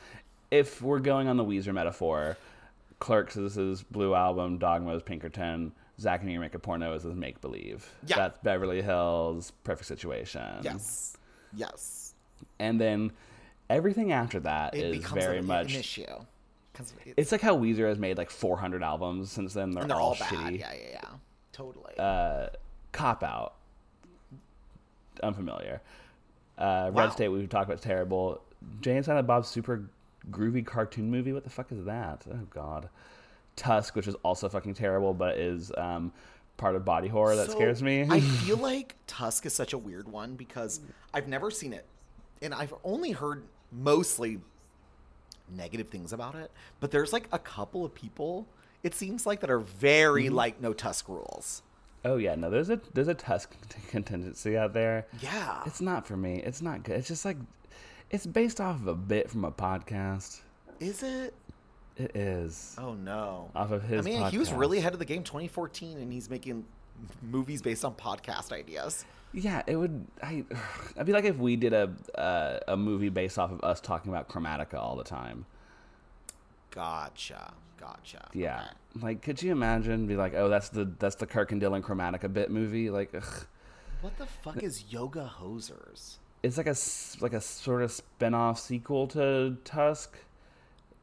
If 0.51 0.81
we're 0.81 0.99
going 0.99 1.29
on 1.29 1.37
the 1.37 1.45
Weezer 1.45 1.73
metaphor, 1.73 2.35
Clerks 2.99 3.37
is 3.37 3.55
his 3.55 3.81
Blue 3.81 4.13
Album, 4.13 4.57
Dogma 4.57 4.93
is 4.95 5.03
Pinkerton, 5.03 5.71
Zack 6.01 6.19
and 6.19 6.27
Miri 6.27 6.39
Make 6.39 6.53
a 6.53 6.59
Porno 6.59 6.93
is 6.93 7.03
his 7.03 7.15
Make 7.15 7.39
Believe. 7.39 7.89
Yeah. 8.05 8.17
That's 8.17 8.37
Beverly 8.39 8.81
Hills, 8.81 9.53
Perfect 9.63 9.87
Situation. 9.87 10.59
Yes. 10.63 11.15
Yes. 11.55 12.13
And 12.59 12.81
then 12.81 13.11
everything 13.69 14.11
after 14.11 14.39
that 14.41 14.75
It 14.75 14.95
is 14.97 15.05
very 15.05 15.39
an, 15.39 15.45
much. 15.47 15.73
an 15.73 15.79
issue. 15.79 16.05
it's, 16.79 16.93
It's 17.17 17.31
like 17.31 17.41
how 17.41 17.57
Weezer 17.57 17.87
has 17.87 17.97
made 17.99 18.17
like 18.17 18.29
400 18.29 18.83
albums 18.83 19.31
since 19.31 19.53
then. 19.53 19.71
They're, 19.71 19.81
and 19.83 19.89
they're 19.91 19.97
all, 19.99 20.09
all 20.09 20.15
bad. 20.15 20.29
shitty. 20.33 20.59
Yeah, 20.59 20.73
yeah, 20.73 20.89
yeah. 20.91 21.09
Totally. 21.51 21.93
Uh, 21.97 22.47
Cop 22.91 23.23
Out. 23.23 23.53
Unfamiliar. 25.21 25.81
Uh, 26.57 26.91
Wow. 26.93 27.03
Red 27.05 27.13
State, 27.13 27.29
we've 27.29 27.49
talked 27.49 27.69
about, 27.69 27.81
terrible. 27.81 28.41
Jay 28.81 28.95
and 28.95 29.05
Silent 29.05 29.27
Bob's 29.27 29.47
super 29.49 29.83
groovy 30.31 30.65
cartoon 30.65 31.09
movie. 31.11 31.33
What 31.33 31.43
the 31.43 31.49
fuck 31.49 31.71
is 31.71 31.83
that? 31.85 32.23
Oh, 32.31 32.39
God. 32.49 32.89
Tusk, 33.55 33.95
which 33.95 34.07
is 34.07 34.15
also 34.23 34.49
fucking 34.49 34.73
terrible, 34.73 35.13
but 35.13 35.37
is 35.37 35.71
um, 35.77 36.11
part 36.57 36.75
of 36.75 36.85
body 36.85 37.07
horror 37.07 37.35
that 37.35 37.47
So, 37.47 37.53
scares 37.55 37.83
me. 37.83 38.05
I 38.09 38.19
feel 38.45 38.57
like 38.57 38.95
Tusk 39.07 39.45
is 39.45 39.53
such 39.53 39.73
a 39.73 39.77
weird 39.77 40.07
one 40.07 40.35
because 40.35 40.79
I've 41.13 41.27
never 41.27 41.51
seen 41.51 41.73
it, 41.73 41.85
and 42.43 42.53
I've 42.53 42.73
only 42.83 43.11
heard 43.11 43.43
mostly 43.71 44.39
negative 45.49 45.87
things 45.89 46.13
about 46.13 46.35
it. 46.35 46.51
But 46.79 46.91
there's 46.91 47.13
like 47.13 47.27
a 47.31 47.39
couple 47.39 47.83
of 47.85 47.93
people 47.93 48.47
it 48.83 48.93
seems 48.93 49.25
like 49.25 49.39
that 49.39 49.49
are 49.49 49.59
very 49.59 50.25
Mm-hmm. 50.25 50.35
like 50.35 50.61
no 50.61 50.73
Tusk 50.73 51.07
rules. 51.07 51.63
oh 52.05 52.17
yeah, 52.17 52.35
no, 52.35 52.49
there's 52.49 52.69
a 52.69 52.79
there's 52.93 53.07
a 53.07 53.13
Tusk 53.13 53.55
contingency 53.89 54.57
out 54.57 54.73
there. 54.73 55.07
Yeah, 55.21 55.61
It's 55.65 55.81
not 55.81 56.05
for 56.05 56.17
me. 56.17 56.41
It's 56.43 56.61
not 56.61 56.83
good. 56.83 56.97
It's 56.97 57.07
just 57.07 57.23
like 57.25 57.37
it's 58.09 58.25
based 58.25 58.59
off 58.61 58.75
of 58.81 58.87
a 58.87 58.93
bit 58.95 59.29
from 59.29 59.45
a 59.45 59.51
podcast. 59.51 60.41
is 60.79 61.01
it? 61.03 61.33
It 61.95 62.15
is 62.15 62.75
Oh 62.79 62.93
no. 62.95 63.49
off 63.55 63.71
of 63.71 63.83
his. 63.83 63.99
I 63.99 64.09
mean, 64.09 64.25
he 64.31 64.37
was 64.39 64.51
really 64.51 64.79
ahead 64.79 64.93
of 64.93 64.99
the 64.99 65.05
game 65.05 65.23
2014 65.23 65.97
and 65.99 66.11
he's 66.11 66.29
making 66.29 66.65
movies 67.21 67.61
based 67.61 67.85
on 67.85 67.93
podcast 67.93 68.51
ideas. 68.51 69.05
Yeah, 69.33 69.63
it 69.67 69.75
would. 69.75 70.05
I. 70.21 70.43
I'd 70.97 71.05
be 71.05 71.11
like 71.13 71.25
if 71.25 71.37
we 71.37 71.55
did 71.55 71.73
a 71.73 71.91
uh, 72.15 72.59
a 72.67 72.77
movie 72.77 73.09
based 73.09 73.39
off 73.39 73.51
of 73.51 73.63
us 73.63 73.81
talking 73.81 74.11
about 74.11 74.29
Chromatica 74.29 74.75
all 74.75 74.95
the 74.95 75.03
time. 75.03 75.45
Gotcha. 76.71 77.53
Gotcha. 77.79 78.29
Yeah, 78.33 78.61
Okay. 78.95 79.05
like 79.05 79.21
could 79.21 79.41
you 79.43 79.51
imagine? 79.51 80.07
Be 80.07 80.15
like, 80.15 80.33
oh, 80.35 80.47
that's 80.49 80.69
the 80.69 80.85
that's 80.99 81.15
the 81.15 81.25
Kirk 81.25 81.51
and 81.51 81.61
Dylan 81.61 81.81
Chromatica 81.81 82.31
bit 82.31 82.49
movie. 82.49 82.89
Like, 82.89 83.13
ugh. 83.13 83.45
What 84.01 84.17
the 84.17 84.25
fuck 84.25 84.61
is 84.63 84.85
Yoga 84.89 85.29
Hosers? 85.39 86.17
it's 86.43 86.57
like 86.57 86.67
a 86.67 86.75
like 87.21 87.33
a 87.33 87.39
sort 87.41 87.81
of 87.83 87.91
spin-off 87.91 88.59
sequel 88.59 89.07
to 89.07 89.57
Tusk, 89.65 90.17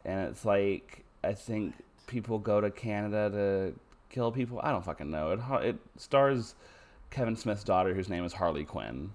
and 0.04 0.28
it's 0.28 0.44
like 0.44 1.04
I 1.24 1.32
think 1.34 1.74
people 2.06 2.38
go 2.38 2.60
to 2.60 2.70
Canada 2.70 3.30
to 3.30 3.78
kill 4.14 4.32
people. 4.32 4.60
I 4.62 4.70
don't 4.70 4.84
fucking 4.84 5.10
know. 5.10 5.32
It 5.32 5.40
it 5.66 5.76
stars 5.96 6.54
Kevin 7.10 7.36
Smith's 7.36 7.64
daughter, 7.64 7.92
whose 7.94 8.08
name 8.08 8.24
is 8.24 8.32
Harley 8.32 8.64
Quinn. 8.64 9.10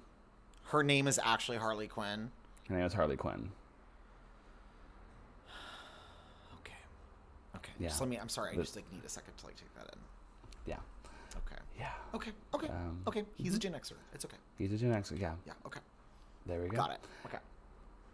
Her 0.65 0.83
name 0.83 1.07
is 1.07 1.19
actually 1.23 1.57
Harley 1.57 1.87
Quinn. 1.87 2.31
Her 2.67 2.75
name 2.75 2.85
is 2.85 2.93
Harley 2.93 3.15
Quinn. 3.17 3.51
Okay. 6.61 6.73
Okay. 7.55 7.71
Yeah. 7.79 7.87
Just 7.89 8.01
let 8.01 8.09
me. 8.09 8.17
I'm 8.17 8.29
sorry. 8.29 8.51
I 8.51 8.55
The- 8.55 8.63
just 8.63 8.75
like 8.75 8.91
need 8.91 9.03
a 9.05 9.09
second 9.09 9.33
to 9.37 9.45
like 9.45 9.55
take 9.55 9.73
that 9.75 9.93
in. 9.93 9.99
Yeah, 10.65 10.77
Okay. 11.37 11.61
yeah. 11.79 11.91
Okay. 12.13 12.31
Okay. 12.53 12.67
Um, 12.67 13.01
okay. 13.07 13.23
He's 13.37 13.55
a 13.55 13.59
Gen 13.59 13.73
Xer. 13.73 13.93
It's 14.13 14.25
okay. 14.25 14.37
He's 14.57 14.73
a 14.73 14.77
Gen 14.77 14.91
Xer. 14.91 15.19
Yeah, 15.19 15.33
Yeah. 15.45 15.53
Okay. 15.65 15.79
there 16.47 16.59
we 16.61 16.67
go. 16.69 16.77
Got 16.77 16.91
it. 16.91 16.99
Okay. 17.25 17.37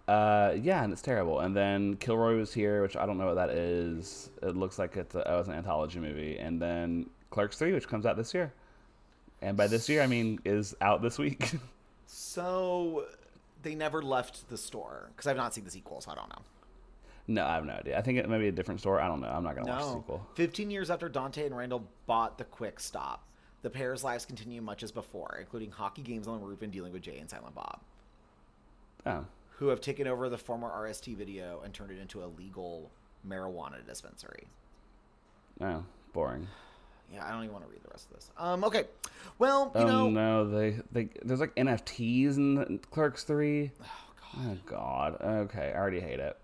Uh, 0.08 0.54
yeah, 0.62 0.84
and 0.84 0.92
it's 0.92 1.02
terrible. 1.02 1.40
And 1.40 1.56
then 1.56 1.96
Kilroy 1.96 2.36
was 2.36 2.54
here, 2.54 2.82
which 2.82 2.98
I 2.98 3.06
don't 3.06 3.18
know 3.18 3.28
what 3.28 3.36
that 3.36 3.52
is. 3.52 4.30
It 4.42 4.58
looks 4.58 4.78
like 4.78 4.98
it's 4.98 5.16
a, 5.16 5.26
oh, 5.32 5.40
it's 5.40 5.48
an 5.48 5.54
anthology 5.54 6.00
movie. 6.00 6.38
And 6.38 6.62
then 6.62 7.10
Clerks 7.30 7.58
Three, 7.58 7.72
which 7.72 7.88
comes 7.88 8.06
out 8.06 8.18
this 8.18 8.34
year. 8.34 8.52
And 9.42 9.58
by 9.58 9.68
this 9.68 9.90
year, 9.90 10.02
I 10.02 10.08
mean 10.08 10.40
is 10.46 10.76
out 10.82 11.02
this 11.02 11.18
week. 11.18 11.52
So 12.14 13.06
they 13.64 13.74
never 13.74 14.02
left 14.02 14.50
the 14.50 14.58
store 14.58 15.10
because 15.16 15.28
I've 15.28 15.38
not 15.38 15.54
seen 15.54 15.64
the 15.64 15.72
sequel, 15.72 16.02
so 16.02 16.12
I 16.12 16.16
don't 16.16 16.30
know. 16.30 16.42
no, 17.28 17.46
I 17.46 17.54
have 17.56 17.66
no 17.66 17.74
idea. 17.74 17.98
I 17.98 18.02
think 18.02 18.18
it 18.20 18.28
may 18.30 18.38
be 18.38 18.50
a 18.50 18.52
different 18.52 18.80
story. 18.82 19.02
I 19.02 19.08
don't 19.08 19.22
know. 19.22 19.30
I'm 19.30 19.44
not 19.44 19.56
gonna 19.56 19.72
watch 19.72 19.82
the 19.84 19.94
sequel. 20.00 20.28
15 20.36 20.70
years 20.70 20.90
after 20.92 21.08
Dante 21.08 21.46
and 21.46 21.56
Randall 21.56 21.88
bought 22.08 22.38
the 22.38 22.44
Quick 22.44 22.80
Stop, 22.82 23.26
the 23.62 23.70
pair's 23.70 24.04
lives 24.04 24.26
continue 24.26 24.62
much 24.62 24.84
as 24.84 24.92
before, 24.92 25.38
including 25.40 25.72
hockey 25.72 26.02
games 26.02 26.28
on 26.28 26.40
the 26.42 26.46
roof 26.46 26.62
and 26.62 26.72
dealing 26.72 26.92
with 26.92 27.02
Jay 27.02 27.18
and 27.18 27.30
Silent 27.30 27.56
Bob, 27.56 27.80
Oh, 29.06 29.26
who 29.58 29.68
have 29.70 29.80
taken 29.80 30.06
over 30.08 30.28
the 30.28 30.38
former 30.38 30.70
RST 30.70 31.16
video 31.16 31.62
and 31.64 31.74
turned 31.74 31.92
it 31.92 32.00
into 32.00 32.24
a 32.24 32.28
legal 32.28 32.92
marijuana 33.26 33.86
dispensary. 33.86 34.48
oh, 35.62 35.84
boring. 36.14 36.48
Yeah, 37.14 37.26
I 37.26 37.32
don't 37.32 37.44
even 37.44 37.54
want 37.54 37.66
to 37.66 37.72
read 37.72 37.84
the 37.84 37.90
rest 37.90 38.08
of 38.10 38.16
this. 38.16 38.32
Um, 38.38 38.64
okay. 38.64 38.86
Well, 39.38 39.72
you 39.76 39.82
oh 39.82 39.88
know, 39.88 40.10
no, 40.10 40.50
they 40.50 40.80
they 40.92 41.10
there's 41.24 41.40
like 41.40 41.56
NFTs 41.56 42.38
in 42.38 42.80
Clerks 42.92 43.24
Three. 43.24 43.72
Oh 44.38 44.58
God. 44.66 45.18
Okay, 45.22 45.74
I 45.76 45.78
already 45.78 46.00
hate 46.00 46.20
it. 46.20 46.38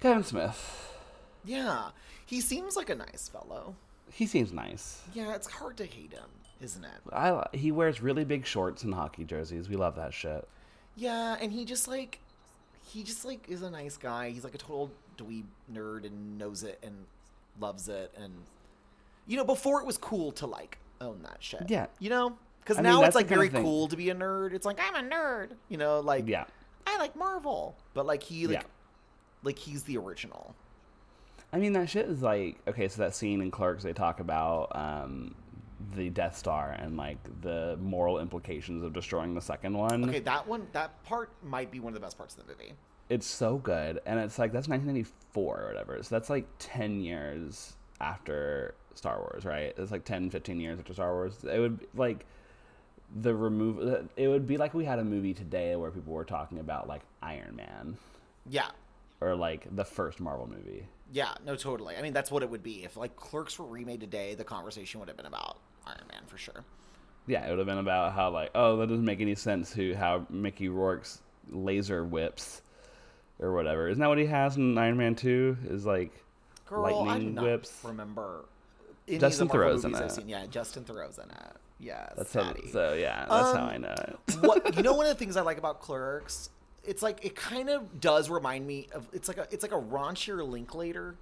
Kevin 0.00 0.22
Smith. 0.22 0.92
yeah, 1.44 1.90
he 2.24 2.40
seems 2.40 2.76
like 2.76 2.90
a 2.90 2.94
nice 2.94 3.28
fellow. 3.28 3.74
He 4.12 4.26
seems 4.26 4.52
nice. 4.52 5.02
Yeah, 5.12 5.34
it's 5.34 5.50
hard 5.50 5.76
to 5.78 5.84
hate 5.84 6.12
him, 6.12 6.30
isn't 6.60 6.84
it? 6.84 7.00
I 7.12 7.44
he 7.52 7.72
wears 7.72 8.00
really 8.00 8.24
big 8.24 8.46
shorts 8.46 8.84
and 8.84 8.94
hockey 8.94 9.24
jerseys. 9.24 9.68
We 9.68 9.76
love 9.76 9.96
that 9.96 10.14
shit. 10.14 10.46
Yeah, 10.96 11.36
and 11.40 11.52
he 11.52 11.64
just 11.64 11.88
like 11.88 12.20
he 12.86 13.02
just 13.02 13.24
like 13.24 13.48
is 13.48 13.62
a 13.62 13.70
nice 13.70 13.96
guy. 13.96 14.30
He's 14.30 14.44
like 14.44 14.54
a 14.54 14.58
total 14.58 14.90
dweeb 15.16 15.44
nerd 15.72 16.06
and 16.06 16.38
knows 16.38 16.62
it 16.62 16.78
and 16.82 17.06
loves 17.60 17.88
it 17.88 18.14
and 18.16 18.32
you 19.28 19.36
know, 19.36 19.44
before 19.44 19.80
it 19.80 19.86
was 19.86 19.96
cool 19.98 20.32
to 20.32 20.46
like 20.46 20.78
own 21.00 21.22
that 21.22 21.36
shit. 21.38 21.64
Yeah. 21.68 21.86
You 22.00 22.10
know? 22.10 22.36
Cuz 22.64 22.76
I 22.76 22.82
mean, 22.82 22.92
now 22.92 23.04
it's 23.04 23.14
like 23.14 23.28
very 23.28 23.48
cool 23.48 23.86
to 23.88 23.96
be 23.96 24.10
a 24.10 24.14
nerd. 24.14 24.52
It's 24.52 24.66
like 24.66 24.80
I'm 24.82 24.96
a 24.96 25.08
nerd. 25.08 25.50
You 25.68 25.76
know, 25.78 26.00
like 26.00 26.26
Yeah. 26.26 26.44
I 26.86 26.98
like 26.98 27.14
Marvel. 27.14 27.76
But 27.94 28.06
like 28.06 28.22
he 28.22 28.46
like 28.46 28.56
Yeah. 28.56 28.62
like 29.44 29.58
he's 29.58 29.84
the 29.84 29.96
original. 29.98 30.56
I 31.52 31.58
mean, 31.58 31.72
that 31.74 31.88
shit 31.88 32.06
is 32.06 32.22
like 32.22 32.58
okay. 32.66 32.88
So 32.88 33.02
that 33.02 33.14
scene 33.14 33.40
in 33.40 33.50
Clerks, 33.50 33.84
they 33.84 33.92
talk 33.92 34.20
about 34.20 34.74
um, 34.74 35.34
the 35.94 36.10
Death 36.10 36.36
Star 36.36 36.72
and 36.72 36.96
like 36.96 37.18
the 37.42 37.78
moral 37.80 38.18
implications 38.18 38.82
of 38.82 38.92
destroying 38.92 39.34
the 39.34 39.40
second 39.40 39.76
one. 39.76 40.08
Okay, 40.08 40.20
that 40.20 40.46
one 40.46 40.66
that 40.72 41.02
part 41.04 41.30
might 41.42 41.70
be 41.70 41.80
one 41.80 41.92
of 41.92 41.94
the 41.94 42.04
best 42.04 42.18
parts 42.18 42.36
of 42.36 42.46
the 42.46 42.52
movie. 42.52 42.72
It's 43.08 43.26
so 43.26 43.56
good, 43.56 44.00
and 44.04 44.18
it's 44.20 44.38
like 44.38 44.52
that's 44.52 44.68
1994 44.68 45.60
or 45.60 45.66
whatever. 45.68 46.02
So 46.02 46.14
that's 46.14 46.28
like 46.28 46.46
10 46.58 47.00
years 47.00 47.76
after 48.00 48.74
Star 48.94 49.18
Wars, 49.18 49.44
right? 49.44 49.74
It's 49.76 49.90
like 49.92 50.04
10, 50.04 50.30
15 50.30 50.60
years 50.60 50.78
after 50.78 50.92
Star 50.92 51.12
Wars. 51.12 51.34
It 51.44 51.58
would 51.58 51.86
like 51.94 52.24
the 53.14 53.34
remove. 53.34 54.08
It 54.16 54.28
would 54.28 54.46
be 54.46 54.56
like 54.56 54.74
we 54.74 54.84
had 54.84 54.98
a 54.98 55.04
movie 55.04 55.34
today 55.34 55.76
where 55.76 55.90
people 55.90 56.12
were 56.12 56.24
talking 56.24 56.58
about 56.58 56.88
like 56.88 57.02
Iron 57.22 57.56
Man 57.56 57.96
Yeah. 58.48 58.68
or 59.20 59.34
like 59.34 59.66
the 59.74 59.84
first 59.84 60.20
Marvel 60.20 60.46
movie. 60.48 60.86
Yeah, 61.10 61.32
no, 61.46 61.56
totally. 61.56 61.96
I 61.96 62.02
mean, 62.02 62.12
that's 62.12 62.30
what 62.30 62.42
it 62.42 62.50
would 62.50 62.62
be. 62.62 62.84
If 62.84 62.96
like 62.96 63.16
Clerks 63.16 63.58
were 63.58 63.64
remade 63.66 64.00
today, 64.00 64.34
the 64.34 64.44
conversation 64.44 65.00
would 65.00 65.08
have 65.08 65.16
been 65.16 65.26
about 65.26 65.58
Iron 65.86 66.04
Man 66.12 66.22
for 66.26 66.36
sure. 66.36 66.64
Yeah, 67.26 67.46
it 67.46 67.50
would 67.50 67.58
have 67.58 67.66
been 67.66 67.78
about 67.78 68.12
how 68.12 68.30
like, 68.30 68.50
oh, 68.54 68.76
that 68.78 68.88
doesn't 68.88 69.04
make 69.04 69.20
any 69.20 69.34
sense. 69.34 69.72
Who 69.72 69.94
how 69.94 70.26
Mickey 70.28 70.68
Rourke's 70.68 71.20
laser 71.50 72.04
whips 72.04 72.60
or 73.38 73.54
whatever. 73.54 73.88
Isn't 73.88 74.00
that 74.00 74.08
what 74.08 74.18
he 74.18 74.26
has 74.26 74.56
in 74.56 74.76
Iron 74.76 74.96
Man 74.98 75.14
Two? 75.14 75.56
Is 75.68 75.86
like 75.86 76.12
Girl, 76.68 77.04
lightning 77.06 77.34
not 77.34 77.44
whips. 77.44 77.80
remember. 77.82 78.44
any 79.06 79.18
Justin 79.18 79.48
Marvel 79.48 79.84
in 79.86 79.94
it. 79.94 80.24
Yeah, 80.26 80.46
Justin 80.46 80.84
Theroux's 80.84 81.18
in 81.18 81.30
it. 81.30 81.56
Yeah, 81.80 82.08
That's 82.16 82.34
how, 82.34 82.54
so 82.72 82.94
yeah. 82.94 83.26
That's 83.30 83.56
how 83.56 83.62
Um, 83.64 83.68
I 83.70 83.76
know 83.78 83.94
it. 83.96 84.18
what 84.40 84.76
you 84.76 84.82
know? 84.82 84.94
One 84.94 85.06
of 85.06 85.10
the 85.16 85.18
things 85.18 85.36
I 85.36 85.42
like 85.42 85.58
about 85.58 85.80
Clerks, 85.80 86.50
it's 86.84 87.02
like 87.02 87.24
it 87.24 87.36
kind 87.36 87.70
of 87.70 88.00
does 88.00 88.28
remind 88.28 88.66
me 88.66 88.88
of. 88.92 89.08
It's 89.12 89.28
like 89.28 89.38
a 89.38 89.46
it's 89.50 89.62
like 89.62 89.72
a 89.72 89.80
raunchier 89.80 90.46
Linklater. 90.46 91.16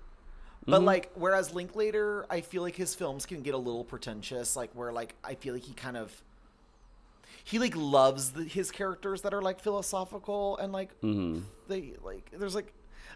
But 0.68 0.78
Mm-hmm. 0.78 0.85
like, 0.87 1.11
whereas 1.14 1.54
Linklater, 1.54 2.26
I 2.28 2.40
feel 2.40 2.62
like 2.62 2.74
his 2.74 2.92
films 2.94 3.24
can 3.24 3.42
get 3.42 3.54
a 3.54 3.59
little 3.59 3.85
pretentious. 3.85 4.56
Like, 4.56 4.70
where 4.74 4.92
like 4.92 5.14
I 5.22 5.35
feel 5.37 5.54
like 5.54 5.62
he 5.62 5.74
kind 5.74 5.96
of 5.96 6.11
he 7.44 7.59
like 7.61 7.76
loves 7.76 8.30
the, 8.32 8.42
his 8.44 8.70
characters 8.72 9.22
that 9.22 9.32
are 9.35 9.42
like 9.42 9.61
philosophical 9.61 10.56
and 10.56 10.72
like 10.72 10.90
Mm-hmm. 11.02 11.40
they 11.68 11.94
like 12.02 12.30
there's 12.37 12.54
like 12.54 12.72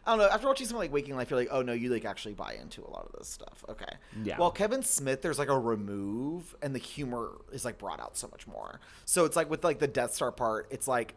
I 0.07 0.13
don't 0.13 0.19
know. 0.19 0.29
After 0.29 0.47
watching 0.47 0.67
something 0.67 0.81
like 0.81 0.93
Waking 0.93 1.15
Life, 1.17 1.31
you're 1.31 1.39
like, 1.39 1.49
oh 1.51 1.63
no, 1.63 1.73
you 1.73 1.91
like 1.91 2.05
actually 2.05 2.35
buy 2.35 2.57
into 2.61 2.83
a 2.83 2.91
lot 2.91 3.07
of 3.07 3.19
this 3.19 3.29
stuff. 3.29 3.65
Okay. 3.69 3.93
Yeah. 4.25 4.39
Well, 4.39 4.51
Kevin 4.51 4.83
Smith, 4.83 5.23
there's 5.23 5.39
like 5.39 5.49
a 5.49 5.59
remove, 5.59 6.57
and 6.63 6.75
the 6.75 6.79
humor 6.79 7.33
is 7.53 7.65
like 7.65 7.79
brought 7.79 8.01
out 8.01 8.17
so 8.17 8.29
much 8.29 8.47
more. 8.47 8.81
So 9.05 9.25
it's 9.25 9.37
like 9.37 9.51
with 9.51 9.63
like 9.63 9.79
the 9.79 9.89
Death 9.89 10.15
Star 10.15 10.33
part, 10.33 10.69
it's 10.71 10.89
like 10.89 11.15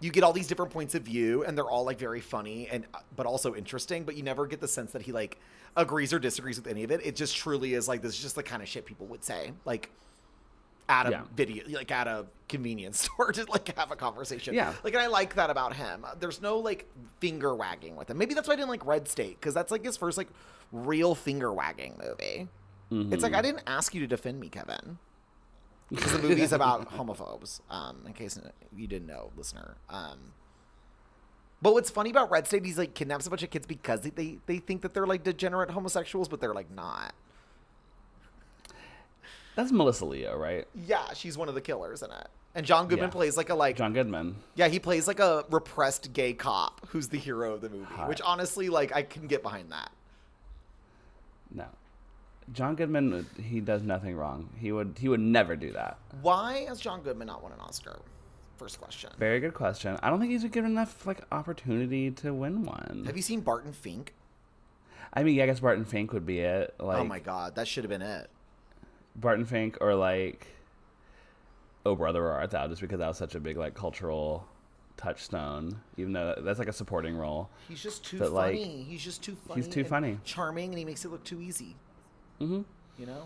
you 0.00 0.10
get 0.10 0.22
all 0.24 0.32
these 0.32 0.46
different 0.46 0.72
points 0.72 0.94
of 0.94 1.02
view, 1.02 1.44
and 1.44 1.56
they're 1.56 1.68
all 1.68 1.84
like 1.84 1.98
very 1.98 2.20
funny 2.20 2.68
and 2.68 2.84
uh, 2.94 2.98
but 3.16 3.26
also 3.26 3.54
interesting. 3.54 4.04
But 4.04 4.16
you 4.16 4.22
never 4.22 4.46
get 4.46 4.60
the 4.60 4.68
sense 4.68 4.92
that 4.92 5.02
he 5.02 5.12
like 5.12 5.38
agrees 5.76 6.12
or 6.12 6.18
disagrees 6.18 6.56
with 6.56 6.68
any 6.68 6.84
of 6.84 6.90
it. 6.90 7.00
It 7.04 7.16
just 7.16 7.36
truly 7.36 7.74
is 7.74 7.88
like 7.88 8.02
this 8.02 8.14
is 8.14 8.22
just 8.22 8.36
the 8.36 8.42
kind 8.42 8.62
of 8.62 8.68
shit 8.68 8.84
people 8.86 9.06
would 9.06 9.24
say. 9.24 9.52
Like 9.64 9.90
at 10.92 11.06
a 11.06 11.10
Yeah. 11.10 11.22
video, 11.34 11.64
like 11.70 11.90
at 11.90 12.06
a 12.06 12.26
convenience 12.48 13.00
store 13.14 13.32
to 13.32 13.44
like 13.50 13.74
have 13.76 13.90
a 13.90 13.96
conversation. 13.96 14.54
Yeah. 14.54 14.74
Like, 14.84 14.92
and 14.94 15.02
I 15.02 15.06
like 15.06 15.34
that 15.36 15.50
about 15.50 15.74
him. 15.74 16.04
There's 16.20 16.40
no 16.42 16.58
like 16.58 16.88
finger 17.18 17.54
wagging 17.54 17.96
with 17.96 18.10
him. 18.10 18.18
Maybe 18.18 18.34
that's 18.34 18.46
why 18.46 18.54
I 18.54 18.56
didn't 18.56 18.68
like 18.68 18.84
Red 18.84 19.08
State 19.08 19.40
because 19.40 19.54
that's 19.54 19.70
like 19.70 19.84
his 19.84 19.96
first 19.96 20.18
like 20.18 20.28
real 20.70 21.14
finger 21.14 21.52
wagging 21.52 21.98
movie. 22.02 22.48
It's 23.10 23.22
like 23.22 23.32
I 23.32 23.40
didn't 23.40 23.62
ask 23.66 23.94
you 23.94 24.02
to 24.02 24.06
defend 24.06 24.38
me, 24.38 24.50
Kevin. 24.50 24.98
Because 25.88 26.12
the 26.12 26.18
movie's 26.18 26.52
about 26.58 26.90
homophobes. 26.90 27.60
Um, 27.70 28.02
in 28.06 28.12
case 28.12 28.38
you 28.76 28.86
didn't 28.86 29.06
know, 29.08 29.30
listener. 29.34 29.76
Um, 29.88 30.34
but 31.62 31.72
what's 31.72 31.88
funny 31.88 32.10
about 32.10 32.30
Red 32.30 32.46
State, 32.46 32.66
he's 32.66 32.76
like 32.76 32.92
kidnaps 32.92 33.26
a 33.26 33.30
bunch 33.30 33.42
of 33.42 33.48
kids 33.48 33.66
because 33.66 34.02
they, 34.02 34.10
they, 34.10 34.38
they 34.44 34.58
think 34.58 34.82
that 34.82 34.92
they're 34.92 35.06
like 35.06 35.22
degenerate 35.22 35.70
homosexuals, 35.70 36.28
but 36.28 36.40
they're 36.42 36.52
like 36.52 36.70
not. 36.70 37.14
That's 39.54 39.70
Melissa 39.72 40.04
Leo, 40.06 40.36
right? 40.36 40.66
Yeah, 40.74 41.12
she's 41.14 41.36
one 41.36 41.48
of 41.48 41.54
the 41.54 41.60
killers 41.60 42.02
in 42.02 42.10
it. 42.10 42.28
And 42.54 42.66
John 42.66 42.86
Goodman 42.88 43.08
Yeah. 43.08 43.12
plays 43.12 43.36
like 43.36 43.48
a 43.50 43.54
like 43.54 43.76
John 43.76 43.92
Goodman. 43.92 44.36
Yeah, 44.54 44.68
he 44.68 44.78
plays 44.78 45.06
like 45.06 45.20
a 45.20 45.44
repressed 45.50 46.12
gay 46.12 46.32
cop 46.34 46.86
who's 46.88 47.08
the 47.08 47.18
hero 47.18 47.54
of 47.54 47.60
the 47.62 47.68
movie, 47.70 47.84
Hot. 47.84 48.08
which 48.08 48.20
honestly, 48.22 48.68
like, 48.68 48.94
I 48.94 49.02
can 49.02 49.26
get 49.26 49.42
behind 49.42 49.72
that. 49.72 49.90
No. 51.54 51.66
John 52.52 52.74
Goodman, 52.74 53.12
uh, 53.12 53.42
he 53.42 53.60
does 53.60 53.82
nothing 53.82 54.16
wrong. 54.16 54.48
He 54.58 54.72
would 54.72 54.96
he 54.98 55.08
would 55.08 55.20
never 55.20 55.56
do 55.56 55.72
that. 55.72 55.98
Why 56.20 56.64
has 56.68 56.80
John 56.80 57.02
Goodman 57.02 57.26
not 57.28 57.42
won 57.42 57.52
an 57.52 57.60
Oscar? 57.60 58.00
First 58.56 58.80
question. 58.80 59.10
Very 59.18 59.40
good 59.40 59.54
question. 59.54 59.98
I 60.02 60.10
don't 60.10 60.18
think 60.20 60.32
he's 60.32 60.44
given 60.44 60.70
enough 60.72 61.06
like 61.06 61.20
opportunity 61.30 62.10
to 62.10 62.34
win 62.34 62.64
one. 62.64 63.04
Have 63.06 63.16
you 63.16 63.22
seen 63.22 63.40
Barton 63.40 63.72
Fink? 63.72 64.14
I 65.14 65.22
mean, 65.22 65.36
yeah, 65.36 65.44
I 65.44 65.46
guess 65.46 65.60
Barton 65.60 65.84
Fink 65.84 66.12
would 66.12 66.26
be 66.26 66.40
it. 66.40 66.74
Oh 66.80 66.86
like 66.86 66.98
oh 66.98 67.04
my 67.04 67.18
god, 67.20 67.54
that 67.54 67.68
should 67.68 67.84
have 67.84 67.90
been 67.90 68.02
it. 68.02 68.28
Barton 69.16 69.44
Fink 69.44 69.78
or 69.80 69.94
like 69.94 70.46
Oh 71.84 71.94
Brother 71.96 72.22
Where 72.22 72.32
Art 72.32 72.50
Thou, 72.50 72.68
just 72.68 72.80
because 72.80 72.98
that 73.00 73.08
was 73.08 73.18
such 73.18 73.34
a 73.34 73.40
big 73.40 73.56
like 73.56 73.74
cultural 73.74 74.46
touchstone. 74.96 75.80
Even 75.96 76.12
though 76.12 76.34
that's 76.38 76.58
like 76.58 76.68
a 76.68 76.72
supporting 76.72 77.16
role. 77.16 77.50
He's 77.68 77.82
just 77.82 78.04
too 78.04 78.18
But, 78.18 78.32
like, 78.32 78.56
funny. 78.58 78.84
he's 78.88 79.02
just 79.02 79.22
too 79.22 79.36
funny. 79.48 79.60
He's 79.60 79.72
too 79.72 79.84
funny. 79.84 80.18
Charming, 80.24 80.70
and 80.70 80.78
he 80.78 80.84
makes 80.84 81.04
it 81.04 81.10
look 81.10 81.24
too 81.24 81.40
easy. 81.40 81.74
Mm-hmm. 82.40 82.62
You 82.98 83.06
know? 83.06 83.24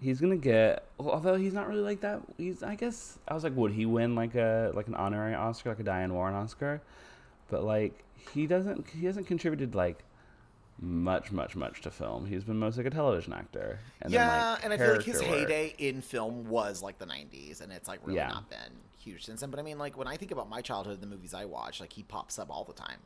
He's 0.00 0.20
gonna 0.20 0.36
get, 0.36 0.84
although 0.98 1.36
he's 1.36 1.52
not 1.52 1.68
really 1.68 1.82
like 1.82 2.00
that. 2.00 2.20
He's, 2.36 2.62
I 2.64 2.74
guess, 2.74 3.18
I 3.28 3.34
was 3.34 3.44
like, 3.44 3.56
would 3.56 3.70
he 3.72 3.86
win 3.86 4.14
like 4.16 4.34
a 4.34 4.72
like 4.74 4.88
an 4.88 4.94
honorary 4.94 5.34
Oscar, 5.34 5.68
like 5.70 5.80
a 5.80 5.84
Diane 5.84 6.12
Warren 6.12 6.34
Oscar? 6.34 6.80
But 7.50 7.62
like, 7.62 8.02
he 8.34 8.46
doesn't. 8.48 8.88
He 8.88 9.06
hasn't 9.06 9.26
contributed 9.28 9.74
like 9.76 9.98
much, 10.82 11.30
much, 11.32 11.54
much 11.56 11.80
to 11.82 11.90
film. 11.90 12.26
He's 12.26 12.44
been 12.44 12.58
mostly 12.58 12.82
like 12.84 12.92
a 12.92 12.96
television 12.96 13.32
actor. 13.32 13.78
And 14.02 14.12
yeah, 14.12 14.28
then, 14.28 14.50
like, 14.52 14.64
and 14.64 14.72
I 14.72 14.76
feel 14.76 14.96
like 14.96 15.04
his 15.04 15.20
heyday 15.20 15.74
in 15.78 16.02
film 16.02 16.48
was 16.48 16.82
like 16.82 16.98
the 16.98 17.06
'90s, 17.06 17.60
and 17.62 17.72
it's 17.72 17.88
like 17.88 18.00
really 18.04 18.16
Yeah. 18.18 18.28
not 18.28 18.50
been 18.50 18.72
huge 18.98 19.24
since 19.24 19.40
then. 19.40 19.50
But 19.50 19.60
I 19.60 19.62
mean, 19.62 19.78
like 19.78 19.96
when 19.96 20.08
I 20.08 20.16
think 20.16 20.32
about 20.32 20.50
my 20.50 20.60
childhood, 20.60 21.00
the 21.00 21.06
movies 21.06 21.32
I 21.34 21.44
watch, 21.44 21.80
like 21.80 21.92
he 21.92 22.02
pops 22.02 22.38
up 22.38 22.50
all 22.50 22.64
the 22.64 22.72
time. 22.72 22.98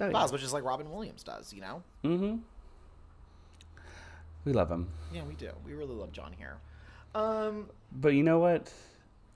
Oh, 0.00 0.08
yeah. 0.08 0.24
as 0.24 0.32
much 0.32 0.42
as 0.42 0.52
like 0.52 0.64
Robin 0.64 0.90
Williams 0.90 1.22
does, 1.22 1.52
you 1.52 1.60
know? 1.60 1.82
Mm-hmm. 2.04 2.36
We 4.44 4.52
love 4.52 4.70
him, 4.70 4.88
Yeah, 5.12 5.22
we 5.24 5.34
do. 5.34 5.50
We 5.64 5.72
really 5.72 5.94
love 5.94 6.12
John 6.12 6.32
here. 6.36 6.56
Um, 7.14 7.70
but 7.92 8.08
you 8.08 8.22
know 8.22 8.38
what? 8.40 8.72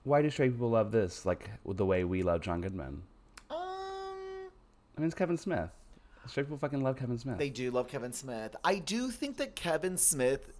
Why 0.03 0.21
do 0.21 0.29
straight 0.29 0.51
people 0.51 0.69
love 0.69 0.91
this? 0.91 1.25
Like 1.25 1.49
the 1.65 1.85
way 1.85 2.03
we 2.03 2.21
love 2.23 2.41
John 2.41 2.61
Goodman. 2.61 3.01
um, 3.49 3.57
I 3.59 4.99
mean, 4.99 5.05
it's 5.07 5.15
Kevin 5.15 5.37
Smith. 5.37 5.69
Straight 6.29 6.43
people 6.43 6.57
fucking 6.57 6.81
love 6.83 6.95
Kevin 6.97 7.17
Smith. 7.17 7.37
they 7.37 7.49
do 7.49 7.71
love 7.71 7.87
Kevin 7.87 8.13
Smith. 8.13 8.55
I 8.63 8.75
do 8.79 9.09
think 9.09 9.37
that 9.37 9.55
Kevin 9.55 9.97
Smith 9.97 10.51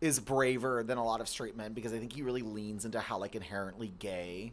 is 0.00 0.18
braver 0.20 0.82
than 0.82 0.98
a 0.98 1.04
lot 1.04 1.20
of 1.20 1.28
straight 1.28 1.56
men 1.56 1.72
because 1.72 1.92
I 1.92 1.98
think 1.98 2.12
he 2.12 2.22
really 2.22 2.42
leans 2.42 2.84
into 2.84 2.98
how 3.00 3.18
like 3.18 3.34
inherently 3.36 3.92
gay 3.98 4.52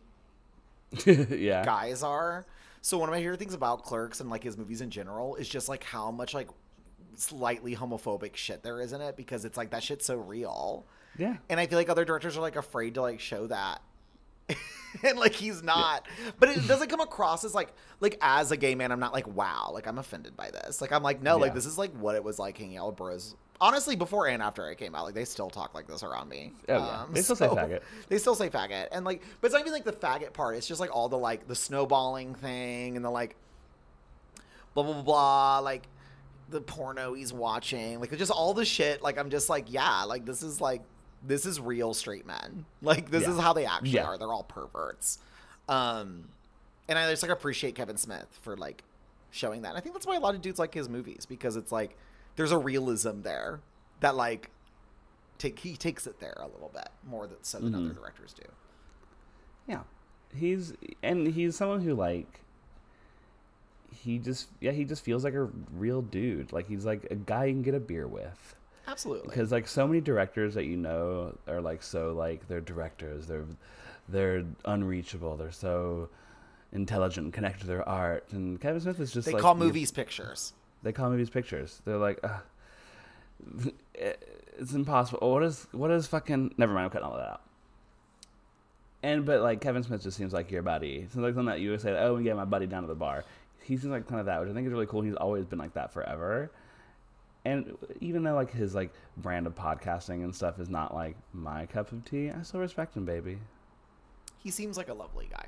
yeah. 1.06 1.66
guys 1.66 2.04
are. 2.04 2.46
So 2.82 2.98
one 2.98 3.10
of 3.10 3.14
my 3.14 3.20
favorite 3.20 3.40
things 3.40 3.54
about 3.54 3.84
Clerks 3.84 4.22
and 4.22 4.30
like 4.30 4.44
his 4.44 4.58
movies 4.58 4.82
in 4.82 4.90
general 4.90 5.36
is 5.36 5.50
just 5.50 5.68
like 5.68 5.84
how 5.84 6.12
much 6.12 6.34
like 6.34 6.50
slightly 7.16 7.76
homophobic 7.76 8.36
shit 8.36 8.64
there 8.64 8.80
is 8.80 8.94
in 8.94 9.02
it 9.02 9.18
because 9.18 9.44
it's 9.44 9.58
like 9.58 9.72
that 9.72 9.84
shit's 9.84 10.06
so 10.06 10.16
real. 10.18 10.86
Yeah. 11.18 11.38
And 11.50 11.60
I 11.60 11.66
feel 11.68 11.78
like 11.78 11.90
other 11.90 12.06
directors 12.06 12.38
are 12.38 12.42
like 12.42 12.56
afraid 12.56 12.94
to 12.94 13.02
like 13.02 13.20
show 13.20 13.48
that. 13.48 13.82
and 15.04 15.18
like 15.18 15.34
he's 15.34 15.64
not. 15.64 16.06
But 16.40 16.50
it 16.50 16.68
doesn't 16.68 16.90
come 16.90 17.00
across 17.00 17.44
as 17.44 17.54
like 17.54 17.74
like 18.00 18.18
as 18.22 18.52
a 18.52 18.58
gay 18.58 18.76
man 18.76 18.92
I'm 18.92 19.00
not 19.00 19.14
like 19.14 19.28
wow, 19.28 19.72
like 19.74 19.88
I'm 19.88 19.98
offended 19.98 20.36
by 20.36 20.52
this. 20.52 20.82
Like 20.82 20.92
I'm 20.92 21.04
like 21.04 21.22
no, 21.22 21.38
like 21.38 21.54
this 21.54 21.66
is 21.66 21.78
like 21.78 21.92
what 21.94 22.16
it 22.16 22.24
was 22.24 22.40
like 22.40 22.58
hanging 22.58 22.78
out 22.78 22.88
with 22.88 22.96
bros. 22.98 23.36
Honestly, 23.62 23.98
before 23.98 24.28
and 24.28 24.42
after 24.42 24.66
I 24.66 24.74
came 24.74 24.96
out, 24.96 25.04
like 25.04 25.16
they 25.16 25.26
still 25.26 25.50
talk 25.50 25.76
like 25.76 25.86
this 25.86 26.02
around 26.02 26.30
me. 26.30 26.54
Oh, 26.70 26.78
yeah. 26.78 27.02
Um, 27.02 27.14
they 27.14 27.22
still 27.22 27.36
say 27.36 27.48
faggot. 27.48 27.82
They 28.08 28.18
still 28.18 28.36
say 28.36 28.50
faggot, 28.50 28.88
and 28.92 29.04
like, 29.04 29.22
but 29.42 29.48
it's 29.48 29.54
not 29.54 29.62
even 29.62 29.74
like 29.74 29.84
the 29.84 29.92
faggot 29.92 30.32
part. 30.32 30.56
It's 30.56 30.68
just 30.68 30.80
like 30.80 30.96
all 30.96 31.10
the 31.10 31.18
like 31.18 31.48
the 31.48 31.56
snowballing 31.56 32.36
thing 32.36 32.96
and 32.96 33.04
the 33.04 33.10
like, 33.10 33.36
blah 34.74 34.84
blah 34.84 34.94
blah, 34.94 35.02
blah 35.04 35.60
like 35.60 35.84
the 36.50 36.62
porno 36.62 37.14
he's 37.14 37.34
watching, 37.34 38.00
like 38.00 38.18
just 38.18 38.32
all 38.32 38.54
the 38.54 38.66
shit. 38.66 39.04
Like 39.04 39.18
I'm 39.18 39.30
just 39.30 39.50
like, 39.50 39.72
yeah, 39.72 40.04
like 40.04 40.26
this 40.26 40.42
is 40.42 40.62
like 40.62 40.82
this 41.26 41.46
is 41.46 41.60
real 41.60 41.94
straight 41.94 42.26
men. 42.26 42.66
Like 42.82 43.10
this 43.12 43.24
Yeah. 43.24 43.32
is 43.34 43.40
how 43.40 43.54
they 43.54 43.66
actually 43.66 43.90
Yeah. 43.92 44.06
are. 44.06 44.18
They're 44.18 44.32
all 44.32 44.44
perverts. 44.44 45.20
Um, 45.68 46.30
and 46.88 46.98
I 46.98 47.10
just 47.12 47.22
like 47.24 47.32
appreciate 47.32 47.76
Kevin 47.76 47.98
Smith 47.98 48.28
for 48.42 48.56
like 48.58 48.84
showing 49.32 49.62
that. 49.64 49.70
And 49.70 49.78
I 49.78 49.82
think 49.82 49.94
that's 49.94 50.08
why 50.08 50.16
a 50.16 50.20
lot 50.20 50.34
of 50.36 50.42
dudes 50.42 50.58
like 50.60 50.74
his 50.74 50.90
movies 50.90 51.26
because 51.28 51.56
it's 51.56 51.72
like 51.72 51.96
there's 52.36 52.52
a 52.52 52.58
realism 52.58 53.22
there 53.22 53.60
that 54.00 54.16
like 54.16 54.50
take 55.38 55.60
he 55.60 55.76
takes 55.76 56.08
it 56.08 56.20
there 56.20 56.36
a 56.38 56.48
little 56.48 56.70
bit 56.74 56.90
more 57.06 57.28
than 57.28 57.38
so 57.44 57.60
than 57.60 57.74
Mhm. 57.74 57.86
other 57.86 57.94
directors 57.94 58.34
do. 58.34 58.44
Yeah. 59.68 59.84
He's 60.34 60.74
and 61.04 61.28
he's 61.28 61.56
someone 61.56 61.82
who 61.82 61.94
like 61.96 62.42
he 63.92 64.18
just 64.20 64.48
yeah, 64.60 64.72
he 64.72 64.86
just 64.86 65.04
feels 65.04 65.24
like 65.24 65.34
a 65.34 65.44
real 65.74 66.02
dude. 66.02 66.52
Like 66.54 66.68
he's 66.68 66.86
like 66.86 67.06
a 67.12 67.16
guy 67.16 67.46
you 67.46 67.54
can 67.54 67.62
get 67.64 67.76
a 67.76 67.80
beer 67.80 68.08
with. 68.08 68.56
Absolutely. 68.90 69.30
Because 69.30 69.52
like 69.52 69.68
so 69.68 69.88
many 69.88 70.02
directors 70.02 70.56
that 70.56 70.66
you 70.66 70.76
know 70.76 71.38
are 71.48 71.62
like 71.62 71.84
so 71.84 72.14
like 72.14 72.48
they're 72.48 72.62
directors, 72.62 73.28
they're 73.28 73.46
they're 74.08 74.44
unreachable, 74.66 75.36
they're 75.38 75.52
so 75.52 76.10
intelligent 76.72 77.26
and 77.26 77.34
connected 77.34 77.62
to 77.62 77.68
their 77.68 77.88
art. 77.88 78.26
And 78.32 78.60
Kevin 78.60 78.82
Smith 78.82 79.00
is 79.00 79.12
just 79.12 79.28
they 79.28 79.34
like 79.34 79.42
call 79.42 79.56
movies 79.56 79.92
pictures. 79.92 80.54
They 80.82 80.92
call 80.92 81.10
movies 81.10 81.30
pictures. 81.30 81.82
They're 81.86 81.98
like, 81.98 82.20
uh, 82.24 82.40
it's 83.94 84.74
impossible. 84.74 85.32
What 85.32 85.44
is 85.44 85.68
what 85.72 85.92
is 85.92 86.08
fucking? 86.08 86.56
Never 86.58 86.74
mind. 86.74 86.86
I'm 86.86 86.92
cutting 86.92 87.08
all 87.08 87.18
that 87.18 87.30
out. 87.30 87.42
And 89.04 89.26
but 89.26 89.42
like 89.42 89.62
Kevin 89.62 89.84
Smith 89.84 90.02
just 90.02 90.18
seems 90.18 90.34
like 90.34 90.50
your 90.50 90.64
buddy. 90.64 91.02
Seems 91.02 91.16
like 91.16 91.36
something 91.36 91.46
that 91.46 91.62
you 91.62 91.72
would 91.72 91.82
say, 91.82 91.96
"Oh, 91.98 92.16
we 92.16 92.24
get 92.24 92.36
my 92.36 92.46
buddy 92.46 92.66
down 92.66 92.82
to 92.82 92.88
the 92.88 92.96
bar." 92.96 93.24
He 93.62 93.78
seems 93.78 93.92
like 93.92 94.08
kind 94.08 94.20
of 94.20 94.26
that, 94.26 94.42
which 94.42 94.50
I 94.50 94.54
think 94.54 94.66
is 94.66 94.74
really 94.74 94.88
cool. 94.88 95.02
He's 95.02 95.16
always 95.16 95.46
been 95.46 95.60
like 95.60 95.76
that 95.76 95.94
forever. 95.94 96.50
And 97.50 97.76
even 98.00 98.24
though 98.24 98.36
like 98.36 98.52
his 98.52 98.76
like 98.76 98.92
brand 99.18 99.48
of 99.48 99.56
podcasting 99.56 100.24
and 100.24 100.36
stuff 100.36 100.60
is 100.60 100.70
not 100.70 100.94
like 100.94 101.16
my 101.34 101.66
cup 101.66 101.92
of 101.92 102.06
tea, 102.06 102.30
I 102.30 102.44
still 102.44 102.60
respect 102.60 102.96
him, 102.96 103.06
baby. 103.06 103.40
He 104.38 104.52
seems 104.52 104.78
like 104.78 104.90
a 104.90 104.94
lovely 104.94 105.28
guy. 105.32 105.48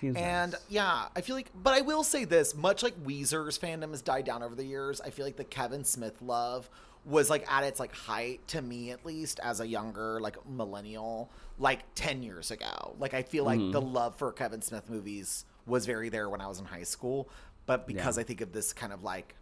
Seems 0.00 0.16
And 0.16 0.52
nice. 0.52 0.60
yeah, 0.70 1.08
I 1.14 1.20
feel 1.20 1.36
like, 1.36 1.50
but 1.54 1.74
I 1.74 1.82
will 1.82 2.04
say 2.04 2.24
this: 2.24 2.54
much 2.54 2.82
like 2.82 2.98
Weezer's 3.04 3.58
fandom 3.58 3.90
has 3.90 4.00
died 4.00 4.24
down 4.24 4.42
over 4.42 4.54
the 4.54 4.64
years, 4.64 5.00
I 5.02 5.10
feel 5.10 5.26
like 5.26 5.36
the 5.36 5.44
Kevin 5.44 5.84
Smith 5.84 6.20
love 6.22 6.70
was 7.04 7.28
like 7.28 7.50
at 7.52 7.64
its 7.64 7.78
like 7.78 7.94
height 7.94 8.46
to 8.48 8.62
me, 8.62 8.90
at 8.90 9.04
least 9.04 9.38
as 9.42 9.60
a 9.60 9.66
younger 9.66 10.20
like 10.20 10.36
millennial, 10.48 11.30
like 11.58 11.80
ten 11.94 12.22
years 12.22 12.50
ago. 12.50 12.96
Like 12.98 13.12
I 13.12 13.22
feel 13.22 13.44
like 13.44 13.58
the 13.58 13.80
mm-hmm. 13.80 13.94
love 13.94 14.16
for 14.16 14.32
Kevin 14.32 14.62
Smith 14.62 14.88
movies 14.88 15.44
was 15.66 15.84
very 15.84 16.08
there 16.08 16.30
when 16.30 16.40
I 16.40 16.46
was 16.46 16.60
in 16.60 16.64
high 16.64 16.84
school, 16.84 17.28
but 17.66 17.86
because 17.86 18.16
Yeah. 18.16 18.22
I 18.22 18.24
think 18.24 18.40
of 18.40 18.52
this 18.52 18.72
kind 18.72 18.92
of 18.92 19.02
like 19.02 19.34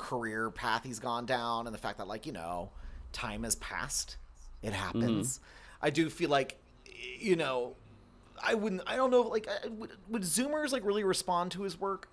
career 0.00 0.50
path 0.50 0.82
he's 0.84 0.98
gone 0.98 1.26
down 1.26 1.66
and 1.66 1.74
the 1.74 1.78
fact 1.78 1.98
that 1.98 2.08
like 2.08 2.26
you 2.26 2.32
know 2.32 2.70
time 3.12 3.42
has 3.44 3.54
passed. 3.56 4.16
It 4.62 4.72
happens. 4.72 5.38
Mm-hmm. 5.38 5.86
I 5.86 5.90
do 5.90 6.08
feel 6.10 6.30
like 6.30 6.58
you 7.18 7.36
know 7.36 7.76
i 8.42 8.54
wouldn't 8.54 8.82
i 8.86 8.96
don't 8.96 9.10
know 9.10 9.20
like 9.22 9.46
I- 9.48 9.68
would, 9.68 9.90
would 10.08 10.22
zoomers 10.22 10.72
like 10.72 10.84
really 10.84 11.04
respond 11.04 11.52
to 11.52 11.62
his 11.62 11.78
work? 11.80 12.08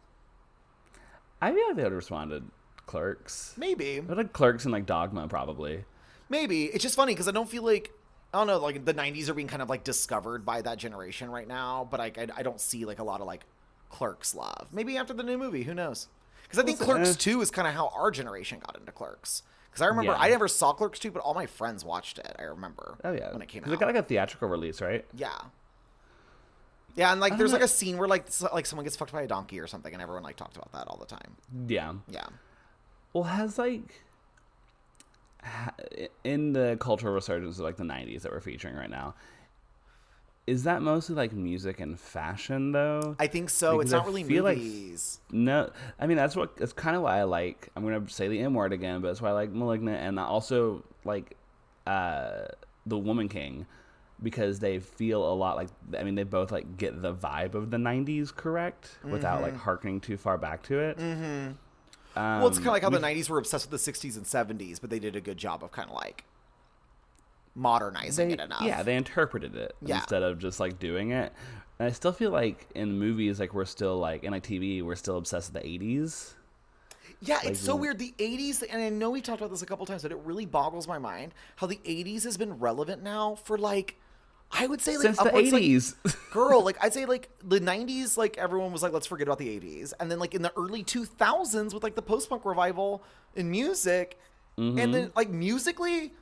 I 1.41 1.53
feel 1.53 1.67
like 1.67 1.75
they 1.77 1.83
would 1.83 1.91
have 1.91 1.97
responded. 1.97 2.43
Clerks. 2.85 3.53
maybe. 3.57 3.99
But 3.99 4.15
like 4.17 4.31
Clerks 4.33 4.63
and 4.65 4.71
like 4.71 4.85
Dogma 4.85 5.27
probably. 5.27 5.83
maybe. 6.29 6.65
It's 6.65 6.81
just 6.83 6.95
funny 6.95 7.13
because 7.13 7.27
i 7.27 7.31
don't 7.31 7.49
feel 7.49 7.63
like 7.63 7.91
i 8.33 8.37
don't 8.37 8.47
know 8.47 8.57
like 8.59 8.83
the 8.85 8.93
90s 8.93 9.29
are 9.29 9.33
being 9.33 9.47
kind 9.47 9.61
of 9.61 9.69
like 9.69 9.83
discovered 9.83 10.45
by 10.45 10.61
that 10.61 10.77
generation 10.77 11.29
right 11.29 11.47
now 11.47 11.87
but 11.89 11.99
like 11.99 12.17
i, 12.17 12.27
I 12.35 12.43
don't 12.43 12.59
see 12.61 12.85
like 12.85 12.99
a 12.99 13.03
lot 13.03 13.21
of 13.21 13.27
like 13.27 13.45
clerks 13.89 14.35
love. 14.35 14.67
Maybe 14.71 14.97
after 14.97 15.13
the 15.13 15.23
new 15.23 15.37
movie. 15.37 15.63
Who 15.63 15.73
knows 15.73 16.07
because 16.47 16.59
i 16.59 16.65
think 16.65 16.79
Listen, 16.79 16.95
clerks 16.95 17.11
eh. 17.11 17.31
2 17.31 17.41
is 17.41 17.51
kind 17.51 17.67
of 17.67 17.73
how 17.73 17.89
our 17.95 18.09
generation 18.11 18.59
got 18.65 18.77
into 18.77 18.91
clerks 18.91 19.43
because 19.69 19.81
i 19.81 19.85
remember 19.85 20.11
Yeah. 20.13 20.17
i 20.19 20.29
never 20.29 20.47
saw 20.47 20.73
clerks 20.73 20.99
2 20.99 21.11
but 21.11 21.19
all 21.21 21.33
my 21.33 21.45
friends 21.45 21.83
watched 21.85 22.17
it 22.19 22.35
i 22.39 22.43
remember 22.43 22.97
Oh 23.03 23.11
yeah, 23.13 23.31
when 23.33 23.41
it 23.41 23.47
came 23.47 23.63
out 23.63 23.71
It 23.71 23.79
got 23.79 23.87
like 23.87 23.95
a 23.95 24.03
theatrical 24.03 24.47
release, 24.49 24.81
right? 24.81 25.05
Yeah. 25.15 25.29
Yeah, 26.95 27.11
and 27.11 27.21
like 27.21 27.37
there's 27.37 27.51
know. 27.51 27.57
like 27.57 27.63
a 27.65 27.67
scene 27.67 27.97
where 27.99 28.07
like 28.07 28.25
like 28.51 28.65
someone 28.65 28.83
gets 28.83 28.95
fucked 28.95 29.11
by 29.13 29.21
a 29.21 29.27
donkey 29.27 29.59
or 29.59 29.67
something, 29.67 29.93
and 29.93 30.01
everyone 30.01 30.23
like 30.23 30.35
talked 30.35 30.55
about 30.57 30.71
that 30.71 30.87
all 30.87 30.97
the 30.97 31.05
time. 31.05 31.35
Yeah. 31.67 31.93
Yeah. 32.09 32.25
Well, 33.13 33.25
has 33.25 33.59
like 33.59 34.01
ha- 35.43 35.75
in 36.23 36.53
the 36.53 36.75
cultural 36.79 37.13
resurgence 37.13 37.59
of 37.59 37.65
like 37.65 37.77
the 37.77 37.83
'90s 37.83 38.23
that 38.23 38.31
we're 38.31 38.39
featuring 38.41 38.75
right 38.75 38.89
now, 38.89 39.13
is 40.47 40.63
that 40.63 40.81
mostly 40.81 41.13
like 41.13 41.33
music 41.33 41.79
and 41.81 41.99
fashion 41.99 42.71
though? 42.71 43.15
I 43.19 43.27
think 43.27 43.49
so. 43.49 43.77
Because 43.77 43.91
it's 43.91 43.93
I 43.93 43.97
not 43.97 44.07
really 44.07 44.23
feel 44.23 44.45
like- 44.45 44.57
movies. 44.57 45.19
No, 45.31 45.69
I 45.99 46.07
mean 46.07 46.15
that's 46.17 46.35
what 46.35 46.55
that's 46.55 46.73
kind 46.73 46.95
of 46.95 47.01
why 47.03 47.19
I 47.19 47.23
like. 47.23 47.69
I'm 47.75 47.83
gonna 47.83 48.09
say 48.09 48.29
the 48.29 48.39
M 48.39 48.53
word 48.53 48.71
again, 48.73 49.01
but 49.01 49.09
that's 49.09 49.21
why 49.21 49.29
I 49.29 49.33
like 49.33 49.51
*Malignant* 49.51 50.01
and 50.01 50.17
also 50.19 50.83
like 51.03 51.35
uh, 51.85 52.45
*The 52.85 52.97
Woman 52.97 53.27
King* 53.27 53.65
because 54.23 54.59
they 54.59 54.79
feel 54.79 55.29
a 55.29 55.35
lot 55.35 55.57
like. 55.57 55.67
I 55.97 56.03
mean, 56.03 56.15
they 56.15 56.23
both 56.23 56.51
like 56.51 56.77
get 56.77 57.01
the 57.01 57.13
vibe 57.13 57.53
of 57.53 57.69
the 57.69 57.77
'90s 57.77 58.33
correct 58.33 58.97
without 59.03 59.41
like 59.41 59.55
harkening 59.55 59.99
too 59.99 60.15
far 60.17 60.37
back 60.37 60.63
to 60.63 60.79
it. 60.79 60.97
Mm-hmm. 60.97 61.51
Um, 62.17 62.39
well, 62.39 62.47
it's 62.47 62.57
kind 62.57 62.69
of 62.69 62.73
like 62.73 62.83
how 62.83 62.89
the 62.89 62.99
'90s 62.99 63.29
were 63.29 63.37
obsessed 63.37 63.69
with 63.69 63.83
the 63.83 63.91
'60s 63.91 64.15
and 64.15 64.25
'70s, 64.25 64.79
but 64.79 64.89
they 64.89 64.99
did 64.99 65.15
a 65.17 65.21
good 65.21 65.37
job 65.37 65.61
of 65.63 65.71
kind 65.71 65.89
of 65.89 65.95
like 65.95 66.23
modernizing 67.57 68.29
they, 68.29 68.33
it 68.35 68.39
enough. 68.39 68.61
Yeah, 68.61 68.83
they 68.83 68.95
interpreted 68.95 69.55
it 69.55 69.75
Yeah. 69.81 69.97
instead 69.97 70.23
of 70.23 70.39
just 70.39 70.59
like 70.59 70.79
doing 70.79 71.11
it. 71.11 71.33
And 71.79 71.87
I 71.87 71.91
still 71.91 72.11
feel 72.13 72.31
like 72.31 72.67
in 72.75 72.97
movies, 72.97 73.39
like 73.39 73.53
we're 73.53 73.65
still 73.65 73.97
like 73.97 74.23
in 74.23 74.31
like 74.31 74.43
TV, 74.43 74.81
we're 74.83 74.95
still 74.95 75.17
obsessed 75.17 75.53
with 75.53 75.61
the 75.63 75.67
'80s. 75.69 76.33
Yeah, 77.19 77.37
Like, 77.37 77.45
it's 77.47 77.59
so 77.59 77.71
the- 77.71 77.77
weird. 77.77 77.97
The 77.99 78.13
80s, 78.19 78.63
and 78.69 78.81
I 78.81 78.89
know 78.89 79.09
we 79.09 79.21
talked 79.21 79.41
about 79.41 79.49
this 79.49 79.63
a 79.63 79.65
couple 79.65 79.85
times, 79.87 80.03
but 80.03 80.11
it 80.11 80.19
really 80.23 80.45
boggles 80.45 80.87
my 80.87 80.99
mind 80.99 81.33
how 81.55 81.65
the 81.67 81.79
80s 81.83 82.23
has 82.25 82.37
been 82.37 82.59
relevant 82.59 83.01
now 83.01 83.35
for 83.43 83.57
like, 83.57 83.95
I 84.51 84.67
would 84.67 84.81
say 84.81 84.93
like 84.97 85.01
Since 85.07 85.17
the 85.17 85.25
upwards, 85.29 85.51
like, 85.51 85.63
80s. 85.63 85.95
girl, 86.31 86.63
like 86.63 86.77
I'd 86.83 86.93
say 86.93 87.05
like 87.05 87.29
the 87.43 87.59
90s, 87.59 88.17
like 88.17 88.37
everyone 88.37 88.71
was 88.71 88.83
like, 88.83 88.93
let's 88.93 89.07
forget 89.07 89.27
about 89.27 89.39
the 89.39 89.47
80s. 89.47 89.93
And 89.99 90.11
then 90.11 90.19
like 90.19 90.35
in 90.35 90.41
the 90.43 90.53
early 90.55 90.83
2000s 90.83 91.73
with 91.73 91.81
like 91.83 91.95
the 91.95 92.01
post 92.03 92.29
punk 92.29 92.45
revival 92.45 93.03
in 93.35 93.49
music, 93.51 94.19
Mm-hmm. 94.59 94.79
and 94.79 94.91
then 94.93 95.11
like 95.15 95.29
musically, 95.29 96.13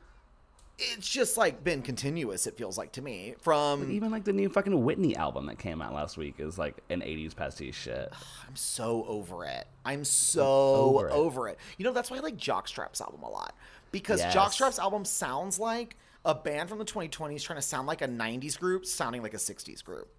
it's 0.78 1.08
just 1.08 1.38
like 1.38 1.64
been 1.64 1.82
continuous, 1.82 2.48
it 2.48 2.58
feels 2.58 2.78
like 2.78 2.92
to 2.94 3.02
me. 3.02 3.36
From 3.42 3.92
Even 3.92 4.12
like 4.12 4.24
the 4.26 4.34
new 4.34 4.50
fucking 4.50 4.84
Whitney 4.84 5.16
album 5.16 5.46
that 5.46 5.58
came 5.58 5.82
out 5.82 5.94
last 5.94 6.18
week 6.18 6.36
is 6.40 6.58
like 6.58 6.76
an 6.90 7.02
80s 7.02 7.36
pastiche 7.36 7.76
shit. 7.76 8.12
I'm 8.48 8.56
so 8.56 9.06
over 9.08 9.46
it. 9.46 9.68
I'm 9.86 10.04
so 10.04 10.46
Over 10.46 11.10
over 11.12 11.48
it. 11.48 11.54
it. 11.54 11.60
You 11.78 11.86
know, 11.86 11.94
that's 11.94 12.12
why 12.12 12.18
I 12.18 12.20
like 12.22 12.38
Jockstrap's 12.38 13.00
album 13.02 13.24
a 13.24 13.30
lot. 13.30 13.56
Because 13.92 14.20
Yes. 14.20 14.36
Jockstrap's 14.36 14.80
album 14.80 15.06
sounds 15.06 15.60
like 15.60 15.96
a 16.26 16.36
band 16.36 16.68
from 16.70 16.80
the 16.80 16.86
2020s 16.86 17.44
trying 17.44 17.58
to 17.58 17.62
sound 17.62 17.88
like 17.88 18.02
a 18.02 18.08
90s 18.08 18.60
group 18.60 18.86
sounding 18.86 19.22
like 19.22 19.34
a 19.34 19.38
60s 19.38 19.84
group. 19.84 20.10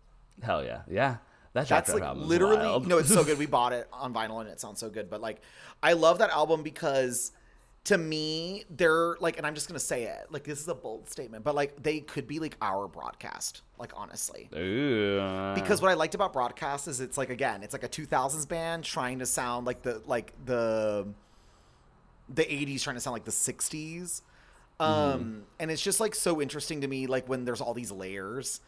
Hell 0.42 0.64
yeah. 0.64 0.82
Yeah. 0.88 1.16
That 1.52 1.68
That's 1.68 1.92
like 1.92 2.02
literally, 2.16 2.56
wild. 2.58 2.86
no, 2.86 2.98
it's 2.98 3.08
so 3.12 3.24
good. 3.24 3.38
We 3.38 3.46
bought 3.46 3.72
it 3.72 3.88
on 3.92 4.12
vinyl 4.12 4.40
and 4.40 4.48
it 4.50 4.60
sounds 4.60 4.78
so 4.78 4.90
good. 4.90 5.08
But 5.08 5.20
like, 5.22 5.40
I 5.82 5.94
love 5.94 6.18
that 6.18 6.28
album 6.30 6.62
because 6.62 7.32
to 7.86 7.96
me, 7.98 8.64
they're 8.68 9.16
like, 9.20 9.36
and 9.38 9.46
I'm 9.46 9.54
just 9.54 9.68
to 9.68 9.78
say 9.78 10.04
it, 10.04 10.26
like, 10.30 10.42
this 10.44 10.60
is 10.60 10.66
a 10.68 10.74
bold 10.74 11.08
statement, 11.08 11.44
but 11.44 11.54
like, 11.54 11.82
they 11.82 12.00
could 12.00 12.26
be 12.26 12.40
like 12.40 12.56
our 12.60 12.88
broadcast, 12.88 13.62
like, 13.78 13.92
honestly. 13.94 14.48
Ooh. 14.56 15.52
because 15.54 15.80
what 15.80 15.90
I 15.90 15.94
liked 15.94 16.14
about 16.16 16.32
broadcast 16.32 16.88
is 16.88 17.00
it's 17.00 17.16
like 17.16 17.30
again, 17.30 17.62
it's 17.62 17.72
like 17.72 17.84
a 17.84 17.88
2000s 17.88 18.46
band 18.48 18.82
trying 18.84 19.20
to 19.20 19.26
sound 19.26 19.66
like 19.66 19.82
the 19.82 20.02
like 20.06 20.32
the 20.44 21.06
the 22.28 22.42
80s 22.42 22.82
trying 22.82 22.96
to 22.96 23.00
sound 23.00 23.12
like 23.12 23.24
the 23.24 23.30
60s. 23.30 24.22
Um 24.80 25.44
and 25.60 25.70
it's 25.70 25.80
just 25.80 26.00
like 26.00 26.14
so 26.14 26.42
interesting 26.42 26.80
to 26.82 26.88
me 26.88 27.06
like 27.06 27.28
when 27.28 27.44
there's 27.44 27.60
all 27.60 27.72
these 27.72 27.92
layers. 27.92 28.60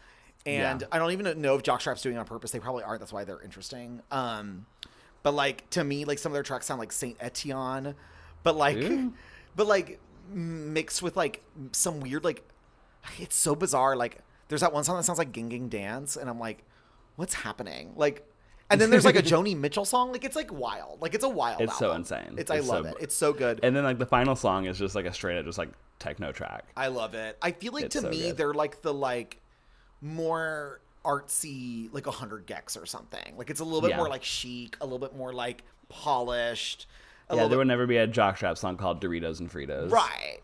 And 0.47 0.81
Yeah. 0.81 0.87
I 0.93 0.99
don't 0.99 1.11
even 1.11 1.41
know 1.43 1.57
if 1.57 1.65
Jockstrap's 1.65 2.01
doing 2.03 2.15
it 2.17 2.19
on 2.19 2.25
purpose. 2.25 2.53
They 2.53 2.61
probably 2.61 2.85
aren't. 2.85 3.01
That's 3.01 3.13
why 3.13 3.25
they're 3.25 3.43
interesting. 3.43 4.01
Um 4.13 4.67
but 5.25 5.33
like 5.35 5.69
to 5.71 5.83
me 5.83 6.05
like 6.05 6.19
some 6.19 6.31
of 6.31 6.35
their 6.35 6.45
tracks 6.45 6.67
sound 6.67 6.79
like 6.79 6.93
Saint 6.93 7.17
Etienne, 7.21 7.95
but 8.43 8.57
like 8.57 8.77
Ooh. 8.79 9.13
but 9.57 9.67
like 9.67 9.99
mixed 10.33 11.03
with 11.03 11.17
like 11.17 11.43
some 11.73 12.01
weird 12.01 12.25
like 12.25 12.43
it's 13.19 13.37
so 13.37 13.55
bizarre. 13.55 13.97
Like 13.97 14.19
there's 14.49 14.61
that 14.61 14.73
one 14.73 14.85
song 14.85 14.97
that 14.97 15.05
sounds 15.05 15.19
like 15.19 15.33
Ging 15.33 15.49
Ging 15.49 15.69
Dance, 15.69 16.17
and 16.17 16.29
I'm 16.29 16.39
like, 16.39 16.65
what's 17.17 17.35
happening? 17.35 17.93
Like, 17.97 18.27
and 18.71 18.81
then 18.81 18.91
there's 18.91 19.05
like 19.05 19.17
a 19.17 19.23
Joni 19.23 19.57
Mitchell 19.57 19.85
song. 19.85 20.13
Like 20.13 20.25
it's 20.25 20.37
like 20.37 20.53
wild. 20.53 21.01
Like 21.01 21.15
it's 21.15 21.25
a 21.25 21.29
wild. 21.29 21.61
It's 21.63 21.79
so 21.79 21.93
insane. 21.93 22.35
It's, 22.37 22.51
I 22.51 22.57
It's 22.57 22.69
love 22.69 22.85
so- 22.85 22.91
it. 22.91 22.97
It's 23.01 23.15
so 23.15 23.33
good. 23.33 23.61
And 23.63 23.75
then 23.75 23.85
like 23.85 23.99
the 23.99 24.07
final 24.07 24.37
song 24.37 24.67
is 24.67 24.79
just 24.79 24.95
like 24.95 25.07
a 25.07 25.13
straight 25.13 25.39
up 25.39 25.45
just 25.45 25.59
like 25.59 25.71
techno 25.99 26.33
track. 26.33 26.65
I 26.77 26.89
love 26.89 27.15
it. 27.15 27.37
I 27.43 27.53
feel 27.53 27.73
like 27.73 27.85
It's 27.85 27.95
to 27.97 28.03
so 28.03 28.11
me 28.11 28.23
good. 28.29 28.37
they're 28.37 28.55
like 28.55 28.83
the 28.83 28.93
like 28.95 29.41
more 30.01 30.81
artsy 31.05 31.89
like 31.93 32.07
a 32.07 32.11
hundred 32.11 32.47
gecs 32.47 32.81
or 32.81 32.87
something. 32.87 33.37
Like 33.37 33.51
it's 33.51 33.61
a 33.61 33.65
little 33.65 33.81
bit 33.81 33.91
Yeah. 33.91 33.97
more 33.97 34.09
like 34.09 34.25
chic, 34.25 34.77
a 34.81 34.85
little 34.85 34.99
bit 34.99 35.17
more 35.17 35.33
like 35.33 35.65
polished. 35.89 36.87
Yeah, 37.37 37.47
there 37.49 37.59
would 37.59 37.67
never 37.67 37.87
be 37.87 37.97
a 37.99 38.09
Jockstrap 38.09 38.57
song 38.59 38.77
called 38.77 39.03
Doritos 39.03 39.41
and 39.41 39.51
Fritos. 39.51 39.91
Right. 39.91 40.39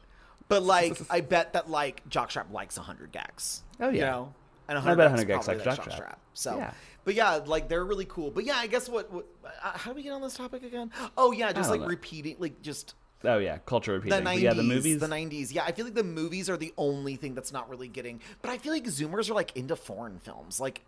But 0.49 0.63
like, 0.63 0.99
I 1.11 1.21
bet 1.23 1.55
that 1.55 1.71
like 1.71 2.07
Jockstrap 2.09 2.51
likes 2.53 2.77
100 2.77 3.13
gecs. 3.13 3.61
Oh, 3.81 3.89
You 3.91 4.01
yeah. 4.01 4.11
know? 4.11 4.35
And 4.69 4.77
bet 4.77 4.85
100 4.85 5.11
100 5.11 5.29
gecs 5.29 5.39
gecs 5.41 5.45
probably 5.45 5.57
like 5.65 5.79
likes 5.79 5.89
Jockstrap. 5.89 6.15
So, 6.35 6.57
Yeah. 6.59 6.73
but 7.05 7.15
yeah, 7.15 7.35
like 7.45 7.69
they're 7.69 7.85
really 7.85 8.07
cool. 8.07 8.31
But 8.31 8.45
yeah, 8.45 8.57
I 8.57 8.67
guess 8.67 8.89
what, 8.89 9.11
what 9.13 9.27
uh, 9.63 9.77
how 9.79 9.91
do 9.91 9.97
we 9.97 10.03
get 10.03 10.13
on 10.13 10.23
this 10.23 10.35
topic 10.37 10.63
again? 10.63 10.91
Oh 11.17 11.33
yeah, 11.33 11.53
just 11.53 11.71
like 11.71 11.81
know. 11.81 11.87
repeating, 11.87 12.37
like 12.39 12.61
just 12.63 12.95
Oh 13.27 13.39
yeah, 13.39 13.57
culture 13.65 13.93
repeating. 13.93 14.23
the 14.23 14.31
90s. 14.31 14.41
Yeah, 14.41 14.53
the 14.55 14.63
movies. 14.63 14.99
The 15.01 15.07
90s. 15.07 15.55
Yeah, 15.55 15.65
I 15.65 15.73
feel 15.73 15.87
like 15.87 15.95
the 15.95 16.05
movies 16.05 16.51
are 16.51 16.59
the 16.59 16.75
only 16.77 17.17
thing 17.17 17.35
that's 17.35 17.53
not 17.53 17.71
really 17.71 17.89
getting. 17.89 18.21
But 18.43 18.51
I 18.51 18.59
feel 18.59 18.73
like 18.73 18.85
Zoomers 18.85 19.31
are 19.31 19.35
like 19.35 19.57
into 19.57 19.77
foreign 19.77 20.19
films. 20.19 20.61
Like, 20.61 20.83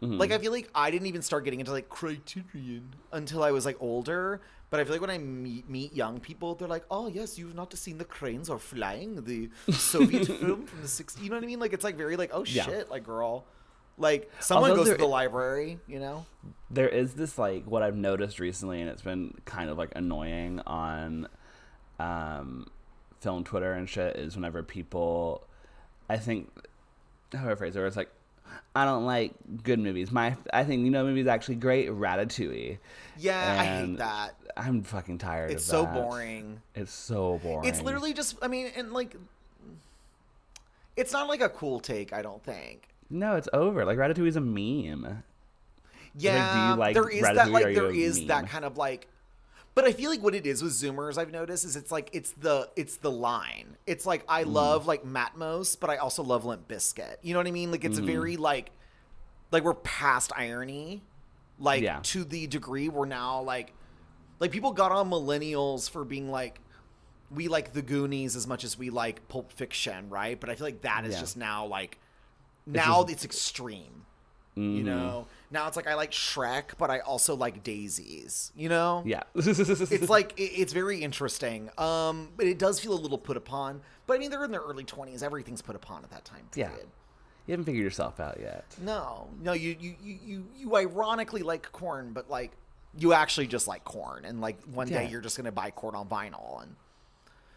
Mm-hmm. 0.00 0.16
like 0.16 0.30
I 0.32 0.38
feel 0.38 0.50
like 0.52 0.70
I 0.74 0.90
didn't 0.90 1.08
even 1.08 1.20
start 1.20 1.44
getting 1.44 1.60
into 1.60 1.72
like 1.72 1.90
Criterion 1.90 2.94
until 3.12 3.42
I 3.42 3.50
was 3.50 3.66
like 3.66 3.76
older. 3.80 4.40
But 4.70 4.78
I 4.80 4.84
feel 4.84 4.92
like 4.94 5.00
when 5.00 5.10
I 5.10 5.18
meet, 5.18 5.68
meet 5.68 5.92
young 5.94 6.20
people, 6.20 6.54
they're 6.54 6.68
like, 6.68 6.84
"Oh 6.90 7.08
yes, 7.08 7.36
you've 7.38 7.54
not 7.56 7.76
seen 7.76 7.98
the 7.98 8.04
Cranes 8.04 8.48
Are 8.48 8.58
Flying, 8.58 9.24
the 9.24 9.50
Soviet 9.72 10.26
film 10.40 10.64
from 10.66 10.80
the 10.80 10.86
60s." 10.86 11.20
You 11.22 11.28
know 11.30 11.36
what 11.36 11.42
I 11.42 11.46
mean? 11.46 11.58
Like 11.58 11.72
it's 11.72 11.82
like 11.84 11.96
very 11.96 12.16
like, 12.16 12.30
"Oh 12.32 12.44
Yeah. 12.44 12.62
shit!" 12.62 12.88
Like 12.88 13.02
girl, 13.04 13.44
like 13.98 14.30
someone 14.38 14.70
Although 14.70 14.84
goes 14.84 14.92
to 14.92 14.98
the 14.98 15.06
library, 15.06 15.78
you 15.88 15.98
know? 15.98 16.24
there 16.70 16.88
is 16.88 17.14
this 17.14 17.36
like 17.36 17.64
what 17.66 17.82
I've 17.82 17.96
noticed 17.96 18.38
recently, 18.38 18.80
and 18.80 18.88
it's 18.88 19.02
been 19.02 19.34
kind 19.44 19.70
of 19.70 19.76
like 19.76 19.90
annoying 19.96 20.60
on 20.66 21.26
um, 21.98 22.68
film 23.20 23.42
Twitter 23.44 23.72
and 23.72 23.88
shit. 23.88 24.16
Is 24.16 24.36
whenever 24.36 24.62
people, 24.62 25.46
I 26.08 26.16
think, 26.16 26.48
how 27.32 27.44
do 27.44 27.50
I 27.50 27.54
phrase 27.56 27.74
it? 27.74 27.80
It's 27.82 27.96
like, 27.96 28.10
I 28.74 28.84
don't 28.84 29.04
like 29.04 29.32
good 29.64 29.80
movies. 29.80 30.10
My, 30.12 30.36
I 30.52 30.64
think 30.64 30.84
you 30.84 30.90
know, 30.90 31.04
movie's 31.04 31.26
actually 31.26 31.56
great. 31.56 31.88
Ratatouille. 31.90 32.78
Yeah, 33.18 33.56
I 33.60 33.64
hate 33.64 33.96
that. 33.98 34.34
I'm 34.60 34.82
fucking 34.82 35.18
tired. 35.18 35.50
It's 35.52 35.64
so 35.64 35.82
that. 35.82 35.94
boring. 35.94 36.60
It's 36.74 36.92
so 36.92 37.38
boring. 37.42 37.68
It's 37.68 37.80
literally 37.82 38.12
just. 38.12 38.36
I 38.42 38.48
mean, 38.48 38.70
and 38.76 38.92
like, 38.92 39.16
it's 40.96 41.12
not 41.12 41.28
like 41.28 41.40
a 41.40 41.48
cool 41.48 41.80
take. 41.80 42.12
I 42.12 42.22
don't 42.22 42.42
think. 42.44 42.88
no. 43.08 43.36
It's 43.36 43.48
over. 43.52 43.84
Like 43.84 43.98
Ratatouille 43.98 44.28
is 44.28 44.36
a 44.36 44.40
meme. 44.40 45.22
Yeah, 46.16 46.74
like 46.74 46.94
there 46.94 47.08
is 47.08 47.22
that 47.22 47.50
like 47.50 47.74
there 47.74 47.90
is 47.90 48.26
that 48.26 48.48
kind 48.48 48.64
of 48.64 48.76
like 48.76 49.06
but 49.76 49.84
I 49.84 49.92
feel 49.92 50.10
like 50.10 50.20
what 50.20 50.34
it 50.34 50.44
is 50.44 50.60
with 50.62 50.72
Zoomers 50.72 51.16
I've 51.16 51.30
noticed 51.30 51.64
is 51.64 51.76
it's 51.76 51.92
like 51.92 52.10
it's 52.12 52.32
the 52.32 52.68
it's 52.74 52.96
the 52.96 53.10
line. 53.12 53.76
It's 53.86 54.04
like 54.04 54.24
I 54.28 54.42
Mm. 54.42 54.52
love 54.52 54.86
like 54.88 55.04
Matmos, 55.04 55.78
but 55.78 55.88
I 55.88 55.98
also 55.98 56.24
love 56.24 56.44
Limp 56.44 56.66
Bizkit. 56.66 57.16
You 57.22 57.32
know 57.32 57.38
what 57.38 57.46
I 57.46 57.52
mean? 57.52 57.70
Like 57.70 57.84
it's 57.84 57.98
Mm-hmm. 57.98 58.06
very 58.06 58.36
like 58.36 58.72
like 59.52 59.62
we're 59.62 59.74
past 59.74 60.32
irony. 60.36 61.02
Like 61.60 61.82
Yeah. 61.82 62.00
to 62.02 62.24
the 62.24 62.48
degree 62.48 62.88
we're 62.88 63.06
now 63.06 63.42
like 63.42 63.72
like 64.40 64.50
people 64.50 64.72
got 64.72 64.90
on 64.92 65.08
millennials 65.10 65.88
for 65.88 66.04
being 66.04 66.30
like 66.30 66.60
we 67.30 67.46
like 67.46 67.72
the 67.72 67.82
Goonies 67.82 68.34
as 68.34 68.46
much 68.48 68.64
as 68.64 68.76
we 68.76 68.90
like 68.90 69.28
Pulp 69.28 69.52
Fiction, 69.52 70.08
right? 70.10 70.38
But 70.40 70.50
I 70.50 70.56
feel 70.56 70.66
like 70.66 70.80
that 70.82 71.04
is 71.04 71.14
Yeah. 71.14 71.20
just 71.20 71.36
now 71.36 71.66
like 71.66 71.98
now 72.66 73.02
just- 73.02 73.12
it's 73.12 73.24
extreme. 73.24 74.06
Mm-hmm. 74.56 74.76
You 74.78 74.82
know, 74.82 75.26
now 75.52 75.68
it's 75.68 75.76
like 75.76 75.86
I 75.86 75.94
like 75.94 76.10
Shrek, 76.10 76.70
but 76.76 76.90
I 76.90 76.98
also 76.98 77.36
like 77.36 77.62
daisies. 77.62 78.50
You 78.56 78.68
know, 78.68 79.02
Yeah. 79.06 79.22
it's 79.36 80.08
like 80.08 80.32
it, 80.38 80.42
it's 80.60 80.72
very 80.72 81.02
interesting. 81.02 81.70
Um, 81.78 82.30
but 82.36 82.46
it 82.46 82.58
does 82.58 82.80
feel 82.80 82.92
a 82.92 82.98
little 82.98 83.16
put 83.16 83.36
upon. 83.36 83.80
But 84.08 84.14
I 84.14 84.18
mean, 84.18 84.30
they're 84.30 84.44
in 84.44 84.50
their 84.50 84.60
early 84.62 84.82
twenties. 84.84 85.22
Everything's 85.22 85.62
put 85.62 85.76
upon 85.76 86.02
at 86.02 86.10
that 86.10 86.24
time 86.24 86.48
Yeah. 86.56 86.70
you 87.46 87.52
haven't 87.52 87.64
figured 87.64 87.84
yourself 87.84 88.18
out 88.18 88.38
yet. 88.40 88.64
No, 88.82 89.28
no, 89.40 89.52
you 89.52 89.76
you 89.78 89.94
you 90.02 90.18
you 90.24 90.46
you 90.56 90.76
ironically 90.76 91.42
like 91.42 91.70
Korn, 91.70 92.12
but 92.12 92.28
like 92.28 92.50
you 92.98 93.12
actually 93.12 93.46
just 93.46 93.68
like 93.68 93.84
Korn, 93.84 94.24
and 94.24 94.40
like 94.40 94.62
one 94.64 94.88
day 94.88 95.08
you're 95.08 95.20
just 95.20 95.36
gonna 95.36 95.52
buy 95.52 95.70
Korn 95.70 95.94
on 95.94 96.08
vinyl, 96.08 96.62
and 96.62 96.74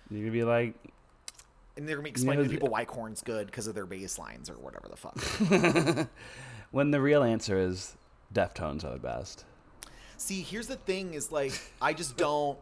You're 0.10 0.22
gonna 0.22 0.32
be 0.32 0.44
like, 0.44 0.76
and 1.76 1.88
they're 1.88 1.96
gonna 1.96 2.04
be 2.04 2.10
explaining 2.10 2.44
know, 2.44 2.50
to 2.50 2.54
people 2.54 2.70
why 2.70 2.86
Korn's 2.86 3.22
good 3.22 3.48
because 3.48 3.68
of 3.68 3.76
their 3.76 3.86
bass 3.86 4.20
lines 4.20 4.50
or 4.50 4.54
whatever 4.54 4.88
the 4.90 4.98
fuck. 4.98 6.08
when 6.72 6.92
the 6.92 7.02
real 7.02 7.24
answer 7.24 7.58
is 7.58 7.96
Deftones 8.34 8.84
are 8.84 8.94
the 8.94 9.00
best. 9.00 9.46
See, 10.18 10.42
here's 10.42 10.68
the 10.68 10.76
thing: 10.76 11.14
is 11.14 11.32
like 11.32 11.54
I 11.82 11.94
just 11.94 12.16
don't 12.18 12.58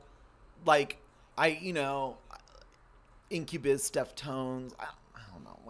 like 0.65 0.97
I 1.38 1.47
you 1.47 1.74
know 1.74 2.17
Incubus, 3.30 3.89
Deftones. 3.91 4.74
I, 4.80 4.86
I 4.86 4.86
don't 4.86 4.86
know, 4.86 5.01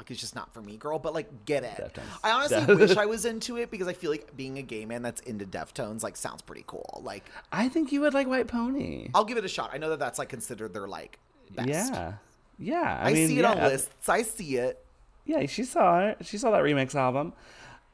like 0.01 0.09
it's 0.09 0.19
just 0.19 0.33
not 0.33 0.51
for 0.51 0.63
me, 0.63 0.77
girl. 0.77 0.97
But 0.97 1.13
like, 1.13 1.45
get 1.45 1.63
it. 1.63 1.77
Deftones. 1.77 2.01
I 2.23 2.31
honestly 2.31 2.75
wish 2.75 2.97
I 2.97 3.05
was 3.05 3.25
into 3.25 3.57
it 3.57 3.69
because 3.69 3.87
I 3.87 3.93
feel 3.93 4.09
like 4.09 4.35
being 4.35 4.57
a 4.57 4.63
gay 4.63 4.83
man 4.83 5.03
that's 5.03 5.21
into 5.21 5.45
Deftones 5.45 6.01
like 6.01 6.17
sounds 6.17 6.41
pretty 6.41 6.63
cool. 6.65 7.01
Like 7.03 7.29
I 7.51 7.69
think 7.69 7.91
you 7.91 8.01
would 8.01 8.15
like 8.15 8.27
White 8.27 8.47
Pony. 8.47 9.09
I'll 9.13 9.25
give 9.25 9.37
it 9.37 9.45
a 9.45 9.47
shot. 9.47 9.69
I 9.71 9.77
know 9.77 9.91
that 9.91 9.99
that's 9.99 10.17
like 10.17 10.27
considered 10.27 10.73
their 10.73 10.87
like 10.87 11.19
best. 11.51 11.69
Yeah. 11.69 12.13
Yeah. 12.57 12.99
I, 12.99 13.11
I, 13.11 13.13
mean, 13.13 13.27
see 13.27 13.37
it 13.37 13.41
yeah, 13.43 13.51
on 13.51 13.57
lists. 13.59 14.09
I 14.09 14.23
see 14.23 14.57
it. 14.57 14.83
Yeah, 15.25 15.45
she 15.45 15.63
saw 15.63 15.99
it. 16.07 16.25
She 16.25 16.39
saw 16.39 16.49
that 16.49 16.63
remix 16.63 16.95
album. 16.95 17.33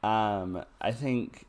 Um, 0.02 0.64
I 0.80 0.94
think 0.94 1.46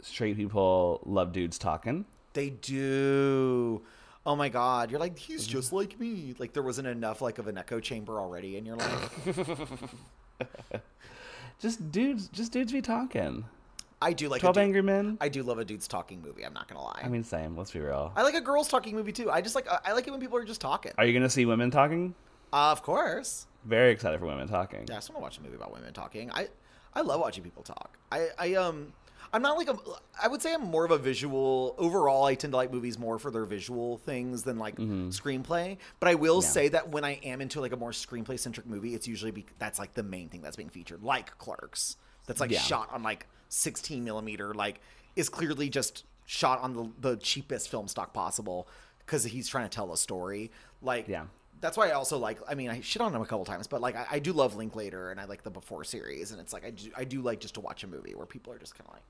straight 0.00 0.36
people 0.36 1.02
love 1.04 1.32
dudes 1.32 1.58
talking. 1.58 2.06
They 2.32 2.48
do. 2.48 3.82
Oh 4.26 4.34
my 4.36 4.48
god, 4.48 4.90
you're 4.90 5.00
like 5.00 5.18
he's 5.18 5.46
just 5.46 5.72
like 5.80 5.98
me. 6.00 6.34
Like 6.38 6.52
there 6.52 6.62
wasn't 6.62 6.88
enough 6.88 7.20
like 7.22 7.38
of 7.38 7.46
an 7.48 7.58
echo 7.58 7.80
chamber 7.80 8.18
already 8.20 8.56
in 8.56 8.64
your 8.66 8.76
life. 8.76 9.94
Just 11.60 11.92
dudes, 11.92 12.28
just 12.28 12.52
dudes 12.52 12.72
be 12.72 12.82
talking. 12.82 13.44
I 14.02 14.12
do 14.12 14.28
like 14.28 14.40
a 14.40 14.42
Twelve 14.42 14.54
dude- 14.56 14.64
Angry 14.64 14.82
Men. 14.82 15.16
I 15.20 15.28
do 15.28 15.42
love 15.42 15.58
a 15.58 15.64
dude's 15.64 15.86
talking 15.88 16.20
movie. 16.20 16.44
I'm 16.44 16.52
not 16.52 16.68
gonna 16.68 16.82
lie. 16.82 17.00
I 17.02 17.08
mean, 17.08 17.24
same. 17.24 17.56
Let's 17.56 17.70
be 17.70 17.78
real. 17.80 18.12
I 18.16 18.22
like 18.22 18.34
a 18.34 18.40
girl's 18.40 18.68
talking 18.68 18.94
movie 18.96 19.12
too. 19.12 19.30
I 19.30 19.40
just 19.40 19.54
like 19.54 19.66
I 19.84 19.92
like 19.92 20.06
it 20.06 20.10
when 20.10 20.20
people 20.20 20.36
are 20.36 20.44
just 20.44 20.60
talking. 20.60 20.92
Are 20.98 21.06
you 21.06 21.12
gonna 21.14 21.30
see 21.30 21.46
women 21.46 21.70
talking? 21.70 22.14
Uh, 22.52 22.70
of 22.72 22.82
course. 22.82 23.46
Very 23.64 23.92
excited 23.92 24.18
for 24.20 24.26
women 24.26 24.46
talking. 24.48 24.80
Yeah, 24.88 24.94
I 24.94 24.96
just 24.98 25.08
want 25.10 25.18
to 25.20 25.22
watch 25.22 25.38
a 25.38 25.42
movie 25.42 25.54
about 25.56 25.72
women 25.72 25.92
talking. 25.94 26.30
I 26.32 26.48
I 26.92 27.00
love 27.00 27.20
watching 27.20 27.44
people 27.44 27.62
talk. 27.62 27.96
I 28.12 28.28
I 28.38 28.54
um 28.54 28.92
I'm 29.34 29.42
not 29.42 29.58
like 29.58 29.68
a. 29.68 29.76
I 30.22 30.28
would 30.28 30.40
say 30.40 30.54
I'm 30.54 30.62
more 30.64 30.84
of 30.86 30.90
a 30.92 30.96
visual. 30.98 31.74
Overall, 31.76 32.24
I 32.24 32.34
tend 32.36 32.52
to 32.52 32.56
like 32.56 32.72
movies 32.72 32.98
more 32.98 33.18
for 33.18 33.30
their 33.30 33.44
visual 33.44 33.98
things 33.98 34.44
than 34.44 34.58
like 34.58 34.76
screenplay. 34.76 35.76
But 36.00 36.08
I 36.08 36.14
will 36.14 36.38
Mm-hmm. 36.38 36.44
Yeah. 36.46 36.50
say 36.50 36.68
that 36.68 36.88
when 36.90 37.04
I 37.04 37.14
am 37.24 37.40
into 37.40 37.60
like 37.60 37.72
a 37.72 37.76
more 37.76 37.90
screenplay 37.90 38.38
centric 38.38 38.66
movie, 38.66 38.94
it's 38.94 39.06
usually 39.08 39.30
be, 39.32 39.44
that's 39.58 39.78
like 39.78 39.94
the 39.94 40.02
main 40.02 40.28
thing 40.28 40.40
that's 40.40 40.56
being 40.56 40.68
featured, 40.70 41.02
like 41.02 41.36
Clerks. 41.38 41.96
That's 42.26 42.40
like 42.40 42.50
Yeah. 42.50 42.60
shot 42.60 42.88
on 42.92 43.02
like 43.02 43.26
16 43.50 44.02
millimeter. 44.04 44.54
Like 44.54 44.80
is 45.16 45.28
clearly 45.28 45.68
just 45.68 46.04
shot 46.26 46.60
on 46.60 46.72
the, 46.72 46.90
the 47.10 47.16
cheapest 47.18 47.68
film 47.68 47.86
stock 47.88 48.12
possible 48.14 48.66
because 49.00 49.24
he's 49.24 49.48
trying 49.48 49.68
to 49.68 49.74
tell 49.74 49.92
a 49.92 49.96
story. 49.96 50.50
Like 50.80 51.08
Yeah. 51.08 51.24
that's 51.60 51.76
why 51.76 51.88
I 51.88 51.92
also 51.92 52.18
like. 52.18 52.38
I 52.48 52.54
mean, 52.54 52.70
I 52.70 52.80
shit 52.82 53.02
on 53.02 53.14
him 53.14 53.20
a 53.22 53.26
couple 53.26 53.44
times, 53.44 53.66
but 53.66 53.80
like 53.80 53.96
I, 53.96 54.06
I 54.12 54.18
do 54.20 54.32
love 54.32 54.54
Linklater 54.56 55.10
and 55.10 55.20
I 55.20 55.24
like 55.24 55.42
the 55.42 55.50
Before 55.50 55.82
series, 55.84 56.30
and 56.30 56.40
it's 56.40 56.52
like 56.52 56.64
I 56.64 56.70
do 56.70 56.90
I 56.96 57.04
do 57.04 57.20
like 57.20 57.40
just 57.40 57.54
to 57.54 57.60
watch 57.60 57.82
a 57.84 57.86
movie 57.88 58.14
where 58.14 58.26
people 58.26 58.52
are 58.52 58.58
just 58.58 58.74
kind 58.76 58.86
of 58.88 58.94
like 58.94 59.02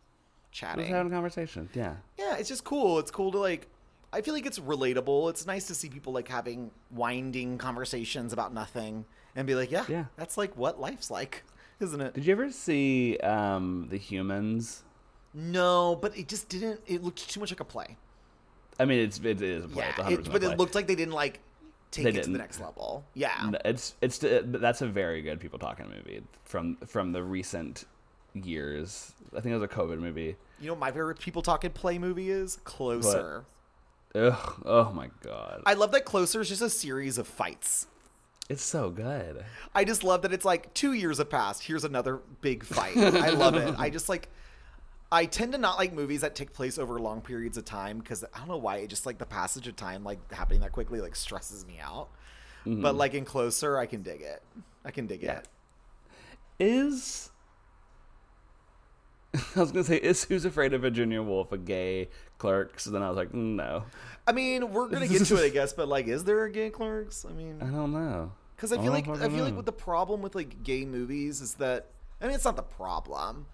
Just 0.55 0.72
chatting. 0.72 0.86
having 0.86 1.12
a 1.12 1.14
conversation. 1.14 1.68
Yeah. 1.74 1.94
Yeah, 2.18 2.36
it's 2.36 2.48
just 2.48 2.64
cool. 2.64 2.98
It's 2.98 3.11
cool 3.11 3.32
to 3.32 3.38
like. 3.38 3.66
I 4.12 4.20
feel 4.20 4.32
like 4.34 4.46
it's 4.46 4.61
relatable. 4.61 5.28
It's 5.30 5.44
nice 5.44 5.66
to 5.66 5.74
see 5.74 5.88
people 5.88 6.12
like 6.12 6.28
having 6.28 6.70
winding 6.92 7.59
conversations 7.59 8.32
about 8.32 8.55
nothing 8.55 9.05
and 9.34 9.44
be 9.44 9.57
like, 9.57 9.72
yeah, 9.72 9.84
Yeah. 9.88 10.05
that's 10.16 10.38
like 10.38 10.57
what 10.57 10.80
life's 10.80 11.11
like, 11.11 11.42
isn't 11.80 12.00
it? 12.00 12.14
Did 12.14 12.24
you 12.24 12.32
ever 12.32 12.52
see 12.52 13.16
um, 13.18 13.88
The 13.90 13.96
Humans? 13.98 14.84
No, 15.34 15.96
but 15.96 16.16
it 16.16 16.28
just 16.28 16.48
didn't. 16.48 16.80
It 16.86 17.02
looked 17.02 17.28
too 17.28 17.40
much 17.40 17.50
like 17.50 17.59
a 17.59 17.64
play. 17.64 17.96
I 18.78 18.84
mean, 18.84 19.00
it's 19.00 19.18
it 19.18 19.42
is 19.42 19.64
a 19.64 19.68
play. 19.68 19.84
Yeah, 19.98 20.09
it's 20.09 20.28
100% 20.28 20.28
it, 20.28 20.32
but 20.32 20.42
play. 20.42 20.52
it 20.52 20.59
looked 20.59 20.74
like 20.76 20.86
they 20.86 20.94
didn't 20.94 21.14
like 21.14 21.40
take 21.90 22.05
They 22.05 22.11
it 22.11 22.22
to 22.24 22.30
the 22.30 22.38
next 22.38 22.61
level. 22.61 23.05
Yeah, 23.14 23.50
It's 23.64 23.94
it's 24.00 24.18
that's 24.22 24.80
a 24.82 24.86
very 24.86 25.22
good 25.22 25.40
people 25.40 25.59
talking 25.59 25.88
movie 25.88 26.22
from 26.44 26.76
from 26.86 27.11
the 27.11 27.22
recent 27.24 27.84
years. 28.35 29.12
I 29.32 29.41
think 29.41 29.53
it 29.53 29.59
was 29.59 29.62
a 29.62 29.68
COVID 29.68 29.99
movie. 29.99 30.37
you 30.61 30.66
know 30.66 30.72
what 30.74 30.80
my 30.80 30.91
favorite 30.91 31.18
people 31.18 31.43
talking 31.43 31.70
play 31.70 31.99
movie 31.99 32.30
is 32.30 32.57
Closer. 32.64 33.45
Ugh, 34.14 34.62
oh 34.64 34.93
my 34.93 35.11
god, 35.22 35.62
I 35.66 35.74
love 35.74 35.93
that 35.93 36.05
Closer 36.05 36.41
is 36.41 36.49
just 36.49 36.62
a 36.62 36.70
series 36.70 37.18
of 37.18 37.26
fights. 37.26 37.87
it's 38.49 38.62
so 38.62 38.91
good. 38.91 39.45
I 39.74 39.85
just 39.85 40.05
love 40.05 40.22
that 40.22 40.32
it's 40.32 40.45
like 40.45 40.72
two 40.74 40.93
years 40.93 41.18
have 41.18 41.30
passed. 41.30 41.64
Here's 41.64 41.85
another 41.85 42.20
big 42.41 42.64
fight. 42.64 42.97
I 42.97 43.30
love 43.30 43.57
it. 43.57 43.74
I 43.78 43.91
just 43.91 44.09
like. 44.09 44.28
I 45.12 45.26
tend 45.26 45.53
to 45.53 45.59
not 45.59 45.78
like 45.78 45.93
movies 45.93 46.22
that 46.22 46.35
take 46.35 46.53
place 46.53 46.76
over 46.76 46.99
long 46.99 47.20
periods 47.20 47.57
of 47.57 47.64
time 47.64 47.99
because 47.99 48.24
I 48.35 48.39
don't 48.39 48.49
know 48.49 48.57
why. 48.57 48.78
It 48.78 48.89
just 48.89 49.07
like 49.07 49.18
the 49.18 49.26
passage 49.26 49.68
of 49.68 49.76
time, 49.76 50.03
like 50.03 50.32
happening 50.32 50.61
that 50.62 50.72
quickly, 50.72 51.01
like 51.01 51.14
stresses 51.14 51.64
me 51.64 51.78
out. 51.80 52.09
But 52.64 52.70
mm-hmm. 52.72 52.97
like 52.97 53.14
in 53.14 53.24
Closer, 53.24 53.78
I 53.78 53.87
can 53.87 54.03
dig 54.03 54.22
it. 54.22 54.43
I 54.85 54.91
can 54.91 55.07
dig 55.07 55.22
Yeah. 55.22 55.41
it. 55.41 55.49
Is 56.59 57.30
I 59.57 59.61
was 59.61 59.72
gonna 59.72 59.85
say 59.85 59.97
is 59.97 60.24
Who's 60.24 60.45
Afraid 60.45 60.72
of 60.74 60.82
Virginia 60.82 61.22
Woolf 61.22 61.53
a 61.53 61.59
gay 61.59 62.09
clerk? 62.39 62.78
So 62.80 62.91
then 62.91 63.03
I 63.03 63.09
was 63.09 63.16
like, 63.16 63.35
no, 63.35 63.85
I 64.26 64.32
mean, 64.32 64.72
we're 64.72 64.89
gonna 64.89 65.09
get 65.09 65.24
to 65.26 65.37
it, 65.43 65.45
I 65.47 65.49
guess. 65.49 65.72
But 65.72 65.89
like, 65.89 66.07
is 66.07 66.24
there 66.24 66.45
a 66.45 66.51
gay 66.51 66.70
clerks? 66.70 67.24
I 67.28 67.32
mean, 67.32 67.59
I 67.61 67.66
don't 67.66 67.93
know. 67.93 68.32
Because 68.57 68.72
I 68.72 68.80
feel 68.80 68.93
like 68.93 69.09
I 69.09 69.28
feel 69.28 69.43
like 69.45 69.53
know. 69.53 69.57
with 69.59 69.66
the 69.66 69.72
problem 69.72 70.22
with 70.22 70.35
like 70.35 70.62
gay 70.62 70.85
movies 70.85 71.41
is 71.41 71.55
that 71.55 71.87
I 72.20 72.26
mean 72.26 72.35
it's 72.35 72.45
not 72.45 72.57
the 72.57 72.62
problem, 72.62 73.47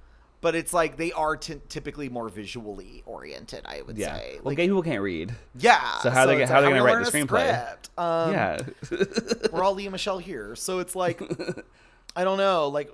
but 0.43 0.55
it's 0.55 0.73
like 0.75 0.97
they 0.99 1.11
are 1.13 1.37
ty- 1.37 1.61
typically 1.69 2.09
more 2.11 2.29
visually 2.29 3.03
oriented. 3.07 3.63
I 3.67 3.81
would 3.83 3.97
Yeah, 3.97 4.17
say. 4.17 4.33
well, 4.37 4.43
Like, 4.51 4.59
gay 4.59 4.67
people 4.67 4.83
can't 4.83 5.03
read. 5.03 5.35
yeah. 5.59 5.99
So 6.01 6.11
how 6.11 6.23
are 6.23 6.27
they 6.27 6.43
it's 6.43 6.51
how 6.51 6.59
are 6.59 6.61
they 6.63 6.67
like, 6.69 6.81
gonna 6.81 6.95
write 7.03 7.05
the 7.11 7.19
screenplay? 7.19 7.77
Um, 7.99 8.33
yeah, 8.33 9.49
we're 9.53 9.65
all 9.65 9.75
Lea 9.75 9.89
Michele 9.89 10.19
here, 10.19 10.55
so 10.55 10.79
it's 10.81 10.95
like 10.95 11.21
I 12.17 12.25
don't 12.25 12.39
know, 12.39 12.69
like, 12.69 12.93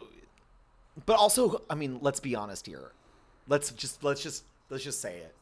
but 1.05 1.17
also 1.17 1.63
I 1.69 1.75
mean, 1.75 1.99
let's 2.01 2.21
be 2.21 2.35
honest 2.35 2.67
here. 2.67 2.93
Let's 3.49 3.71
just 3.73 4.03
let's 4.03 4.23
just 4.23 4.45
let's 4.71 4.85
just 4.85 5.01
say 5.01 5.19
it. 5.19 5.35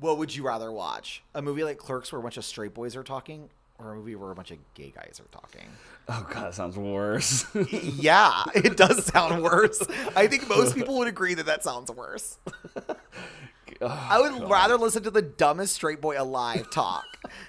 What 0.00 0.18
would 0.18 0.34
you 0.34 0.46
rather 0.46 0.70
watch? 0.70 1.22
A 1.34 1.42
movie 1.42 1.64
like 1.64 1.78
Clerks 1.78 2.12
where 2.12 2.20
a 2.20 2.22
bunch 2.22 2.36
of 2.36 2.44
straight 2.44 2.72
boys 2.72 2.94
are 2.94 3.02
talking, 3.02 3.50
or 3.78 3.92
a 3.92 3.96
movie 3.96 4.14
where 4.14 4.30
a 4.30 4.34
bunch 4.34 4.52
of 4.52 4.58
gay 4.74 4.92
guys 4.94 5.20
are 5.20 5.28
talking? 5.36 5.66
oh 6.08 6.26
god, 6.32 6.46
that 6.46 6.54
sounds 6.54 6.76
worse. 6.76 7.44
yeah, 7.72 8.44
it 8.54 8.76
does 8.76 9.04
sound 9.12 9.42
worse. 9.42 9.82
I 10.16 10.26
think 10.26 10.48
most 10.48 10.74
people 10.74 10.98
would 10.98 11.08
agree 11.08 11.34
that 11.34 11.46
that 11.46 11.64
sounds 11.64 11.90
worse. 11.90 12.38
Oh, 13.80 14.08
I 14.10 14.20
would 14.20 14.50
rather 14.50 14.76
listen 14.76 15.04
to 15.04 15.10
the 15.10 15.22
dumbest 15.22 15.74
straight 15.74 16.00
boy 16.00 16.20
alive 16.20 16.68
talk 16.70 17.04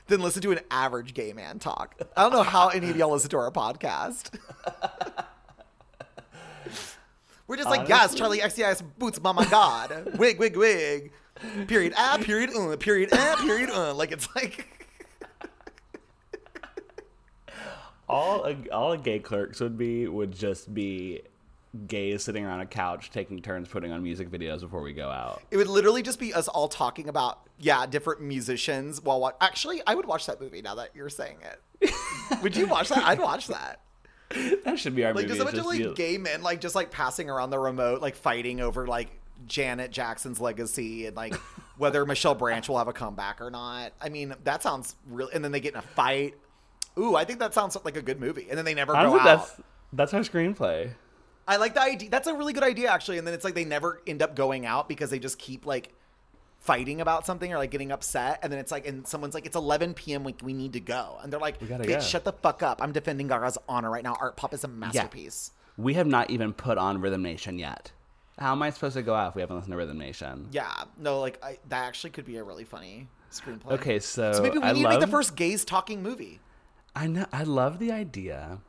than 0.08 0.22
listen 0.22 0.42
to 0.44 0.52
an 0.52 0.60
average 0.70 1.14
gay 1.16 1.34
man 1.34 1.58
talk. 1.58 1.96
I 2.16 2.22
don't 2.24 2.34
know 2.34 2.44
how 2.44 2.68
any 2.70 2.90
of 2.90 2.98
y'all 2.98 3.12
listen 3.12 3.32
to 3.32 3.38
our 3.38 3.52
podcast. 3.52 4.38
Just 7.60 7.70
like, 7.70 7.90
yes, 7.90 8.16
Charli 8.16 8.40
XCX's 8.40 8.82
boots, 8.82 9.20
my 9.22 9.46
god. 9.50 10.14
Wig, 10.18 10.40
wig, 10.40 10.56
wig. 10.56 11.12
Period, 11.68 11.94
ah, 11.98 12.18
period, 12.22 12.52
uh, 12.56 12.78
period, 12.78 13.10
ah, 13.12 13.36
period, 13.42 13.70
uh. 13.70 13.94
Like, 13.94 14.14
it's 14.14 14.34
like, 14.34 14.66
all 18.08 18.46
a, 18.46 18.56
all 18.70 18.94
a 18.94 18.98
gay 18.98 19.20
clerks 19.20 19.60
would 19.60 19.78
be 19.78 20.08
would 20.08 20.32
just 20.32 20.74
be 20.74 21.22
gays 21.86 22.24
sitting 22.24 22.46
around 22.46 22.62
a 22.62 22.66
couch 22.66 23.12
taking 23.12 23.42
turns 23.42 23.68
putting 23.68 23.92
on 23.92 24.02
music 24.02 24.32
videos 24.32 24.62
before 24.62 24.82
we 24.82 24.94
go 24.94 25.10
out. 25.10 25.42
it 25.52 25.58
would 25.58 25.68
literally 25.68 26.02
just 26.02 26.18
be 26.18 26.34
us 26.34 26.48
all 26.48 26.70
talking 26.70 27.10
about, 27.10 27.42
yeah, 27.60 27.86
different 27.86 28.22
musicians 28.22 29.04
while 29.04 29.36
Actually, 29.42 29.82
I 29.86 29.96
would 29.96 30.06
watch 30.06 30.28
that 30.28 30.40
movie 30.40 30.62
now 30.62 30.76
that 30.76 30.92
you're 30.96 31.10
saying 31.10 31.40
it. 31.82 31.94
would 32.42 32.56
you 32.56 32.68
watch 32.68 32.88
that? 32.88 33.04
I'd 33.04 33.20
watch 33.20 33.48
that. 33.48 33.82
That 34.66 34.78
should 34.80 34.96
be 34.96 35.04
our 35.06 35.14
Like, 35.14 35.28
movie. 35.28 35.38
just 35.38 35.42
a 35.42 35.46
bunch 35.46 35.58
of 35.58 35.66
like 35.66 35.80
you- 35.80 35.94
gay 35.96 36.18
men, 36.18 36.42
like 36.42 36.62
just 36.62 36.76
like 36.76 36.92
passing 36.92 37.30
around 37.30 37.50
the 37.50 37.60
remote, 37.60 38.02
like 38.02 38.16
fighting 38.16 38.62
over 38.62 38.86
like 38.88 39.10
Janet 39.48 39.92
Jackson's 39.92 40.40
legacy 40.40 41.06
and 41.08 41.16
like 41.16 41.34
whether 41.78 42.06
Michelle 42.06 42.36
Branch 42.36 42.68
will 42.70 42.78
have 42.78 42.88
a 42.88 42.94
comeback 42.94 43.42
or 43.42 43.50
not. 43.50 43.94
I 44.02 44.10
mean, 44.10 44.36
that 44.44 44.62
sounds 44.64 44.96
real. 45.10 45.30
And 45.34 45.44
then 45.44 45.52
they 45.52 45.60
get 45.60 45.74
in 45.74 45.80
a 45.80 45.84
fight. 45.84 46.36
Ooh, 46.98 47.16
I 47.16 47.24
think 47.26 47.40
that 47.40 47.54
sounds 47.54 47.78
like 47.86 47.96
a 47.98 48.02
good 48.02 48.20
movie. 48.20 48.48
And 48.50 48.58
then 48.58 48.66
they 48.66 48.74
never 48.74 48.94
go 48.94 49.00
Honestly, 49.00 49.20
out. 49.22 49.26
that's 49.26 49.56
that's 49.94 50.14
our 50.14 50.22
screenplay. 50.22 50.92
I 51.48 51.56
like 51.58 51.74
the 51.74 51.82
idea. 51.82 52.10
That's 52.10 52.28
a 52.28 52.34
really 52.36 52.54
good 52.54 52.64
idea, 52.64 52.92
actually. 52.92 53.18
And 53.18 53.26
then 53.26 53.34
it's 53.34 53.44
like 53.46 53.56
they 53.56 53.66
never 53.66 54.02
end 54.06 54.22
up 54.22 54.36
going 54.36 54.66
out 54.68 54.88
because 54.88 55.10
they 55.10 55.18
just 55.18 55.40
keep 55.40 55.66
like 55.66 55.94
fighting 56.60 57.02
about 57.02 57.26
something 57.26 57.52
or 57.54 57.58
like 57.58 57.72
getting 57.72 57.92
upset. 57.92 58.40
And 58.44 58.52
then 58.52 58.60
it's 58.60 58.72
like, 58.72 58.86
and 58.88 59.08
someone's 59.08 59.34
like, 59.34 59.46
it's 59.46 59.56
11 59.56 59.94
p.m. 59.94 60.24
We, 60.24 60.36
we 60.44 60.54
need 60.54 60.74
to 60.74 60.80
go. 60.80 61.18
And 61.24 61.32
they're 61.32 61.40
like, 61.40 61.60
gotta 61.68 61.84
"Bitch, 61.84 61.88
go." 61.88 62.00
shut 62.02 62.24
the 62.26 62.34
fuck 62.34 62.62
up. 62.64 62.82
I'm 62.82 62.92
defending 62.92 63.28
Gaga's 63.28 63.58
honor 63.68 63.90
right 63.90 64.04
now. 64.04 64.16
Art 64.20 64.36
Pop 64.36 64.54
is 64.54 64.64
a 64.64 64.68
masterpiece. 64.68 65.52
We 65.78 65.94
have 65.96 66.08
not 66.08 66.30
even 66.30 66.54
put 66.54 66.78
on 66.78 67.00
Rhythm 67.02 67.22
Nation 67.22 67.58
yet. 67.58 67.92
How 68.38 68.52
am 68.52 68.62
I 68.62 68.70
supposed 68.70 68.96
to 68.96 69.02
go 69.02 69.14
out 69.16 69.30
if 69.30 69.36
we 69.36 69.42
haven't 69.42 69.58
listened 69.58 69.72
to 69.74 69.78
Rhythm 69.78 69.98
Nation? 69.98 70.48
Yeah. 70.52 70.72
No, 70.98 71.20
like, 71.20 71.44
I, 71.44 71.58
that 71.70 71.86
actually 71.86 72.12
could 72.12 72.26
be 72.26 72.38
a 72.38 72.44
really 72.44 72.64
funny 72.64 73.08
screenplay. 73.32 73.72
Okay, 73.74 74.00
so, 74.00 74.34
So 74.34 74.42
maybe 74.44 74.60
we 74.60 74.64
I 74.64 74.72
need 74.74 74.84
love, 74.84 74.94
to 74.94 75.00
make 75.00 75.06
the 75.06 75.12
first 75.12 75.36
gays 75.36 75.66
talking 75.66 76.02
movie. 76.04 76.40
I 76.96 77.08
know. 77.08 77.26
I 77.32 77.44
love 77.44 77.80
the 77.80 77.92
idea 77.92 78.60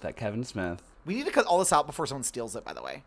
that 0.00 0.16
Kevin 0.16 0.44
Smith. 0.44 0.82
We 1.04 1.14
need 1.14 1.26
to 1.26 1.32
cut 1.32 1.46
all 1.46 1.58
this 1.58 1.72
out 1.72 1.86
before 1.86 2.06
someone 2.06 2.22
steals 2.24 2.54
it, 2.56 2.64
by 2.64 2.72
the 2.72 2.82
way. 2.82 3.02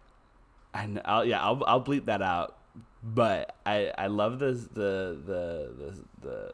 I 0.73 0.87
know, 0.87 1.01
I'll, 1.05 1.25
yeah, 1.25 1.41
I'll 1.43 1.61
I'll 1.67 1.83
bleep 1.83 2.05
that 2.05 2.21
out. 2.21 2.57
But 3.03 3.55
I 3.65 3.91
I 3.97 4.07
love 4.07 4.39
the 4.39 4.51
the 4.51 5.17
the 5.25 5.73
the 5.77 6.03
the, 6.21 6.51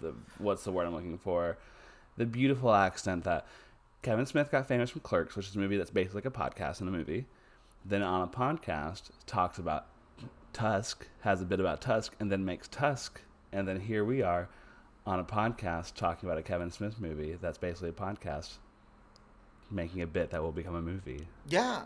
the 0.00 0.14
what's 0.38 0.64
the 0.64 0.72
word 0.72 0.86
I'm 0.86 0.94
looking 0.94 1.18
for? 1.18 1.58
The 2.16 2.26
beautiful 2.26 2.74
accent 2.74 3.24
that 3.24 3.46
Kevin 4.02 4.26
Smith 4.26 4.50
got 4.50 4.66
famous 4.66 4.90
from 4.90 5.00
Clerks, 5.00 5.36
which 5.36 5.46
is 5.46 5.54
a 5.54 5.58
movie 5.58 5.76
that's 5.76 5.90
basically 5.90 6.22
like 6.22 6.26
a 6.26 6.30
podcast 6.30 6.80
in 6.80 6.88
a 6.88 6.90
movie. 6.90 7.26
Then 7.84 8.02
on 8.02 8.22
a 8.22 8.26
podcast 8.26 9.10
talks 9.26 9.58
about 9.58 9.86
Tusk, 10.52 11.06
has 11.20 11.40
a 11.40 11.44
bit 11.44 11.60
about 11.60 11.80
Tusk, 11.80 12.14
and 12.20 12.30
then 12.30 12.44
makes 12.44 12.68
Tusk, 12.68 13.20
and 13.52 13.66
then 13.66 13.80
here 13.80 14.04
we 14.04 14.22
are 14.22 14.48
on 15.06 15.18
a 15.18 15.24
podcast 15.24 15.94
talking 15.94 16.28
about 16.28 16.38
a 16.38 16.42
Kevin 16.42 16.70
Smith 16.70 17.00
movie 17.00 17.36
that's 17.40 17.58
basically 17.58 17.88
a 17.88 17.92
podcast 17.92 18.58
making 19.70 20.02
a 20.02 20.06
bit 20.06 20.30
that 20.30 20.42
will 20.42 20.52
become 20.52 20.74
a 20.74 20.82
movie. 20.82 21.26
Yeah. 21.48 21.82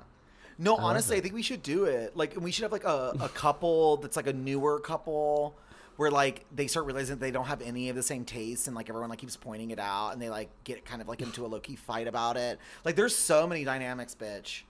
No, 0.58 0.76
honestly, 0.76 1.16
I 1.16 1.20
think 1.20 1.34
we 1.34 1.42
should 1.42 1.62
do 1.62 1.84
it. 1.84 2.16
Like, 2.16 2.34
we 2.40 2.50
should 2.50 2.62
have 2.62 2.72
like 2.72 2.84
a, 2.84 3.14
a 3.20 3.28
couple 3.28 3.98
that's 3.98 4.16
like 4.16 4.26
a 4.26 4.32
newer 4.32 4.80
couple 4.80 5.54
where 5.96 6.10
like 6.10 6.44
they 6.54 6.66
start 6.66 6.84
realizing 6.86 7.16
they 7.18 7.30
don't 7.30 7.46
have 7.46 7.62
any 7.62 7.88
of 7.88 7.96
the 7.96 8.02
same 8.02 8.24
tastes 8.24 8.66
and 8.66 8.76
like 8.76 8.88
everyone 8.88 9.08
like 9.10 9.18
keeps 9.18 9.36
pointing 9.36 9.70
it 9.70 9.78
out 9.78 10.10
and 10.10 10.20
they 10.20 10.28
like 10.28 10.50
get 10.64 10.84
kind 10.84 11.00
of 11.00 11.08
like 11.08 11.22
into 11.22 11.44
a 11.44 11.48
low 11.48 11.60
key 11.60 11.76
fight 11.76 12.06
about 12.06 12.36
it. 12.36 12.58
Like, 12.84 12.96
there's 12.96 13.14
so 13.16 13.46
many 13.46 13.64
dynamics, 13.64 14.14
bitch. 14.14 14.62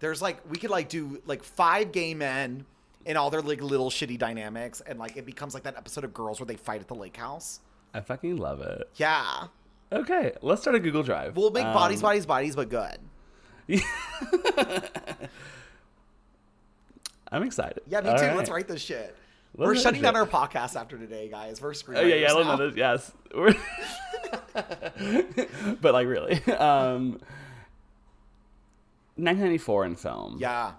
There's 0.00 0.22
like 0.22 0.38
we 0.48 0.56
could 0.58 0.70
like 0.70 0.88
do 0.88 1.20
like 1.26 1.42
five 1.42 1.90
gay 1.92 2.14
men 2.14 2.64
and 3.06 3.18
all 3.18 3.30
their 3.30 3.42
like 3.42 3.60
little 3.62 3.90
shitty 3.90 4.18
dynamics 4.18 4.80
and 4.86 4.98
like 4.98 5.16
it 5.16 5.26
becomes 5.26 5.54
like 5.54 5.64
that 5.64 5.76
episode 5.76 6.04
of 6.04 6.14
Girls 6.14 6.38
where 6.38 6.46
they 6.46 6.56
fight 6.56 6.80
at 6.80 6.86
the 6.88 6.94
lake 6.94 7.16
house. 7.16 7.60
I 7.94 8.00
fucking 8.00 8.36
love 8.36 8.60
it. 8.60 8.88
Yeah. 8.96 9.48
Okay, 9.90 10.32
let's 10.42 10.60
start 10.60 10.76
a 10.76 10.80
Google 10.80 11.02
Drive. 11.02 11.36
We'll 11.36 11.50
make 11.50 11.64
bodies, 11.64 11.98
Um, 11.98 12.02
bodies, 12.02 12.26
bodies, 12.26 12.54
but 12.54 12.68
good. 12.68 12.98
I'm 17.30 17.42
excited. 17.42 17.82
Yeah, 17.86 18.00
me 18.00 18.08
All 18.10 18.18
too. 18.18 18.24
right. 18.24 18.36
Let's 18.36 18.50
write 18.50 18.68
this 18.68 18.80
shit. 18.80 19.16
Let's 19.56 19.68
We're 19.68 19.74
shutting 19.76 20.02
down 20.02 20.16
our 20.16 20.26
podcast 20.26 20.76
after 20.76 20.96
today, 20.98 21.28
guys. 21.28 21.60
We're 21.60 21.74
Oh 21.94 22.00
yeah, 22.00 22.14
yeah, 22.14 22.26
I 22.26 22.30
screenwriters 22.30 22.34
don't 22.34 22.46
now. 22.46 22.56
this. 22.56 22.76
Yes, 22.76 23.12
but 25.80 25.94
like 25.94 26.06
really, 26.06 26.34
um, 26.54 27.12
1994 29.16 29.84
in 29.86 29.96
film. 29.96 30.36
Yeah. 30.38 30.72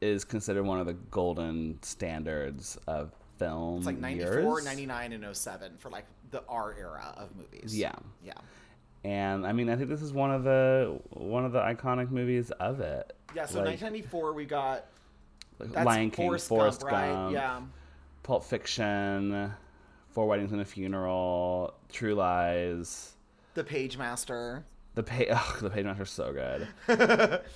is 0.00 0.24
considered 0.24 0.64
one 0.64 0.78
of 0.80 0.86
the 0.86 0.94
golden 0.94 1.78
standards 1.82 2.78
of 2.86 3.12
film. 3.38 3.78
It's 3.78 3.86
like 3.86 3.98
94, 3.98 4.34
years. 4.34 4.64
99, 4.64 5.12
and 5.12 5.36
07 5.36 5.72
for 5.78 5.90
like 5.90 6.04
the 6.30 6.42
R 6.48 6.74
era 6.78 7.12
of 7.16 7.34
movies. 7.36 7.76
Yeah. 7.76 7.92
Yeah. 8.24 8.32
And 9.06 9.46
I 9.46 9.52
mean, 9.52 9.68
I 9.68 9.76
think 9.76 9.88
this 9.88 10.02
is 10.02 10.12
one 10.12 10.32
of 10.32 10.42
the 10.42 10.98
one 11.10 11.44
of 11.44 11.52
the 11.52 11.60
iconic 11.60 12.10
movies 12.10 12.50
of 12.58 12.80
it. 12.80 13.12
Yeah, 13.36 13.46
so 13.46 13.58
Like, 13.60 13.80
1994 13.80 14.32
we 14.32 14.44
got 14.46 14.86
Lion 15.60 16.10
King, 16.10 16.26
Forrest, 16.26 16.48
Forrest 16.48 16.80
Gump, 16.80 16.92
Gump? 16.92 17.32
Yeah. 17.32 17.60
Pulp 18.24 18.42
Fiction, 18.44 19.52
Four 20.10 20.26
Weddings 20.26 20.50
and 20.50 20.60
a 20.60 20.64
Funeral, 20.64 21.74
True 21.92 22.14
Lies. 22.16 23.12
The 23.54 23.62
Page 23.62 23.96
Master. 23.96 24.64
The 24.96 25.04
pay, 25.04 25.28
ugh, 25.28 25.58
the 25.60 25.70
Page 25.70 25.84
Master's 25.84 26.10
so 26.10 26.32
good. 26.32 26.68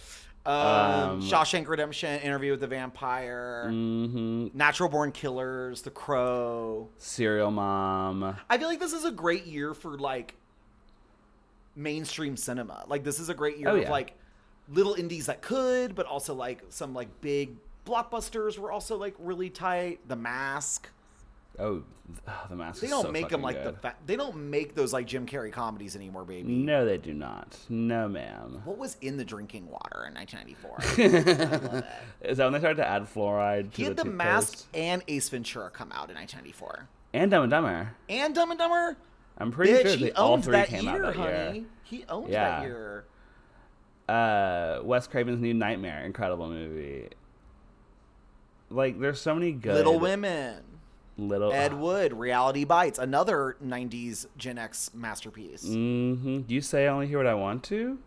Um, 0.46 0.55
Um, 0.55 1.20
Shawshank 1.20 1.68
Redemption, 1.68 2.18
Interview 2.20 2.53
with 2.53 2.61
the 2.61 2.66
Vampire, 2.66 3.66
hmm 3.68 4.46
Natural 4.55 4.88
Born 4.88 5.12
Killers, 5.12 5.82
The 5.82 5.90
Crow. 5.90 6.88
Serial 6.96 7.51
Mom. 7.51 8.36
I 8.48 8.57
feel 8.57 8.68
like 8.68 8.80
this 8.80 8.94
is 8.94 9.05
a 9.05 9.11
great 9.11 9.44
year 9.44 9.74
for 9.74 9.98
like 9.98 10.36
mainstream 11.76 12.36
cinema. 12.36 12.84
Like 12.88 13.04
this 13.04 13.18
is 13.20 13.28
a 13.28 13.34
great 13.34 13.58
year 13.58 13.68
Oh, 13.68 13.76
of 13.76 13.88
like 13.88 14.14
little 14.68 14.94
indies 14.94 15.26
that 15.26 15.42
could, 15.42 15.94
but 15.94 16.06
also 16.06 16.34
like 16.34 16.62
some 16.68 16.94
like 16.94 17.08
big 17.20 17.56
blockbusters 17.86 18.58
were 18.58 18.70
also 18.72 18.96
like 18.96 19.14
really 19.18 19.50
tight. 19.50 20.00
The 20.08 20.16
Mask. 20.16 20.88
Oh, 21.58 21.82
the 22.48 22.56
mask. 22.56 22.80
They 22.80 22.88
don't 22.88 23.02
so 23.02 23.12
make 23.12 23.28
them 23.28 23.42
like 23.42 23.62
the 23.62 23.72
fa- 23.74 23.94
they 24.06 24.16
don't 24.16 24.36
make 24.50 24.74
those 24.74 24.92
like 24.92 25.06
Jim 25.06 25.26
Carrey 25.26 25.52
comedies 25.52 25.94
anymore, 25.94 26.24
baby. 26.24 26.50
No, 26.52 26.84
they 26.86 26.96
do 26.96 27.12
not. 27.12 27.56
No, 27.68 28.08
ma'am. 28.08 28.62
What 28.64 28.78
was 28.78 28.96
in 29.02 29.16
the 29.16 29.24
drinking 29.24 29.68
water 29.68 30.06
in 30.06 30.14
1994? 30.14 30.78
I 30.80 31.66
love 31.66 31.84
it. 32.22 32.30
Is 32.30 32.38
that 32.38 32.44
when 32.44 32.52
they 32.54 32.58
started 32.60 32.76
to 32.76 32.88
add 32.88 33.02
fluoride 33.12 33.72
to 33.72 33.76
He 33.76 33.82
had 33.82 33.96
the, 33.96 34.04
the 34.04 34.10
Mask 34.10 34.64
and 34.74 35.02
Ace 35.08 35.28
Ventura 35.28 35.70
come 35.70 35.92
out 35.92 36.08
in 36.08 36.16
1994, 36.16 36.88
and 37.12 37.30
Dumb 37.30 37.42
and 37.42 37.50
Dumber? 37.50 37.94
and 38.08 38.34
Dumb 38.34 38.50
and 38.52 38.58
Dumber. 38.58 38.96
I'm 39.41 39.51
pretty 39.51 39.72
Bitch, 39.72 39.82
sure 39.82 39.97
he 39.97 40.05
they, 40.05 40.12
all 40.12 40.41
three 40.41 40.53
that 40.53 40.68
came 40.68 40.84
year, 40.84 41.05
out 41.05 41.14
that 41.14 41.16
honey. 41.16 41.59
year. 41.61 41.66
He 41.84 42.05
owned 42.09 42.28
Yeah. 42.30 42.61
that 42.61 42.62
year. 42.66 43.05
Uh, 44.09 44.80
Wes 44.82 45.07
Craven's 45.07 45.41
New 45.41 45.55
Nightmare, 45.55 46.05
incredible 46.05 46.49
movie. 46.49 47.09
Like, 48.68 49.01
there's 49.01 49.20
so 49.20 49.34
many 49.34 49.53
good 49.53 49.74
Little 49.74 49.99
Women. 49.99 50.62
Little 51.16 51.53
Ed 51.53 51.74
Wood, 51.74 52.12
Reality 52.14 52.64
Bites, 52.64 52.99
another 52.99 53.57
90s 53.62 54.26
Gen 54.38 54.57
X 54.59 54.91
masterpiece. 54.95 55.64
Mm-hmm. 55.66 56.41
Do 56.43 56.55
you 56.55 56.61
say 56.62 56.86
I 56.86 56.88
only 56.88 57.09
hear 57.09 57.18
what 57.18 57.26
I 57.26 57.34
want 57.34 57.62
to? 57.64 57.99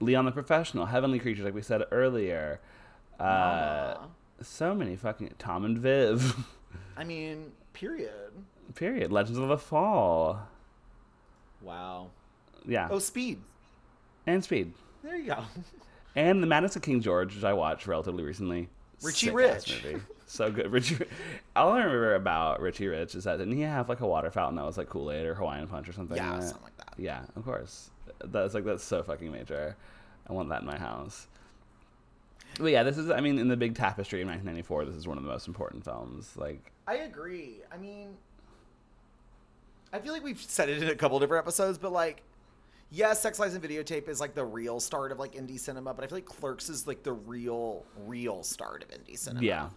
Leon 0.00 0.24
the 0.26 0.30
Professional, 0.30 0.86
Heavenly 0.86 1.18
Creatures, 1.18 1.44
like 1.44 1.54
we 1.54 1.62
said 1.62 1.82
earlier. 1.90 2.60
Uh, 3.18 3.96
so 4.40 4.72
many 4.74 4.94
fucking 4.94 5.34
Tom 5.38 5.64
and 5.64 5.76
Viv. 5.78 6.46
I 6.96 7.02
mean, 7.02 7.52
period. 7.72 8.32
Period. 8.74 9.10
Legends 9.12 9.38
of 9.38 9.48
the 9.48 9.58
Fall. 9.58 10.40
Wow. 11.62 12.10
Yeah. 12.66 12.88
Oh, 12.90 12.98
Speed. 12.98 13.38
And 14.26 14.42
Speed. 14.44 14.72
There 15.02 15.16
you 15.16 15.26
go. 15.26 15.38
And 16.16 16.42
The 16.42 16.48
Madness 16.48 16.74
of 16.74 16.82
King 16.82 17.00
George, 17.00 17.34
which 17.36 17.44
I 17.44 17.52
watched 17.52 17.86
relatively 17.86 18.24
recently. 18.24 18.68
Richie 19.02 19.26
Sick-ass 19.26 19.68
Rich. 19.70 19.84
movie. 19.84 20.00
So 20.26 20.50
good. 20.50 20.66
Richie 20.72 20.96
All 21.54 21.70
I 21.70 21.78
remember 21.78 22.16
about 22.16 22.60
Richie 22.60 22.88
Rich 22.88 23.14
is 23.14 23.22
that 23.24 23.36
didn't 23.38 23.54
he 23.54 23.60
have 23.62 23.88
like 23.88 24.00
a 24.00 24.06
water 24.06 24.30
fountain 24.30 24.56
that 24.56 24.64
was 24.64 24.76
like 24.76 24.88
Kool-Aid 24.88 25.26
or 25.26 25.34
Hawaiian 25.34 25.68
Punch 25.68 25.88
or 25.88 25.92
something? 25.92 26.16
Yeah, 26.16 26.34
in 26.36 26.42
something 26.42 26.62
like 26.64 26.76
that. 26.78 26.94
Yeah, 26.96 27.20
of 27.36 27.44
course. 27.44 27.90
That's 28.24 28.54
like 28.54 28.64
that's 28.64 28.82
so 28.82 29.02
fucking 29.04 29.30
major. 29.30 29.76
I 30.28 30.32
want 30.32 30.48
that 30.48 30.62
in 30.62 30.66
my 30.66 30.78
house. 30.78 31.28
But 32.58 32.72
yeah, 32.72 32.82
this 32.82 32.98
is 32.98 33.10
I 33.10 33.20
mean 33.20 33.38
in 33.38 33.46
the 33.46 33.56
big 33.56 33.76
tapestry 33.76 34.20
of 34.22 34.26
1994, 34.28 34.86
this 34.86 34.96
is 34.96 35.06
one 35.06 35.18
of 35.18 35.22
the 35.24 35.30
most 35.30 35.46
important 35.46 35.84
films. 35.84 36.32
Like 36.36 36.72
I 36.88 36.96
agree. 36.96 37.58
I 37.72 37.76
mean, 37.76 38.16
I 39.92 39.98
feel 39.98 40.12
like 40.12 40.22
we've 40.24 40.40
said 40.40 40.68
it 40.68 40.82
in 40.82 40.88
a 40.88 40.94
couple 40.94 41.18
different 41.18 41.44
episodes, 41.44 41.78
but 41.78 41.92
like, 41.92 42.22
yes, 42.90 43.20
Sex 43.22 43.38
Lies 43.38 43.54
and 43.54 43.62
Videotape 43.64 44.08
is 44.08 44.20
like 44.20 44.34
the 44.34 44.44
real 44.44 44.80
start 44.80 45.12
of 45.12 45.18
like 45.18 45.32
indie 45.34 45.58
cinema, 45.58 45.94
but 45.94 46.04
I 46.04 46.08
feel 46.08 46.18
like 46.18 46.26
Clerks 46.26 46.68
is 46.68 46.86
like 46.86 47.02
the 47.02 47.12
real, 47.12 47.84
real 48.06 48.42
start 48.42 48.82
of 48.84 48.90
indie 48.90 49.18
cinema. 49.18 49.44
yeah. 49.44 49.68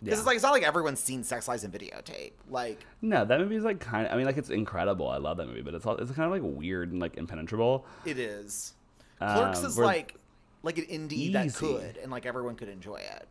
Because 0.00 0.16
Yeah. 0.16 0.18
it's 0.20 0.26
like 0.26 0.34
it's 0.36 0.42
not 0.42 0.52
like 0.52 0.64
everyone's 0.64 1.00
seen 1.00 1.24
Sex 1.24 1.48
Lies 1.48 1.64
and 1.64 1.72
Videotape. 1.72 2.32
Like, 2.50 2.84
no, 3.00 3.24
that 3.24 3.40
movie 3.40 3.56
is 3.56 3.64
like 3.64 3.80
kind 3.80 4.06
of. 4.06 4.12
I 4.12 4.16
mean, 4.16 4.26
like 4.26 4.36
it's 4.36 4.50
incredible. 4.50 5.08
I 5.08 5.16
love 5.16 5.38
that 5.38 5.46
movie, 5.46 5.62
but 5.62 5.72
it's 5.74 5.86
all, 5.86 5.96
it's 5.96 6.10
kind 6.10 6.26
of 6.26 6.30
like 6.30 6.42
weird 6.58 6.92
and 6.92 7.00
like 7.00 7.16
impenetrable. 7.16 7.86
it 8.04 8.18
is. 8.18 8.74
Clerks 9.18 9.60
Um, 9.60 9.66
is 9.66 9.78
like 9.78 10.16
like 10.62 10.76
an 10.76 10.84
indie 10.86 11.32
that 11.32 11.54
could 11.54 11.96
and 11.96 12.10
like 12.10 12.26
everyone 12.26 12.54
could 12.56 12.68
enjoy 12.68 12.96
it. 12.96 13.26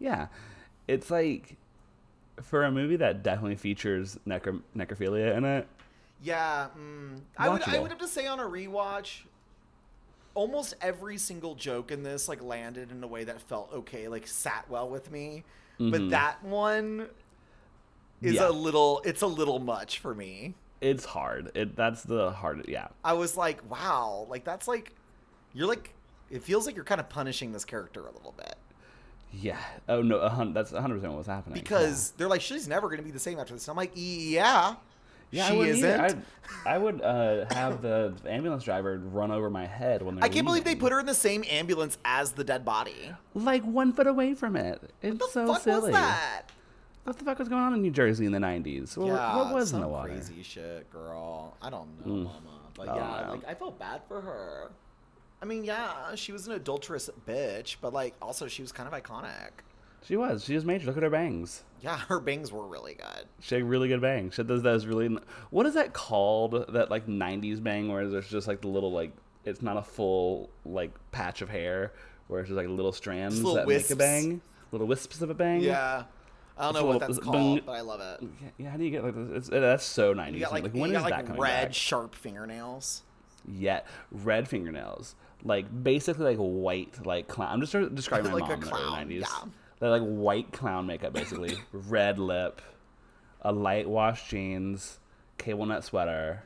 Yeah, 0.00 0.26
it's 0.86 1.10
like 1.10 1.56
for 2.42 2.64
a 2.64 2.70
movie 2.70 2.96
that 2.96 3.22
definitely 3.22 3.56
features 3.56 4.18
necro- 4.26 4.62
necrophilia 4.76 5.36
in 5.36 5.44
it. 5.44 5.66
Yeah, 6.22 6.68
mm, 6.76 7.20
I 7.36 7.48
would 7.48 7.62
I 7.62 7.78
would 7.78 7.90
have 7.90 8.00
to 8.00 8.08
say 8.08 8.26
on 8.26 8.40
a 8.40 8.44
rewatch, 8.44 9.20
almost 10.34 10.74
every 10.80 11.18
single 11.18 11.54
joke 11.54 11.90
in 11.90 12.02
this 12.02 12.28
like 12.28 12.42
landed 12.42 12.90
in 12.90 13.02
a 13.02 13.06
way 13.06 13.24
that 13.24 13.40
felt 13.40 13.72
okay, 13.72 14.08
like 14.08 14.26
sat 14.26 14.68
well 14.68 14.88
with 14.88 15.10
me. 15.10 15.44
But 15.78 16.00
Mhm. 16.02 16.10
that 16.10 16.42
one 16.42 17.08
is 18.20 18.34
Yeah. 18.34 18.48
a 18.48 18.50
little 18.50 19.00
it's 19.04 19.22
a 19.22 19.26
little 19.28 19.60
much 19.60 20.00
for 20.00 20.14
me. 20.14 20.54
It's 20.80 21.04
hard. 21.04 21.52
It 21.54 21.76
that's 21.76 22.02
the 22.02 22.30
hard. 22.32 22.64
Yeah, 22.68 22.88
I 23.04 23.12
was 23.12 23.36
like, 23.36 23.68
wow, 23.70 24.26
like 24.28 24.44
that's 24.44 24.66
like 24.68 24.94
you're 25.52 25.68
like 25.68 25.94
it 26.30 26.42
feels 26.42 26.66
like 26.66 26.74
you're 26.74 26.84
kind 26.84 27.00
of 27.00 27.08
punishing 27.08 27.52
this 27.52 27.64
character 27.64 28.00
a 28.06 28.10
little 28.10 28.34
bit 28.36 28.56
yeah. 29.32 29.58
Oh 29.88 30.02
no, 30.02 30.16
a 30.18 30.28
hun- 30.28 30.52
that's 30.52 30.72
100 30.72 30.94
percent 30.96 31.12
what's 31.14 31.26
happening. 31.28 31.60
because 31.60 32.12
they're 32.16 32.28
like 32.28 32.40
she's 32.40 32.66
never 32.68 32.88
going 32.88 32.98
to 32.98 33.04
be 33.04 33.10
the 33.10 33.18
same 33.18 33.38
after 33.38 33.54
this. 33.54 33.68
I'm 33.68 33.76
like, 33.76 33.92
yeah, 33.94 34.74
yeah, 35.30 35.50
she 35.50 35.56
wouldn't 35.56 35.78
isn't. 35.78 36.24
I, 36.66 36.74
I 36.74 36.78
would 36.78 37.02
uh, 37.02 37.44
have 37.54 37.82
the 37.82 38.14
ambulance 38.26 38.64
driver 38.64 38.98
run 38.98 39.30
over 39.30 39.50
my 39.50 39.66
head 39.66 40.02
when 40.02 40.14
they're 40.16 40.24
I 40.24 40.28
can't 40.28 40.46
believe 40.46 40.64
they 40.64 40.74
put 40.74 40.92
her 40.92 41.00
in 41.00 41.06
the 41.06 41.14
same 41.14 41.44
ambulance 41.50 41.98
as 42.04 42.32
the 42.32 42.44
dead 42.44 42.64
body. 42.64 43.12
like 43.34 43.62
one 43.64 43.92
foot 43.92 44.06
away 44.06 44.34
from 44.34 44.56
it. 44.56 44.80
It's 45.02 45.18
The 45.18 45.28
so 45.30 45.46
fuck 45.52 45.62
silly. 45.62 45.92
was 45.92 45.92
that? 45.92 46.42
What 47.04 47.18
the 47.18 47.24
fuck 47.24 47.38
was 47.38 47.48
going 47.48 47.62
on 47.62 47.72
in 47.74 47.80
New 47.82 47.90
Jersey 47.90 48.26
in 48.26 48.32
the 48.32 48.38
90s? 48.38 48.96
What, 48.98 49.08
what 49.12 49.54
was 49.54 49.72
in 49.72 49.80
the 49.80 49.88
water? 49.88 50.10
crazy 50.10 50.42
shit, 50.42 50.90
girl. 50.92 51.56
I 51.62 51.70
don't 51.70 51.88
know, 52.06 52.12
Mm. 52.12 52.24
mama. 52.24 52.40
But 52.74 52.88
I 52.90 52.94
don't 52.94 52.96
yeah, 53.04 53.30
like 53.30 53.44
I 53.48 53.54
felt 53.54 53.78
bad 53.78 54.02
for 54.08 54.20
her. 54.20 54.70
I 55.40 55.44
mean, 55.44 55.64
yeah, 55.64 56.14
she 56.14 56.32
was 56.32 56.46
an 56.46 56.54
adulterous 56.54 57.08
bitch, 57.26 57.76
but 57.80 57.92
like 57.92 58.14
also 58.20 58.48
she 58.48 58.62
was 58.62 58.72
kind 58.72 58.92
of 58.92 59.02
iconic. 59.02 59.50
She 60.04 60.16
was. 60.16 60.44
She 60.44 60.54
was 60.54 60.64
major. 60.64 60.86
Look 60.86 60.96
at 60.96 61.02
her 61.02 61.10
bangs. 61.10 61.62
Yeah, 61.80 61.96
her 62.08 62.20
bangs 62.20 62.50
were 62.52 62.66
really 62.66 62.94
good. 62.94 63.26
She 63.40 63.54
had 63.56 63.64
really 63.64 63.88
good 63.88 64.00
bangs. 64.00 64.34
She 64.34 64.40
had 64.40 64.48
those, 64.48 64.62
those 64.62 64.86
really. 64.86 65.16
What 65.50 65.66
is 65.66 65.74
that 65.74 65.92
called? 65.92 66.66
That 66.72 66.90
like 66.90 67.06
'90s 67.06 67.62
bang 67.62 67.88
where 67.92 68.08
there's 68.08 68.28
just 68.28 68.48
like 68.48 68.60
the 68.62 68.68
little 68.68 68.90
like 68.92 69.12
it's 69.44 69.62
not 69.62 69.76
a 69.76 69.82
full 69.82 70.50
like 70.64 70.92
patch 71.12 71.40
of 71.42 71.48
hair 71.48 71.92
where 72.26 72.40
it's 72.40 72.48
just 72.48 72.56
like 72.56 72.68
little 72.68 72.92
strands 72.92 73.36
Just 73.36 73.44
little 73.44 73.56
that 73.56 73.66
make 73.68 73.76
wisps. 73.76 73.90
a 73.92 73.96
bang, 73.96 74.40
little 74.72 74.86
wisps 74.86 75.22
of 75.22 75.30
a 75.30 75.34
bang. 75.34 75.60
Yeah, 75.62 76.04
I 76.58 76.62
don't 76.62 76.70
It's 76.70 76.78
know 76.80 76.84
what 76.86 76.92
little- 76.94 77.08
that's 77.14 77.18
called, 77.24 77.34
bang- 77.34 77.62
but 77.64 77.72
I 77.72 77.80
love 77.80 78.00
it. 78.00 78.20
Yeah, 78.42 78.48
yeah, 78.58 78.70
how 78.70 78.76
do 78.76 78.84
you 78.84 78.90
get 78.90 79.04
like 79.04 79.14
this? 79.14 79.28
It's, 79.36 79.48
that's 79.48 79.84
so 79.84 80.14
90s. 80.14 80.34
You 80.34 80.40
got 80.40 80.52
like, 80.52 80.62
when 80.72 80.90
you 80.90 80.96
is 80.96 81.02
got 81.02 81.10
that 81.10 81.28
like 81.30 81.38
red 81.38 81.64
back? 81.68 81.74
sharp 81.74 82.14
fingernails. 82.14 83.02
Yet 83.50 83.86
red 84.12 84.46
fingernails, 84.46 85.14
like 85.44 85.66
basically 85.84 86.24
like 86.24 86.38
white 86.38 87.04
like 87.06 87.28
clown. 87.28 87.52
I'm 87.52 87.60
just 87.60 87.72
sort 87.72 87.84
of 87.84 87.94
describing 87.94 88.32
my 88.32 88.38
Like 88.38 88.44
a 88.44 88.56
mom 88.56 88.62
in 88.62 88.68
the 88.68 88.74
early 88.76 89.04
90s. 89.16 89.20
yeah. 89.20 89.50
They're 89.80 89.90
like 89.90 90.02
white 90.02 90.52
clown 90.52 90.86
makeup 90.86 91.12
basically, 91.12 91.56
red 91.72 92.18
lip, 92.18 92.60
a 93.42 93.52
light 93.52 93.88
wash 93.88 94.28
jeans, 94.28 94.98
cable 95.38 95.66
net 95.66 95.84
sweater, 95.84 96.42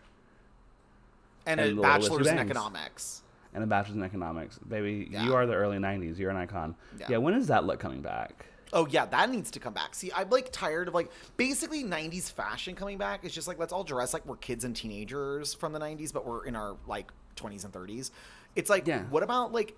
And, 1.47 1.59
And 1.61 1.79
a 1.79 1.83
bachelor's 1.83 2.27
in 2.29 2.39
economics. 2.39 3.23
and 3.55 3.65
a 3.65 3.67
bachelor's 3.67 3.97
in 3.97 4.03
economics. 4.03 4.59
Baby, 4.59 5.09
Yeah. 5.11 5.25
you 5.25 5.35
are 5.35 5.47
the 5.47 5.55
early 5.55 5.79
90s. 5.79 6.19
You're 6.19 6.31
an 6.31 6.37
icon. 6.37 6.77
Yeah. 6.99 7.07
Yeah. 7.11 7.17
when 7.19 7.35
is 7.35 7.47
that 7.49 7.65
look 7.65 7.81
coming 7.81 8.03
back? 8.03 8.47
Oh 8.75 8.87
yeah, 8.87 9.05
that 9.07 9.29
needs 9.29 9.51
to 9.51 9.61
come 9.61 9.75
back. 9.75 9.95
See, 9.95 10.11
I'm 10.17 10.31
like 10.31 10.51
tired 10.51 10.89
of 10.89 10.95
like 10.95 11.11
basically 11.37 11.85
'90s 11.85 12.33
fashion 12.33 12.75
coming 12.75 12.97
back. 12.97 13.23
It's 13.23 13.35
just 13.35 13.47
like 13.47 13.59
let's 13.59 13.71
all 13.73 13.85
dress 13.85 14.15
like 14.15 14.25
we're 14.25 14.37
kids 14.37 14.65
and 14.65 14.75
teenagers 14.75 15.53
from 15.53 15.75
the 15.75 15.79
'90s, 15.79 16.11
but 16.11 16.25
we're 16.27 16.47
in 16.47 16.57
our 16.57 16.77
like 16.87 17.11
20s 17.37 17.65
and 17.67 17.73
30s. 17.75 18.11
It's 18.57 18.71
like, 18.71 18.87
Yeah. 18.87 19.05
what 19.05 19.23
about 19.23 19.53
like, 19.53 19.77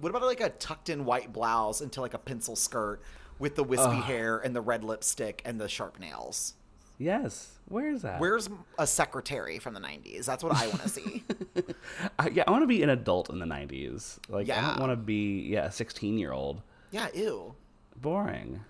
what 0.00 0.10
about 0.10 0.22
like 0.22 0.40
a 0.40 0.50
tucked-in 0.50 1.04
white 1.04 1.32
blouse 1.32 1.80
into 1.80 2.00
like 2.00 2.14
a 2.14 2.18
pencil 2.18 2.56
skirt 2.56 3.00
with 3.38 3.54
the 3.56 3.64
wispy 3.64 3.86
Ugh. 3.86 4.04
hair 4.04 4.38
and 4.38 4.54
the 4.54 4.60
red 4.60 4.84
lipstick 4.84 5.42
and 5.44 5.60
the 5.60 5.68
sharp 5.68 5.98
nails? 5.98 6.54
Yes. 6.98 7.52
Where 7.66 7.88
is 7.88 8.02
that? 8.02 8.20
Where's 8.20 8.48
a 8.78 8.86
secretary 8.86 9.58
from 9.58 9.72
the 9.74 9.80
'90s? 9.80 10.26
That's 10.26 10.44
what 10.44 10.54
I 10.54 10.66
want 10.68 10.82
to 10.82 10.88
see. 10.90 11.24
I, 12.18 12.28
yeah, 12.28 12.44
I 12.46 12.50
want 12.50 12.62
to 12.62 12.66
be 12.66 12.82
an 12.82 12.90
adult 12.90 13.30
in 13.30 13.38
the 13.38 13.46
90s. 13.46 14.18
Like, 14.28 14.50
I 14.50 14.60
don't 14.60 14.80
want 14.80 14.92
to 14.92 14.96
be, 14.96 15.46
yeah, 15.48 15.66
a 15.66 15.72
16 15.72 16.18
year 16.18 16.32
old. 16.32 16.60
yeah, 16.90 17.06
ew. 17.14 17.54
Boring. 17.96 18.60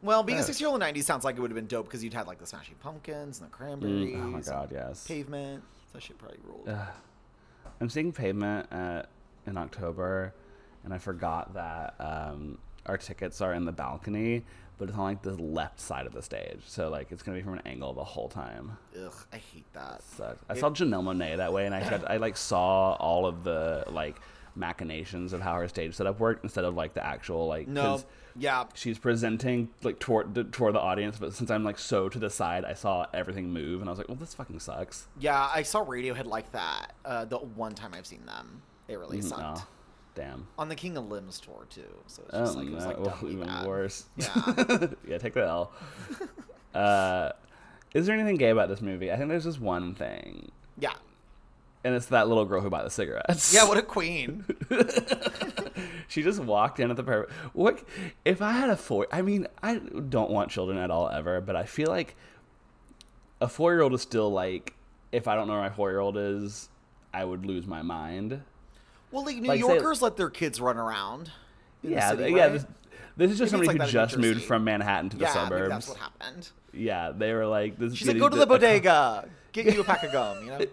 Well, 0.00 0.22
being 0.22 0.38
a 0.38 0.42
16 0.42 0.62
year 0.64 0.70
old 0.72 0.82
in 0.82 0.94
the 0.94 1.00
90s 1.00 1.04
sounds 1.04 1.24
like 1.24 1.36
it 1.36 1.40
would 1.40 1.50
have 1.50 1.56
been 1.56 1.66
dope 1.66 1.86
because 1.86 2.02
you'd 2.04 2.14
had 2.14 2.26
like 2.26 2.38
the 2.38 2.46
Smashing 2.46 2.76
Pumpkins 2.82 3.40
and 3.40 3.48
the 3.48 3.52
Cranberries. 3.52 4.14
Mm, 4.14 4.22
oh 4.22 4.26
my 4.28 4.40
God, 4.40 4.70
yes. 4.72 5.06
Pavement. 5.06 5.62
That 5.92 6.02
shit 6.02 6.16
probably 6.18 6.38
ruled. 6.46 6.68
Ugh. 6.68 6.88
I'm 7.80 7.88
seeing 7.88 8.12
Pavement 8.12 8.68
at, 8.72 9.08
in 9.46 9.56
October, 9.56 10.34
and 10.84 10.94
I 10.94 10.98
forgot 10.98 11.54
that 11.54 11.94
um, 11.98 12.58
our 12.86 12.96
tickets 12.96 13.40
are 13.40 13.52
in 13.54 13.64
the 13.64 13.72
balcony, 13.72 14.44
but 14.78 14.88
it's 14.88 14.98
on 14.98 15.04
like 15.04 15.22
the 15.22 15.34
left 15.34 15.80
side 15.80 16.06
of 16.06 16.12
the 16.12 16.22
stage, 16.22 16.60
so 16.66 16.88
like 16.88 17.12
it's 17.12 17.22
gonna 17.22 17.38
be 17.38 17.42
from 17.42 17.54
an 17.54 17.62
angle 17.66 17.92
the 17.92 18.04
whole 18.04 18.28
time. 18.28 18.76
Ugh, 18.98 19.12
I 19.32 19.36
hate 19.36 19.72
that. 19.72 20.02
Sucks. 20.02 20.42
I 20.48 20.58
saw 20.58 20.70
Janelle 20.70 21.02
Monáe 21.02 21.36
that 21.36 21.52
way, 21.52 21.66
and 21.66 21.74
I 21.74 21.86
tried, 21.86 22.04
I 22.04 22.16
like 22.16 22.36
saw 22.36 22.94
all 22.94 23.26
of 23.26 23.44
the 23.44 23.84
like 23.90 24.16
machinations 24.56 25.32
of 25.32 25.40
how 25.40 25.54
her 25.54 25.68
stage 25.68 25.94
setup 25.94 26.20
worked 26.20 26.44
instead 26.44 26.64
of 26.64 26.74
like 26.74 26.94
the 26.94 27.04
actual 27.04 27.46
like 27.48 27.66
No, 27.68 28.02
yeah, 28.36 28.64
she's 28.74 28.98
presenting 28.98 29.68
like 29.82 29.98
toward 29.98 30.34
the, 30.34 30.44
toward 30.44 30.74
the 30.74 30.80
audience, 30.80 31.18
but 31.18 31.32
since 31.34 31.50
I'm 31.50 31.64
like 31.64 31.78
so 31.78 32.08
to 32.08 32.18
the 32.18 32.30
side, 32.30 32.64
I 32.64 32.74
saw 32.74 33.06
everything 33.14 33.52
move, 33.52 33.80
and 33.80 33.88
I 33.88 33.92
was 33.92 33.98
like, 33.98 34.08
well, 34.08 34.16
this 34.16 34.34
fucking 34.34 34.60
sucks. 34.60 35.06
yeah. 35.20 35.48
I 35.54 35.62
saw 35.62 35.84
Radiohead 35.84 36.26
like 36.26 36.50
that. 36.52 36.94
Uh, 37.04 37.24
the 37.24 37.38
one 37.38 37.74
time 37.74 37.92
I've 37.94 38.06
seen 38.06 38.24
them, 38.26 38.62
it 38.88 38.98
really 38.98 39.20
sucked. 39.20 39.40
No, 39.58 39.62
damn. 40.14 40.46
On 40.58 40.68
the 40.68 40.74
King 40.76 40.96
of 40.96 41.08
Limbs 41.08 41.38
tour 41.40 41.66
too, 41.70 41.82
so 42.06 42.22
it's 42.22 42.30
Oh 42.34 42.40
just 42.44 42.56
like 42.56 42.66
it 42.66 42.72
was 42.74 42.86
like 42.86 42.98
well, 42.98 43.18
even 43.22 43.46
bad. 43.46 43.66
worse. 43.66 44.04
Yeah. 44.16 44.86
yeah, 45.08 45.18
take 45.18 45.34
the 45.34 45.44
L. 45.44 45.72
uh, 46.74 47.30
is 47.94 48.06
there 48.06 48.14
anything 48.16 48.36
gay 48.36 48.50
about 48.50 48.68
this 48.68 48.80
movie? 48.80 49.12
I 49.12 49.16
think 49.16 49.28
there's 49.28 49.44
just 49.44 49.60
one 49.60 49.94
thing, 49.94 50.50
Yeah, 50.78 50.94
and 51.84 51.94
it's 51.94 52.06
that 52.06 52.26
little 52.28 52.44
girl 52.44 52.60
who 52.60 52.70
bought 52.70 52.84
the 52.84 52.90
cigarettes. 52.90 53.52
yeah. 53.54 53.64
What 53.68 53.76
a 53.78 53.82
queen. 53.82 54.44
she 56.08 56.22
just 56.22 56.40
walked 56.40 56.80
in 56.80 56.90
at 56.90 56.96
the 56.96 57.02
perfect. 57.02 57.32
What 57.52 57.82
if 58.24 58.40
I 58.42 58.52
had 58.52 58.70
a 58.70 58.76
four? 58.76 59.06
I 59.12 59.22
mean, 59.22 59.46
I 59.62 59.76
don't 59.76 60.30
want 60.30 60.50
children 60.50 60.78
at 60.78 60.90
all 60.90 61.08
ever, 61.08 61.40
but 61.40 61.56
I 61.56 61.64
feel 61.64 61.88
like 61.88 62.16
a 63.40 63.48
four-year-old 63.48 63.94
is 63.94 64.02
still 64.02 64.30
like. 64.30 64.74
If 65.12 65.28
I 65.28 65.36
don't 65.36 65.46
know 65.46 65.52
where 65.54 65.62
my 65.62 65.70
four-year-old 65.70 66.16
is, 66.16 66.68
I 67.12 67.24
would 67.24 67.46
lose 67.46 67.66
my 67.66 67.82
mind. 67.82 68.40
Well, 69.12 69.24
like 69.24 69.36
New 69.36 69.46
Like, 69.48 69.60
say- 69.62 69.68
Yorkers 69.68 70.02
let 70.02 70.16
their 70.16 70.30
kids 70.30 70.60
run 70.60 70.76
around. 70.76 71.30
in 71.84 71.90
the 71.90 71.96
yeah, 71.96 72.10
city, 72.10 72.32
yeah. 72.32 72.46
right? 72.48 72.64
This, 73.16 73.30
is 73.30 73.38
just 73.38 73.50
somebody 73.52 73.78
like 73.78 73.86
who 73.86 73.92
just 73.92 74.18
moved 74.18 74.42
from 74.42 74.64
Manhattan 74.64 75.10
to 75.10 75.16
the 75.16 75.26
suburbs. 75.26 75.38
yeah, 75.38 75.44
suburbs. 75.48 75.68
that's 75.70 75.88
what 75.88 75.98
happened. 75.98 76.48
Yeah, 76.72 77.12
they 77.16 77.32
were 77.32 77.46
like, 77.46 77.78
"This." 77.78 77.94
She's 77.94 78.08
like, 78.08 78.18
go 78.18 78.28
to 78.28 78.36
the 78.36 78.46
bodega, 78.46 79.28
get 79.52 79.72
you 79.72 79.80
a 79.80 79.84
pack 79.84 80.02
of 80.02 80.10
gum. 80.12 80.42
You 80.44 80.50
know. 80.50 80.66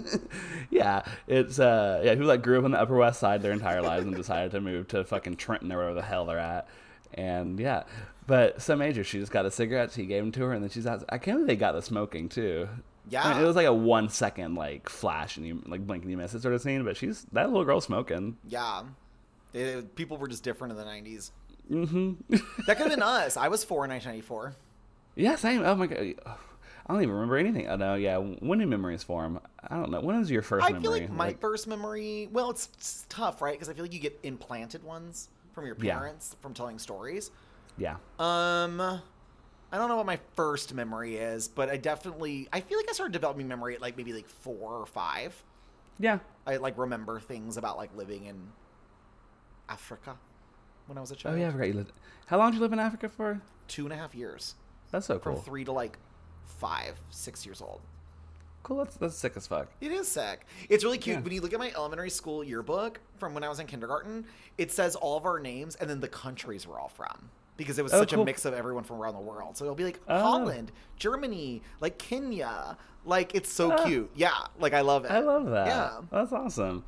yeah, 0.70 1.02
it's 1.26 1.58
uh, 1.58 2.00
yeah, 2.04 2.14
who 2.14 2.24
like 2.24 2.42
grew 2.42 2.58
up 2.58 2.64
on 2.64 2.70
the 2.70 2.80
Upper 2.80 2.96
West 2.96 3.20
Side 3.20 3.42
their 3.42 3.52
entire 3.52 3.82
lives 3.82 4.06
and 4.06 4.16
decided 4.16 4.52
to 4.52 4.60
move 4.60 4.88
to 4.88 5.04
fucking 5.04 5.36
Trenton 5.36 5.70
or 5.72 5.76
wherever 5.76 5.94
the 5.94 6.02
hell 6.02 6.24
they're 6.26 6.38
at, 6.38 6.66
and 7.14 7.58
yeah, 7.60 7.82
but 8.26 8.62
some 8.62 8.78
major, 8.78 9.04
she 9.04 9.18
just 9.18 9.32
got 9.32 9.44
a 9.46 9.50
cigarette, 9.50 9.92
he 9.94 10.06
gave 10.06 10.22
them 10.22 10.32
to 10.32 10.40
her, 10.44 10.52
and 10.52 10.62
then 10.62 10.70
she's 10.70 10.86
out. 10.86 11.04
I 11.10 11.18
can't 11.18 11.36
believe 11.36 11.48
they 11.48 11.56
got 11.56 11.72
the 11.72 11.82
smoking 11.82 12.28
too. 12.28 12.68
I 12.72 12.78
Yeah. 13.10 13.34
mean, 13.34 13.42
it 13.42 13.46
was 13.46 13.56
like 13.56 13.66
a 13.66 13.74
one 13.74 14.08
second 14.08 14.54
like 14.56 14.88
flash 14.88 15.36
and 15.36 15.46
you 15.46 15.62
like 15.66 15.86
blink 15.86 16.02
and 16.02 16.10
you 16.10 16.16
miss 16.16 16.34
it 16.34 16.42
sort 16.42 16.54
of 16.54 16.62
scene, 16.62 16.82
but 16.84 16.96
she's 16.96 17.24
that 17.32 17.48
little 17.50 17.64
girl 17.64 17.80
smoking. 17.80 18.36
Yeah. 18.48 18.82
They- 19.52 19.82
people 19.82 20.16
were 20.16 20.26
just 20.28 20.42
different 20.42 20.72
in 20.72 20.78
the 20.78 20.84
90s. 20.84 21.30
Hmm 21.68 22.12
That 22.66 22.76
could 22.76 22.86
have 22.86 22.90
been 22.90 23.02
us. 23.02 23.36
I 23.36 23.48
was 23.48 23.64
four 23.64 23.84
in 23.84 23.90
1994. 23.90 24.54
yeah, 25.14 25.36
same. 25.36 25.62
Oh 25.64 25.74
my 25.74 25.86
god. 25.86 26.14
I 26.88 26.92
don't 26.92 27.02
even 27.02 27.14
remember 27.14 27.36
anything. 27.36 27.68
Oh 27.68 27.76
no, 27.76 27.94
yeah. 27.94 28.18
When 28.18 28.58
do 28.60 28.66
memories 28.66 29.02
form? 29.02 29.40
I 29.68 29.74
don't 29.76 29.90
know. 29.90 30.00
When 30.00 30.20
is 30.20 30.30
your 30.30 30.42
first 30.42 30.64
I 30.64 30.68
memory? 30.70 30.82
feel 30.82 30.92
like 30.92 31.10
my 31.12 31.32
first 31.34 31.66
memory, 31.66 32.28
well, 32.30 32.50
it's, 32.50 32.68
it's 32.76 33.06
tough, 33.08 33.42
right? 33.42 33.54
Because 33.54 33.68
I 33.68 33.74
feel 33.74 33.84
like 33.84 33.92
you 33.92 33.98
get 33.98 34.18
implanted 34.22 34.84
ones 34.84 35.28
from 35.52 35.66
your 35.66 35.76
Yeah. 35.80 35.94
parents 35.96 36.36
from 36.40 36.54
telling 36.54 36.78
stories. 36.78 37.30
yeah. 37.76 37.96
Um, 38.20 38.80
I 38.80 39.78
don't 39.78 39.88
know 39.88 39.96
what 39.96 40.06
my 40.06 40.20
first 40.36 40.72
memory 40.74 41.16
is, 41.16 41.48
but 41.48 41.68
I 41.68 41.76
definitely, 41.76 42.48
I 42.52 42.60
feel 42.60 42.78
like 42.78 42.88
I 42.88 42.92
started 42.92 43.12
developing 43.12 43.48
memory 43.48 43.74
at 43.74 43.80
like 43.80 43.96
maybe 43.96 44.12
like 44.12 44.28
four 44.28 44.74
or 44.80 44.86
five. 44.86 45.34
Yeah. 45.98 46.20
I 46.46 46.58
like 46.58 46.78
remember 46.78 47.18
things 47.18 47.56
about 47.56 47.76
like 47.76 47.94
living 47.96 48.26
in 48.26 48.52
Africa 49.68 50.16
when 50.86 50.98
I 50.98 51.00
was 51.00 51.10
a 51.10 51.16
child. 51.16 51.36
Oh 51.36 51.38
yeah, 51.38 51.48
I 51.48 51.52
forgot 51.52 51.68
you 51.68 51.74
lived. 51.74 51.92
How 52.26 52.38
long 52.38 52.50
did 52.50 52.56
you 52.56 52.62
live 52.62 52.72
in 52.72 52.78
Africa 52.78 53.08
for? 53.08 53.40
Two 53.68 53.84
and 53.84 53.92
a 53.92 53.96
half 53.96 54.14
years. 54.14 54.54
That's 54.90 55.06
so 55.06 55.18
cool. 55.18 55.34
From 55.34 55.42
three 55.44 55.64
to 55.64 55.72
like 55.72 55.98
five, 56.44 56.98
six 57.10 57.44
years 57.44 57.60
old. 57.60 57.80
Cool. 58.62 58.78
That's 58.78 58.96
that's 58.96 59.16
sick 59.16 59.32
as 59.36 59.46
fuck. 59.46 59.68
It 59.80 59.92
is 59.92 60.08
sick. 60.08 60.44
It's 60.68 60.82
really 60.84 60.98
cute. 60.98 61.16
Yeah. 61.16 61.22
When 61.22 61.32
you 61.32 61.40
look 61.40 61.52
at 61.52 61.58
my 61.60 61.72
elementary 61.76 62.10
school 62.10 62.42
yearbook 62.42 63.00
from 63.18 63.32
when 63.34 63.44
I 63.44 63.48
was 63.48 63.60
in 63.60 63.66
kindergarten, 63.66 64.24
it 64.58 64.72
says 64.72 64.96
all 64.96 65.16
of 65.16 65.24
our 65.24 65.38
names 65.38 65.76
and 65.76 65.88
then 65.88 66.00
the 66.00 66.08
countries 66.08 66.66
we're 66.66 66.78
all 66.80 66.88
from. 66.88 67.30
Because 67.56 67.78
it 67.78 67.82
was 67.82 67.92
Oh, 67.94 68.00
such 68.00 68.12
cool. 68.12 68.22
a 68.22 68.24
mix 68.24 68.44
of 68.44 68.52
everyone 68.54 68.84
from 68.84 69.00
around 69.00 69.14
the 69.14 69.20
world. 69.20 69.56
So 69.56 69.64
it'll 69.64 69.76
be 69.76 69.84
like 69.84 70.00
Oh. 70.08 70.18
Holland, 70.20 70.72
Germany, 70.96 71.62
like 71.80 71.96
Kenya. 71.98 72.76
Like 73.04 73.34
it's 73.36 73.50
so 73.52 73.72
Ah. 73.72 73.84
cute. 73.86 74.10
Yeah. 74.16 74.32
Like 74.58 74.72
I 74.74 74.80
love 74.80 75.04
it. 75.04 75.10
I 75.12 75.20
love 75.20 75.46
that. 75.46 75.66
Yeah. 75.68 76.00
That's 76.10 76.32
awesome. 76.32 76.84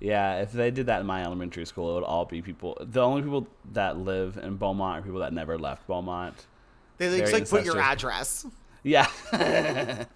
Yeah, 0.00 0.42
if 0.42 0.52
they 0.52 0.70
did 0.70 0.86
that 0.86 1.00
in 1.00 1.06
my 1.06 1.24
elementary 1.24 1.66
school, 1.66 1.90
it 1.90 1.94
would 1.94 2.04
all 2.04 2.24
be 2.24 2.40
people. 2.40 2.76
The 2.80 3.00
only 3.00 3.22
people 3.22 3.48
that 3.72 3.98
live 3.98 4.36
in 4.36 4.56
Beaumont 4.56 4.98
are 4.98 5.02
people 5.02 5.20
that 5.20 5.32
never 5.32 5.58
left 5.58 5.86
Beaumont. 5.86 6.46
They 6.98 7.10
like, 7.10 7.20
just, 7.20 7.32
like 7.32 7.48
put 7.48 7.64
your 7.64 7.80
address. 7.80 8.46
Yeah. 8.84 9.08
they, 9.32 10.06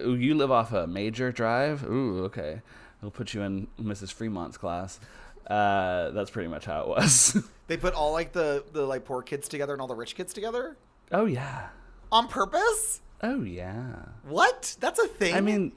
ooh, 0.00 0.14
you 0.14 0.34
live 0.34 0.50
off 0.50 0.72
a 0.72 0.86
major 0.86 1.30
drive? 1.30 1.84
Ooh, 1.84 2.24
okay. 2.24 2.62
We'll 3.02 3.10
put 3.10 3.34
you 3.34 3.42
in 3.42 3.66
Mrs. 3.80 4.12
Fremont's 4.12 4.56
class. 4.56 4.98
Uh, 5.46 6.10
that's 6.10 6.30
pretty 6.30 6.48
much 6.48 6.64
how 6.64 6.82
it 6.82 6.88
was. 6.88 7.36
They 7.68 7.76
put 7.78 7.94
all 7.94 8.12
like 8.12 8.32
the 8.32 8.64
the 8.72 8.84
like 8.84 9.06
poor 9.06 9.22
kids 9.22 9.48
together 9.48 9.72
and 9.72 9.80
all 9.80 9.86
the 9.86 9.94
rich 9.94 10.14
kids 10.14 10.34
together 10.34 10.76
oh, 11.10 11.24
yeah. 11.24 11.68
on 12.10 12.28
purpose. 12.28 13.00
Oh, 13.22 13.42
yeah. 13.42 13.94
What? 14.24 14.76
That's 14.80 14.98
a 14.98 15.06
thing. 15.06 15.34
I 15.34 15.40
mean, 15.40 15.72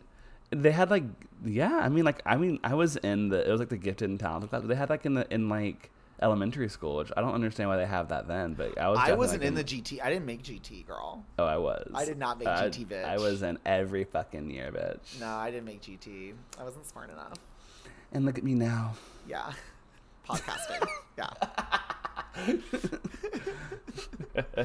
they 0.51 0.71
had 0.71 0.89
like, 0.89 1.03
yeah. 1.43 1.77
I 1.77 1.89
mean, 1.89 2.05
like, 2.05 2.21
I 2.25 2.37
mean, 2.37 2.59
I 2.63 2.73
was 2.73 2.97
in 2.97 3.29
the. 3.29 3.47
It 3.47 3.51
was 3.51 3.59
like 3.59 3.69
the 3.69 3.77
gifted 3.77 4.09
and 4.09 4.19
talented 4.19 4.49
class. 4.49 4.61
But 4.61 4.69
they 4.69 4.75
had 4.75 4.89
like 4.89 5.05
in 5.05 5.13
the 5.13 5.31
in 5.33 5.49
like 5.49 5.91
elementary 6.21 6.69
school, 6.69 6.97
which 6.97 7.11
I 7.15 7.21
don't 7.21 7.33
understand 7.33 7.69
why 7.69 7.77
they 7.77 7.85
have 7.85 8.09
that 8.09 8.27
then. 8.27 8.53
But 8.53 8.79
I 8.79 8.89
was 8.89 8.99
i 8.99 9.13
wasn't 9.13 9.41
like, 9.41 9.47
in 9.47 9.55
the 9.55 9.63
GT. 9.63 10.01
I 10.03 10.09
didn't 10.09 10.25
make 10.25 10.43
GT, 10.43 10.85
girl. 10.85 11.23
Oh, 11.37 11.45
I 11.45 11.57
was. 11.57 11.89
I 11.93 12.05
did 12.05 12.17
not 12.17 12.39
make 12.39 12.47
I- 12.47 12.69
GT, 12.69 12.87
bitch. 12.87 13.05
I 13.05 13.17
was 13.17 13.41
in 13.41 13.59
every 13.65 14.03
fucking 14.03 14.49
year, 14.49 14.71
bitch. 14.71 15.19
No, 15.19 15.27
I 15.27 15.51
didn't 15.51 15.65
make 15.65 15.81
GT. 15.81 16.33
I 16.59 16.63
wasn't 16.63 16.85
smart 16.85 17.09
enough. 17.09 17.33
And 18.11 18.25
look 18.25 18.37
at 18.37 18.43
me 18.43 18.53
now. 18.53 18.93
Yeah. 19.27 19.51
Podcasting. 20.27 20.87
yeah. 21.17 21.33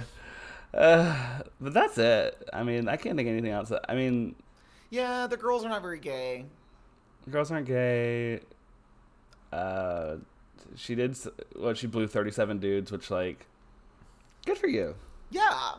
Uh, 0.72 1.40
but 1.60 1.74
that's 1.74 1.98
it. 1.98 2.48
I 2.52 2.62
mean, 2.62 2.88
I 2.88 2.96
can't 2.96 3.16
think 3.16 3.26
of 3.26 3.32
anything 3.32 3.50
else. 3.50 3.72
I 3.88 3.96
mean, 3.96 4.36
Yeah, 4.90 5.26
the 5.28 5.36
girls 5.36 5.64
are 5.64 5.68
not 5.68 5.82
very 5.82 6.00
gay. 6.00 6.46
girls 7.30 7.50
aren't 7.52 7.66
gay. 7.66 8.40
Uh, 9.52 10.16
she 10.76 10.94
did. 10.94 11.16
Well, 11.56 11.74
she 11.74 11.86
blew 11.86 12.06
thirty-seven 12.06 12.58
dudes, 12.58 12.90
which 12.92 13.10
like, 13.10 13.46
good 14.46 14.58
for 14.58 14.66
you. 14.68 14.94
Yeah. 15.30 15.74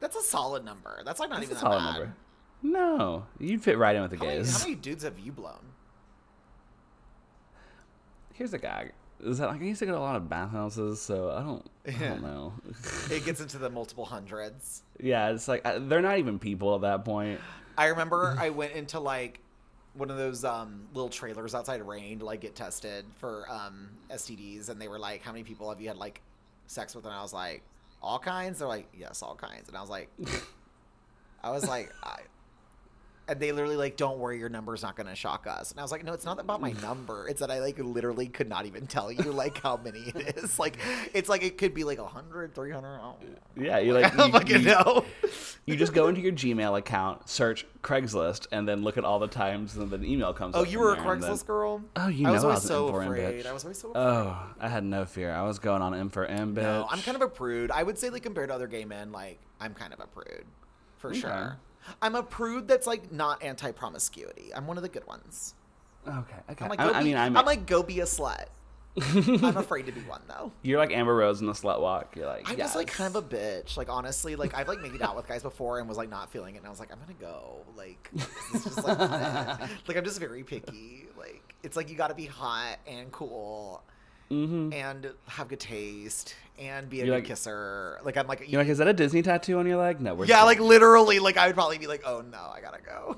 That's 0.00 0.16
a 0.16 0.22
solid 0.22 0.64
number. 0.64 1.00
That's 1.04 1.20
like 1.20 1.30
not 1.30 1.40
That's 1.40 1.50
even 1.52 1.56
a 1.58 1.60
that 1.60 1.70
solid 1.70 1.78
bad. 1.78 1.98
number. 2.00 2.14
No, 2.64 3.26
you'd 3.40 3.62
fit 3.62 3.76
right 3.78 3.94
in 3.96 4.02
with 4.02 4.10
the 4.12 4.16
How 4.18 4.24
many, 4.24 4.38
gays. 4.38 4.52
how 4.60 4.64
many 4.66 4.74
dudes 4.76 5.04
have 5.04 5.18
you 5.18 5.32
blown? 5.32 5.58
Here's 8.34 8.52
a 8.54 8.58
gag: 8.58 8.92
is 9.22 9.38
that 9.38 9.48
like 9.48 9.60
I 9.60 9.64
used 9.64 9.80
to 9.80 9.86
go 9.86 9.92
to 9.92 9.98
a 9.98 10.00
lot 10.00 10.16
of 10.16 10.28
bathhouses, 10.28 11.00
so 11.00 11.30
I 11.30 11.42
don't. 11.42 11.66
I 11.86 12.08
don't 12.08 12.22
know. 12.22 12.52
It 13.10 13.24
gets 13.24 13.40
into 13.42 13.58
the 13.58 13.70
multiple 13.70 14.04
hundreds. 14.04 14.82
yeah, 15.00 15.30
it's 15.30 15.48
like 15.48 15.64
I, 15.66 15.78
they're 15.78 16.02
not 16.02 16.18
even 16.18 16.38
people 16.38 16.74
at 16.74 16.80
that 16.82 17.04
point. 17.04 17.40
I 17.78 17.86
remember 17.86 18.36
I 18.40 18.50
went 18.50 18.72
into 18.72 19.00
like 19.00 19.40
one 19.94 20.10
of 20.10 20.16
those 20.16 20.44
um, 20.44 20.88
little 20.94 21.10
trailers 21.10 21.54
outside 21.54 21.82
Rain 21.82 22.20
to 22.20 22.24
like 22.24 22.40
get 22.40 22.54
tested 22.54 23.04
for 23.18 23.46
um, 23.50 23.90
STDs, 24.10 24.68
and 24.68 24.80
they 24.80 24.88
were 24.88 24.98
like, 24.98 25.22
"How 25.22 25.32
many 25.32 25.44
people 25.44 25.68
have 25.68 25.80
you 25.80 25.88
had 25.88 25.96
like 25.96 26.20
sex 26.66 26.94
with?" 26.94 27.04
And 27.04 27.14
I 27.14 27.22
was 27.22 27.32
like, 27.32 27.62
"All 28.02 28.18
kinds." 28.18 28.58
They're 28.58 28.68
like, 28.68 28.88
"Yes, 28.96 29.22
all 29.22 29.34
kinds." 29.34 29.68
And 29.68 29.76
I 29.76 29.80
was 29.80 29.90
like, 29.90 30.08
I 31.42 31.50
was 31.50 31.66
like, 31.66 31.92
I. 32.02 32.20
And 33.32 33.40
they 33.40 33.50
literally 33.50 33.76
like, 33.76 33.96
don't 33.96 34.18
worry, 34.18 34.38
your 34.38 34.50
number's 34.50 34.82
not 34.82 34.94
gonna 34.94 35.14
shock 35.14 35.46
us. 35.46 35.70
And 35.70 35.80
I 35.80 35.82
was 35.82 35.90
like, 35.90 36.04
no, 36.04 36.12
it's 36.12 36.26
not 36.26 36.38
about 36.38 36.60
my 36.60 36.72
mm. 36.72 36.82
number. 36.82 37.26
It's 37.28 37.40
that 37.40 37.50
I 37.50 37.60
like 37.60 37.78
literally 37.78 38.28
could 38.28 38.46
not 38.46 38.66
even 38.66 38.86
tell 38.86 39.10
you 39.10 39.22
like 39.32 39.56
how 39.62 39.78
many 39.78 40.00
it 40.00 40.36
is. 40.36 40.58
Like, 40.58 40.76
it's 41.14 41.30
like 41.30 41.42
it 41.42 41.56
could 41.56 41.72
be 41.72 41.82
like 41.82 41.98
100, 41.98 42.54
300. 42.54 42.86
I 42.86 42.98
don't 42.98 43.02
know. 43.02 43.16
Yeah, 43.56 43.78
you 43.78 43.94
like 43.94 44.14
I 44.18 44.26
you- 44.26 44.32
fucking 44.32 44.60
you- 44.60 44.66
know. 44.66 45.06
You 45.64 45.76
just 45.76 45.94
go 45.94 46.08
into 46.08 46.20
your 46.20 46.32
Gmail 46.32 46.76
account, 46.76 47.26
search 47.26 47.64
Craigslist, 47.82 48.48
and 48.52 48.68
then 48.68 48.82
look 48.82 48.98
at 48.98 49.04
all 49.04 49.18
the 49.18 49.28
times 49.28 49.76
and 49.76 49.90
then 49.90 50.02
the 50.02 50.12
email 50.12 50.34
comes. 50.34 50.54
Oh, 50.54 50.64
you 50.64 50.78
were 50.78 50.92
a 50.92 51.00
and 51.00 51.22
then- 51.22 51.30
Craigslist 51.30 51.46
girl? 51.46 51.82
Oh, 51.96 52.08
you 52.08 52.26
I 52.26 52.28
know 52.28 52.34
was 52.34 52.44
I 52.44 52.48
was 52.48 52.62
so 52.64 52.86
M 52.88 52.92
for 52.92 53.02
M 53.02 53.08
afraid. 53.08 53.44
bitch. 53.44 53.46
I 53.46 53.52
was 53.54 53.64
always 53.64 53.78
so 53.78 53.92
oh, 53.94 54.00
afraid. 54.00 54.04
Oh, 54.04 54.46
I 54.60 54.68
had 54.68 54.84
no 54.84 55.06
fear. 55.06 55.32
I 55.32 55.42
was 55.44 55.58
going 55.58 55.80
on 55.80 55.94
M 55.94 56.10
for 56.10 56.26
M, 56.26 56.54
bitch. 56.54 56.62
No, 56.62 56.86
I'm 56.90 57.00
kind 57.00 57.16
of 57.16 57.22
a 57.22 57.28
prude. 57.28 57.70
I 57.70 57.82
would 57.82 57.98
say, 57.98 58.10
like, 58.10 58.24
compared 58.24 58.50
to 58.50 58.54
other 58.54 58.66
gay 58.66 58.84
men, 58.84 59.10
like, 59.10 59.38
I'm 59.58 59.72
kind 59.72 59.94
of 59.94 60.00
a 60.00 60.06
prude. 60.06 60.44
For 60.98 61.08
Okay. 61.10 61.20
sure. 61.20 61.58
I'm 62.00 62.14
a 62.14 62.22
prude 62.22 62.68
that's, 62.68 62.86
like, 62.86 63.10
not 63.12 63.42
anti 63.42 63.72
promiscuity. 63.72 64.54
I'm 64.54 64.66
one 64.66 64.76
of 64.76 64.82
the 64.82 64.88
good 64.88 65.06
ones. 65.06 65.54
okay. 66.06 66.36
Okay. 66.50 66.64
I'm 66.64 66.70
like, 66.70 66.80
I, 66.80 66.88
go 66.88 66.92
I 66.94 66.98
be- 67.00 67.04
mean, 67.06 67.16
I'm. 67.16 67.36
I'm 67.36 67.46
like, 67.46 67.66
go 67.66 67.82
be 67.82 68.00
a 68.00 68.04
slut. 68.04 68.46
I'm 69.42 69.56
afraid 69.56 69.86
to 69.86 69.92
be 69.92 70.02
one 70.02 70.20
though. 70.28 70.52
You're 70.60 70.78
like 70.78 70.92
Amber 70.92 71.14
Rose 71.16 71.40
in 71.40 71.46
the 71.46 71.54
slut 71.54 71.80
walk. 71.80 72.14
You're 72.14 72.26
like, 72.26 72.46
I 72.50 72.62
was 72.62 72.76
like 72.76 72.88
kind 72.88 73.16
of 73.16 73.24
a 73.24 73.26
bitch. 73.26 73.78
Like 73.78 73.88
honestly, 73.88 74.36
like 74.36 74.54
I've 74.54 74.68
like 74.68 74.82
made 74.82 75.00
out 75.00 75.16
with 75.16 75.26
guys 75.28 75.42
before 75.42 75.78
and 75.78 75.88
was 75.88 75.96
like 75.96 76.10
not 76.10 76.30
feeling 76.30 76.56
it, 76.56 76.58
and 76.58 76.66
I 76.66 76.70
was 76.70 76.78
like, 76.78 76.92
I'm 76.92 76.98
gonna 76.98 77.14
go. 77.18 77.62
Like 77.74 78.10
just 78.52 78.84
like 78.84 78.98
like 79.88 79.96
I'm 79.96 80.04
just 80.04 80.20
very 80.20 80.44
picky. 80.44 81.06
Like 81.16 81.54
it's 81.62 81.74
like 81.74 81.88
you 81.88 81.96
got 81.96 82.08
to 82.08 82.14
be 82.14 82.26
hot 82.26 82.80
and 82.86 83.10
cool 83.12 83.82
Mhm. 84.32 84.72
and 84.74 85.12
have 85.28 85.48
good 85.48 85.60
taste 85.60 86.34
and 86.58 86.88
be 86.88 87.00
a 87.00 87.04
You're 87.04 87.16
good 87.16 87.22
like- 87.22 87.28
kisser. 87.28 87.98
Like 88.02 88.16
I'm 88.16 88.26
like, 88.26 88.44
You're 88.50 88.60
like, 88.62 88.68
is 88.70 88.78
that 88.78 88.88
a 88.88 88.92
Disney 88.92 89.20
tattoo 89.22 89.58
on 89.58 89.66
your 89.66 89.76
leg? 89.76 90.00
No, 90.00 90.14
we're 90.14 90.24
yeah, 90.24 90.36
still- 90.36 90.46
like 90.46 90.60
literally, 90.60 91.18
like 91.18 91.36
I 91.36 91.46
would 91.46 91.54
probably 91.54 91.78
be 91.78 91.86
like, 91.86 92.02
oh 92.06 92.22
no, 92.22 92.38
I 92.38 92.60
gotta 92.60 92.80
go. 92.82 93.16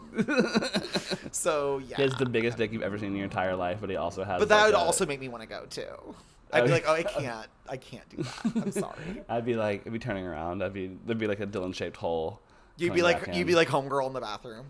so 1.33 1.79
yeah, 1.79 1.97
He 1.97 2.03
has 2.03 2.15
the 2.15 2.27
biggest 2.27 2.59
dick 2.59 2.73
you've 2.73 2.83
ever 2.83 2.99
seen 2.99 3.09
in 3.09 3.17
your 3.17 3.25
entire 3.25 3.55
life, 3.57 3.79
but 3.81 3.91
he 3.91 3.97
also 3.97 4.25
has. 4.25 4.39
but 4.41 4.49
that 4.49 4.57
like, 4.57 4.67
would 4.67 4.75
a- 4.75 4.79
also 4.79 5.07
make 5.07 5.21
me 5.21 5.29
want 5.29 5.43
to 5.43 5.49
go 5.49 5.65
too. 5.71 6.15
I'd 6.53 6.65
be 6.65 6.71
Oh, 6.71 6.73
like, 6.73 6.85
oh, 6.87 6.93
I 6.93 7.03
can't, 7.03 7.49
I 7.69 7.77
can't 7.77 8.09
do 8.09 8.19
that. 8.23 8.35
I'm 8.65 8.73
sorry. 8.87 9.23
I'd 9.29 9.45
be 9.45 9.55
like, 9.57 9.87
I'd 9.87 9.93
be 9.93 9.99
turning 9.99 10.25
around. 10.27 10.63
I'd 10.63 10.73
be 10.73 10.97
there'd 11.07 11.19
be 11.19 11.27
like 11.27 11.41
a 11.41 11.47
Dylan 11.47 11.75
shaped 11.75 11.97
hole. 11.97 12.41
You'd 12.77 12.95
be 12.95 13.03
like, 13.03 13.35
you'd 13.35 13.47
be 13.47 13.55
like 13.57 13.69
homegirl 13.69 14.07
in 14.09 14.13
the 14.13 14.21
bathroom. 14.21 14.67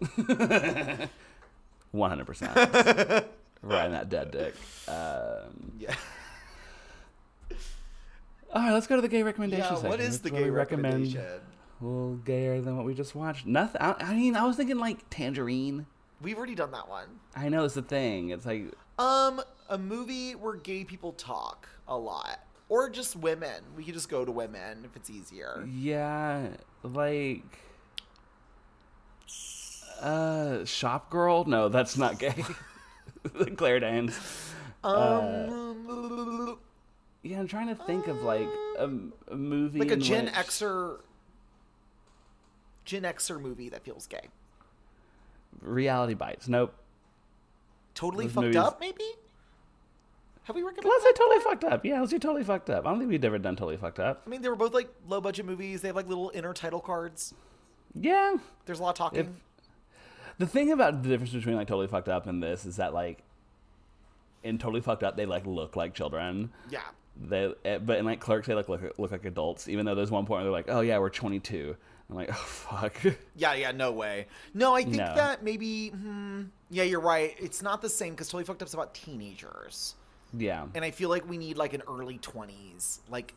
one 1.92 2.10
hundred 2.10 2.26
percent, 2.26 2.54
right 3.64 3.86
in 3.86 3.92
that 3.92 4.08
dead 4.08 4.30
dick. 4.30 4.54
Um, 4.88 5.72
Yeah. 5.78 5.94
all 8.52 8.62
right, 8.62 8.72
let's 8.72 8.86
go 8.86 8.96
to 8.96 9.02
the 9.02 9.08
gay 9.08 9.22
recommendation 9.22 9.64
Yeah. 9.64 9.74
section. 9.74 9.90
What 9.90 10.00
is 10.00 10.20
the 10.20 10.30
gay 10.30 10.44
we 10.44 10.50
recommend 10.50 10.94
recommendation? 11.14 11.40
A 11.80 11.84
little 11.84 12.16
gayer 12.18 12.60
than 12.60 12.76
what 12.76 12.86
we 12.86 12.94
just 12.94 13.14
watched. 13.14 13.46
Nothing. 13.46 13.80
I, 13.80 13.94
I 13.98 14.14
mean, 14.14 14.36
I 14.36 14.44
was 14.46 14.56
thinking 14.56 14.78
like 14.78 15.08
Tangerine. 15.10 15.86
We've 16.22 16.36
already 16.36 16.54
done 16.54 16.70
that 16.70 16.88
one. 16.88 17.08
I 17.34 17.48
know 17.48 17.64
it's 17.64 17.74
the 17.74 17.82
thing. 17.82 18.30
It's 18.30 18.46
like 18.46 18.72
Um, 18.98 19.40
a 19.68 19.76
movie 19.76 20.34
where 20.34 20.54
gay 20.54 20.84
people 20.84 21.12
talk 21.12 21.68
a 21.88 21.96
lot, 21.96 22.38
or 22.68 22.88
just 22.88 23.16
women. 23.16 23.62
We 23.76 23.84
could 23.84 23.94
just 23.94 24.08
go 24.08 24.24
to 24.24 24.30
women 24.32 24.84
if 24.84 24.94
it's 24.96 25.10
easier. 25.10 25.66
Yeah, 25.70 26.48
like 26.82 27.42
uh 30.00 30.64
Shop 30.64 31.10
Girl? 31.10 31.44
No, 31.44 31.68
that's 31.68 31.96
not 31.98 32.18
gay. 32.18 32.34
Claire 33.56 33.80
Danes. 33.80 34.18
Um, 34.82 36.58
Yeah, 37.22 37.40
I'm 37.40 37.46
trying 37.48 37.68
to 37.68 37.74
think 37.74 38.06
of 38.08 38.22
like 38.22 38.48
a, 38.78 38.90
a 39.30 39.36
movie 39.36 39.78
like 39.78 39.90
a 39.90 39.96
Gen 39.96 40.26
which- 40.26 40.34
Xer, 40.34 40.98
Gen 42.84 43.02
Xer 43.02 43.40
movie 43.40 43.68
that 43.70 43.82
feels 43.82 44.06
gay. 44.06 44.28
Reality 45.60 46.14
Bites. 46.14 46.48
Nope. 46.48 46.74
Totally 47.94 48.26
Those 48.26 48.34
fucked 48.34 48.44
movies- 48.46 48.56
up, 48.56 48.80
maybe. 48.80 49.04
Have 50.42 50.54
we 50.56 50.62
recommended? 50.62 50.90
Let's 50.90 51.04
say 51.04 51.12
totally 51.12 51.40
fucked 51.40 51.64
up. 51.64 51.84
Yeah, 51.86 52.00
let's 52.00 52.10
do 52.10 52.18
totally 52.18 52.44
fucked 52.44 52.68
up. 52.68 52.84
I 52.86 52.90
don't 52.90 52.98
think 52.98 53.10
we've 53.10 53.24
ever 53.24 53.38
done 53.38 53.56
totally 53.56 53.78
fucked 53.78 53.98
up. 54.00 54.22
I 54.26 54.28
mean, 54.28 54.42
they 54.42 54.50
were 54.50 54.56
both 54.56 54.74
like 54.74 54.90
low 55.08 55.22
budget 55.22 55.46
movies. 55.46 55.80
They 55.80 55.88
have 55.88 55.96
like 55.96 56.06
little 56.08 56.30
inner 56.34 56.52
title 56.52 56.80
cards. 56.80 57.32
Yeah. 57.94 58.36
There's 58.66 58.78
a 58.80 58.82
lot 58.82 58.90
of 58.90 58.96
talking. 58.96 59.20
If- 59.20 59.26
The 60.38 60.46
thing 60.46 60.72
about 60.72 61.02
the 61.02 61.08
difference 61.08 61.32
between 61.32 61.56
like 61.56 61.68
totally 61.68 61.86
fucked 61.86 62.08
up 62.08 62.26
and 62.26 62.42
this 62.42 62.64
is 62.66 62.76
that 62.76 62.92
like 62.92 63.22
in 64.42 64.58
totally 64.58 64.80
fucked 64.80 65.02
up 65.02 65.16
they 65.16 65.26
like 65.26 65.46
look 65.46 65.76
like 65.76 65.94
children. 65.94 66.50
yeah. 66.70 66.80
They, 67.28 67.54
eh, 67.64 67.78
but 67.78 67.98
in 67.98 68.04
like 68.04 68.18
clerks, 68.18 68.48
they 68.48 68.54
like 68.54 68.68
look 68.68 68.82
look 68.98 69.12
like 69.12 69.24
adults. 69.24 69.68
Even 69.68 69.86
though 69.86 69.94
there's 69.94 70.10
one 70.10 70.26
point 70.26 70.38
where 70.38 70.42
they're 70.44 70.50
like, 70.52 70.64
"Oh 70.68 70.80
yeah, 70.80 70.98
we're 70.98 71.10
22." 71.10 71.76
I'm 72.10 72.16
like, 72.16 72.28
"Oh 72.32 72.34
fuck." 72.34 72.96
Yeah, 73.36 73.54
yeah, 73.54 73.70
no 73.70 73.92
way. 73.92 74.26
No, 74.52 74.74
I 74.74 74.82
think 74.82 74.96
No. 74.96 75.14
that 75.14 75.44
maybe. 75.44 75.90
Hmm, 75.90 76.42
yeah, 76.70 76.82
you're 76.82 76.98
right. 76.98 77.36
It's 77.38 77.62
not 77.62 77.80
the 77.82 77.88
same 77.88 78.14
because 78.14 78.26
Totally 78.26 78.42
Fucked 78.42 78.62
Up's 78.62 78.74
about 78.74 78.94
teenagers, 78.94 79.94
yeah, 80.36 80.66
and 80.74 80.84
I 80.84 80.90
feel 80.90 81.08
like 81.08 81.28
we 81.28 81.38
need 81.38 81.56
like 81.56 81.72
an 81.72 81.82
early 81.86 82.18
twenties. 82.18 82.98
Like, 83.08 83.32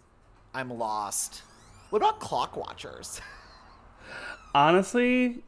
I'm 0.55 0.71
lost. 0.71 1.43
What 1.91 2.01
about 2.01 2.19
Clock 2.19 2.57
Watchers? 2.57 3.21
honestly, 4.55 5.43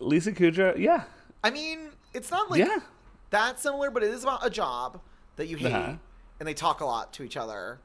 Lisa 0.00 0.32
Kudrow, 0.32 0.76
yeah, 0.78 1.04
I 1.44 1.50
mean, 1.50 1.90
it's 2.14 2.30
not 2.30 2.50
like 2.50 2.58
yeah, 2.60 2.78
that 3.30 3.60
similar, 3.60 3.90
but 3.90 4.02
it 4.02 4.10
is 4.10 4.22
about 4.24 4.44
a 4.44 4.50
job 4.50 5.00
that 5.36 5.46
you 5.46 5.56
hate, 5.56 5.72
Uh-huh. 5.72 5.94
and 6.40 6.48
they 6.48 6.54
talk 6.54 6.80
a 6.80 6.84
lot 6.84 7.12
to 7.14 7.22
each 7.22 7.36
other, 7.36 7.78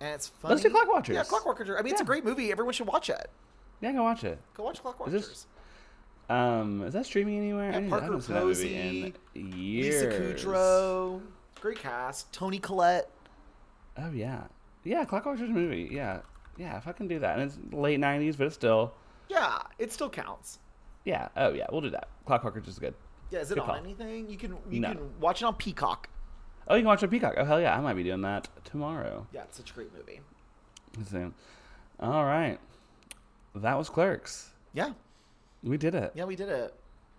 and 0.00 0.14
it's 0.14 0.28
funny. 0.28 0.52
Let's 0.54 0.62
do 0.62 0.70
Clock 0.70 0.88
Watchers. 0.88 1.14
Yeah, 1.14 1.24
Clock 1.24 1.44
Watchers. 1.46 1.70
I 1.78 1.82
mean, 1.82 1.92
it's 1.92 2.00
a 2.00 2.04
great 2.04 2.24
movie. 2.24 2.50
Everyone 2.50 2.72
should 2.72 2.86
watch 2.86 3.10
it. 3.10 3.28
yeah. 3.80 3.92
Go 3.92 4.02
watch 4.02 4.24
it. 4.24 4.38
Go 4.54 4.64
watch 4.64 4.80
Clock 4.82 5.06
Is 5.08 5.12
this- 5.12 5.46
Um, 6.28 6.84
is 6.84 6.92
that 6.92 7.06
streaming 7.06 7.38
anywhere? 7.38 7.70
Yeah, 7.72 7.78
I, 7.78 7.86
I 7.86 7.88
Parker 7.88 8.16
that 8.18 8.44
movie 8.44 8.76
in 9.34 9.52
years. 9.52 10.04
Lisa 10.04 10.46
Kudrow, 10.48 11.20
great 11.60 11.78
cast. 11.80 12.32
Toni 12.32 12.60
Collette. 12.60 13.10
Oh 13.98 14.10
yeah, 14.12 14.44
yeah. 14.84 15.04
Clock 15.04 15.26
Watchers 15.26 15.50
movie. 15.50 15.88
Yeah, 15.90 16.20
yeah. 16.56 16.76
If 16.78 16.86
I 16.86 16.92
can 16.92 17.08
do 17.08 17.18
that, 17.18 17.38
and 17.38 17.50
it's 17.50 17.58
late 17.74 17.98
'90s, 17.98 18.38
but 18.38 18.46
it's 18.46 18.54
still, 18.54 18.94
Yeah, 19.28 19.58
it 19.80 19.92
still 19.92 20.08
counts. 20.08 20.60
Yeah. 21.04 21.28
Oh 21.36 21.52
yeah, 21.52 21.66
we'll 21.70 21.80
do 21.80 21.90
that. 21.90 22.08
Clock 22.26 22.44
is 22.66 22.78
good. 22.78 22.94
Yeah, 23.30 23.40
is 23.40 23.50
it 23.50 23.54
Good 23.54 23.60
on 23.60 23.66
call. 23.66 23.76
anything? 23.76 24.28
You 24.28 24.36
can 24.36 24.56
you 24.70 24.80
No. 24.80 24.88
can 24.92 25.20
watch 25.20 25.42
it 25.42 25.44
on 25.44 25.54
Peacock. 25.54 26.08
Oh, 26.68 26.74
you 26.74 26.80
can 26.82 26.88
watch 26.88 27.02
it 27.02 27.06
on 27.06 27.10
Peacock. 27.10 27.34
Oh 27.36 27.44
hell 27.44 27.60
yeah, 27.60 27.76
I 27.76 27.80
might 27.80 27.94
be 27.94 28.02
doing 28.02 28.22
that 28.22 28.48
tomorrow. 28.64 29.26
Yeah, 29.32 29.42
it's 29.44 29.56
such 29.56 29.70
a 29.70 29.74
great 29.74 29.92
movie. 29.94 30.20
So, 31.08 31.32
all 32.00 32.24
right, 32.24 32.58
that 33.54 33.78
was 33.78 33.88
Clerks. 33.88 34.50
Yeah, 34.72 34.92
We 35.62 35.76
did 35.76 35.94
it. 35.94 36.12
yeah, 36.14 36.24
we 36.24 36.36
did 36.36 36.48
it. 36.48 36.74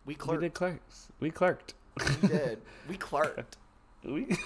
We 0.06 0.16
clerked. 0.16 0.42
we 0.42 0.46
did 0.48 0.54
Clerks. 0.54 1.08
We 1.20 1.32
clerked. 1.32 1.74
We 2.22 2.28
did. 2.28 2.62
We 2.90 2.98
clerked. 2.98 3.58
we 4.04 4.38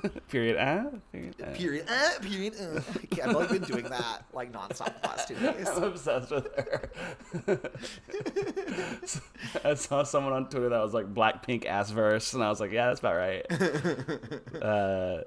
period. 0.28 0.56
Uh, 0.56 0.84
period. 1.12 1.34
uh. 1.42 1.52
Period. 1.52 1.86
Uh, 1.88 2.18
period. 2.20 2.54
Uh. 2.60 2.80
Okay, 3.04 3.22
I've 3.22 3.34
only 3.36 3.58
been 3.58 3.68
doing 3.68 3.84
that 3.84 4.24
like 4.32 4.52
nonstop 4.52 5.00
the 5.00 5.08
last 5.08 5.28
two 5.28 5.34
days. 5.40 5.68
I'm 5.68 5.84
obsessed 5.84 6.30
with 6.30 6.48
her. 6.56 6.90
I 9.70 9.74
saw 9.74 10.02
someone 10.02 10.32
on 10.32 10.48
Twitter 10.48 10.68
that 10.70 10.82
was 10.82 10.94
like 10.94 11.12
Blackpink 11.12 11.66
ass 11.66 11.90
verse, 11.90 12.32
and 12.34 12.42
I 12.42 12.48
was 12.48 12.60
like, 12.60 12.72
yeah, 12.72 12.86
that's 12.88 13.00
about 13.00 13.16
right. 13.16 13.44
uh, 14.62 15.22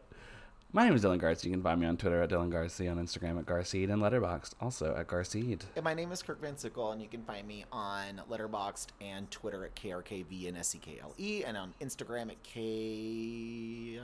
my 0.76 0.84
name 0.84 0.93
is 0.93 1.03
Dylan 1.05 1.17
Garcia. 1.19 1.49
You 1.49 1.55
can 1.55 1.63
find 1.63 1.80
me 1.80 1.88
on 1.88 1.95
Twitter 1.95 2.21
at 2.21 2.30
Dylan 2.30 2.49
Garcia, 2.51 2.91
on 2.91 2.97
Instagram 2.97 3.39
at 3.39 3.45
Garceed, 3.45 3.89
and 3.89 4.01
Letterboxd 4.01 4.55
also 4.59 4.93
at 4.93 5.07
Garceed. 5.07 5.61
And 5.78 5.86
my 5.86 5.93
name 5.93 6.11
is 6.11 6.21
Kirk 6.21 6.41
Van 6.41 6.57
Sickle, 6.57 6.91
and 6.91 7.01
you 7.01 7.07
can 7.07 7.23
find 7.23 7.47
me 7.47 7.63
on 7.71 8.21
Letterboxd 8.30 8.88
and 8.99 9.32
Twitter 9.32 9.63
at 9.63 9.73
KRKVNSEKLE, 9.78 11.13
E, 11.17 11.45
and 11.45 11.55
on 11.55 11.73
Instagram 11.82 12.30
at 12.30 12.43
KIRK 12.43 13.97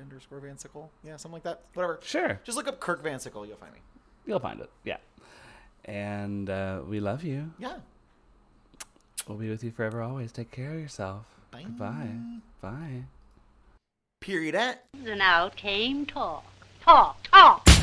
underscore 0.00 0.38
Van 0.38 0.56
Sickle. 0.56 0.92
Yeah, 1.02 1.16
something 1.16 1.34
like 1.34 1.42
that. 1.42 1.62
Whatever. 1.74 1.98
Sure, 2.04 2.40
Just 2.44 2.56
look 2.56 2.68
up 2.68 2.78
Kirk 2.78 3.02
Van 3.02 3.18
Sickle, 3.18 3.44
you'll 3.44 3.56
find 3.56 3.72
me. 3.72 3.80
you'll 4.26 4.38
find 4.38 4.60
it. 4.60 4.70
Yeah, 4.84 4.98
and 5.86 6.48
uh, 6.48 6.82
we 6.88 7.00
love 7.00 7.24
you. 7.24 7.50
Yeah. 7.58 7.78
We'll 9.26 9.38
be 9.38 9.48
with 9.50 9.64
you 9.64 9.72
forever, 9.72 10.02
always. 10.02 10.30
Take 10.30 10.52
care 10.52 10.74
of 10.74 10.78
yourself. 10.80 11.24
Bye. 11.50 11.62
Goodbye. 11.62 12.10
Bye. 12.60 13.04
Period 14.24 14.54
at. 14.54 14.82
And 15.04 15.20
out 15.20 15.54
came 15.54 16.06
talk. 16.06 16.46
Talk, 16.80 17.22
talk. 17.30 17.73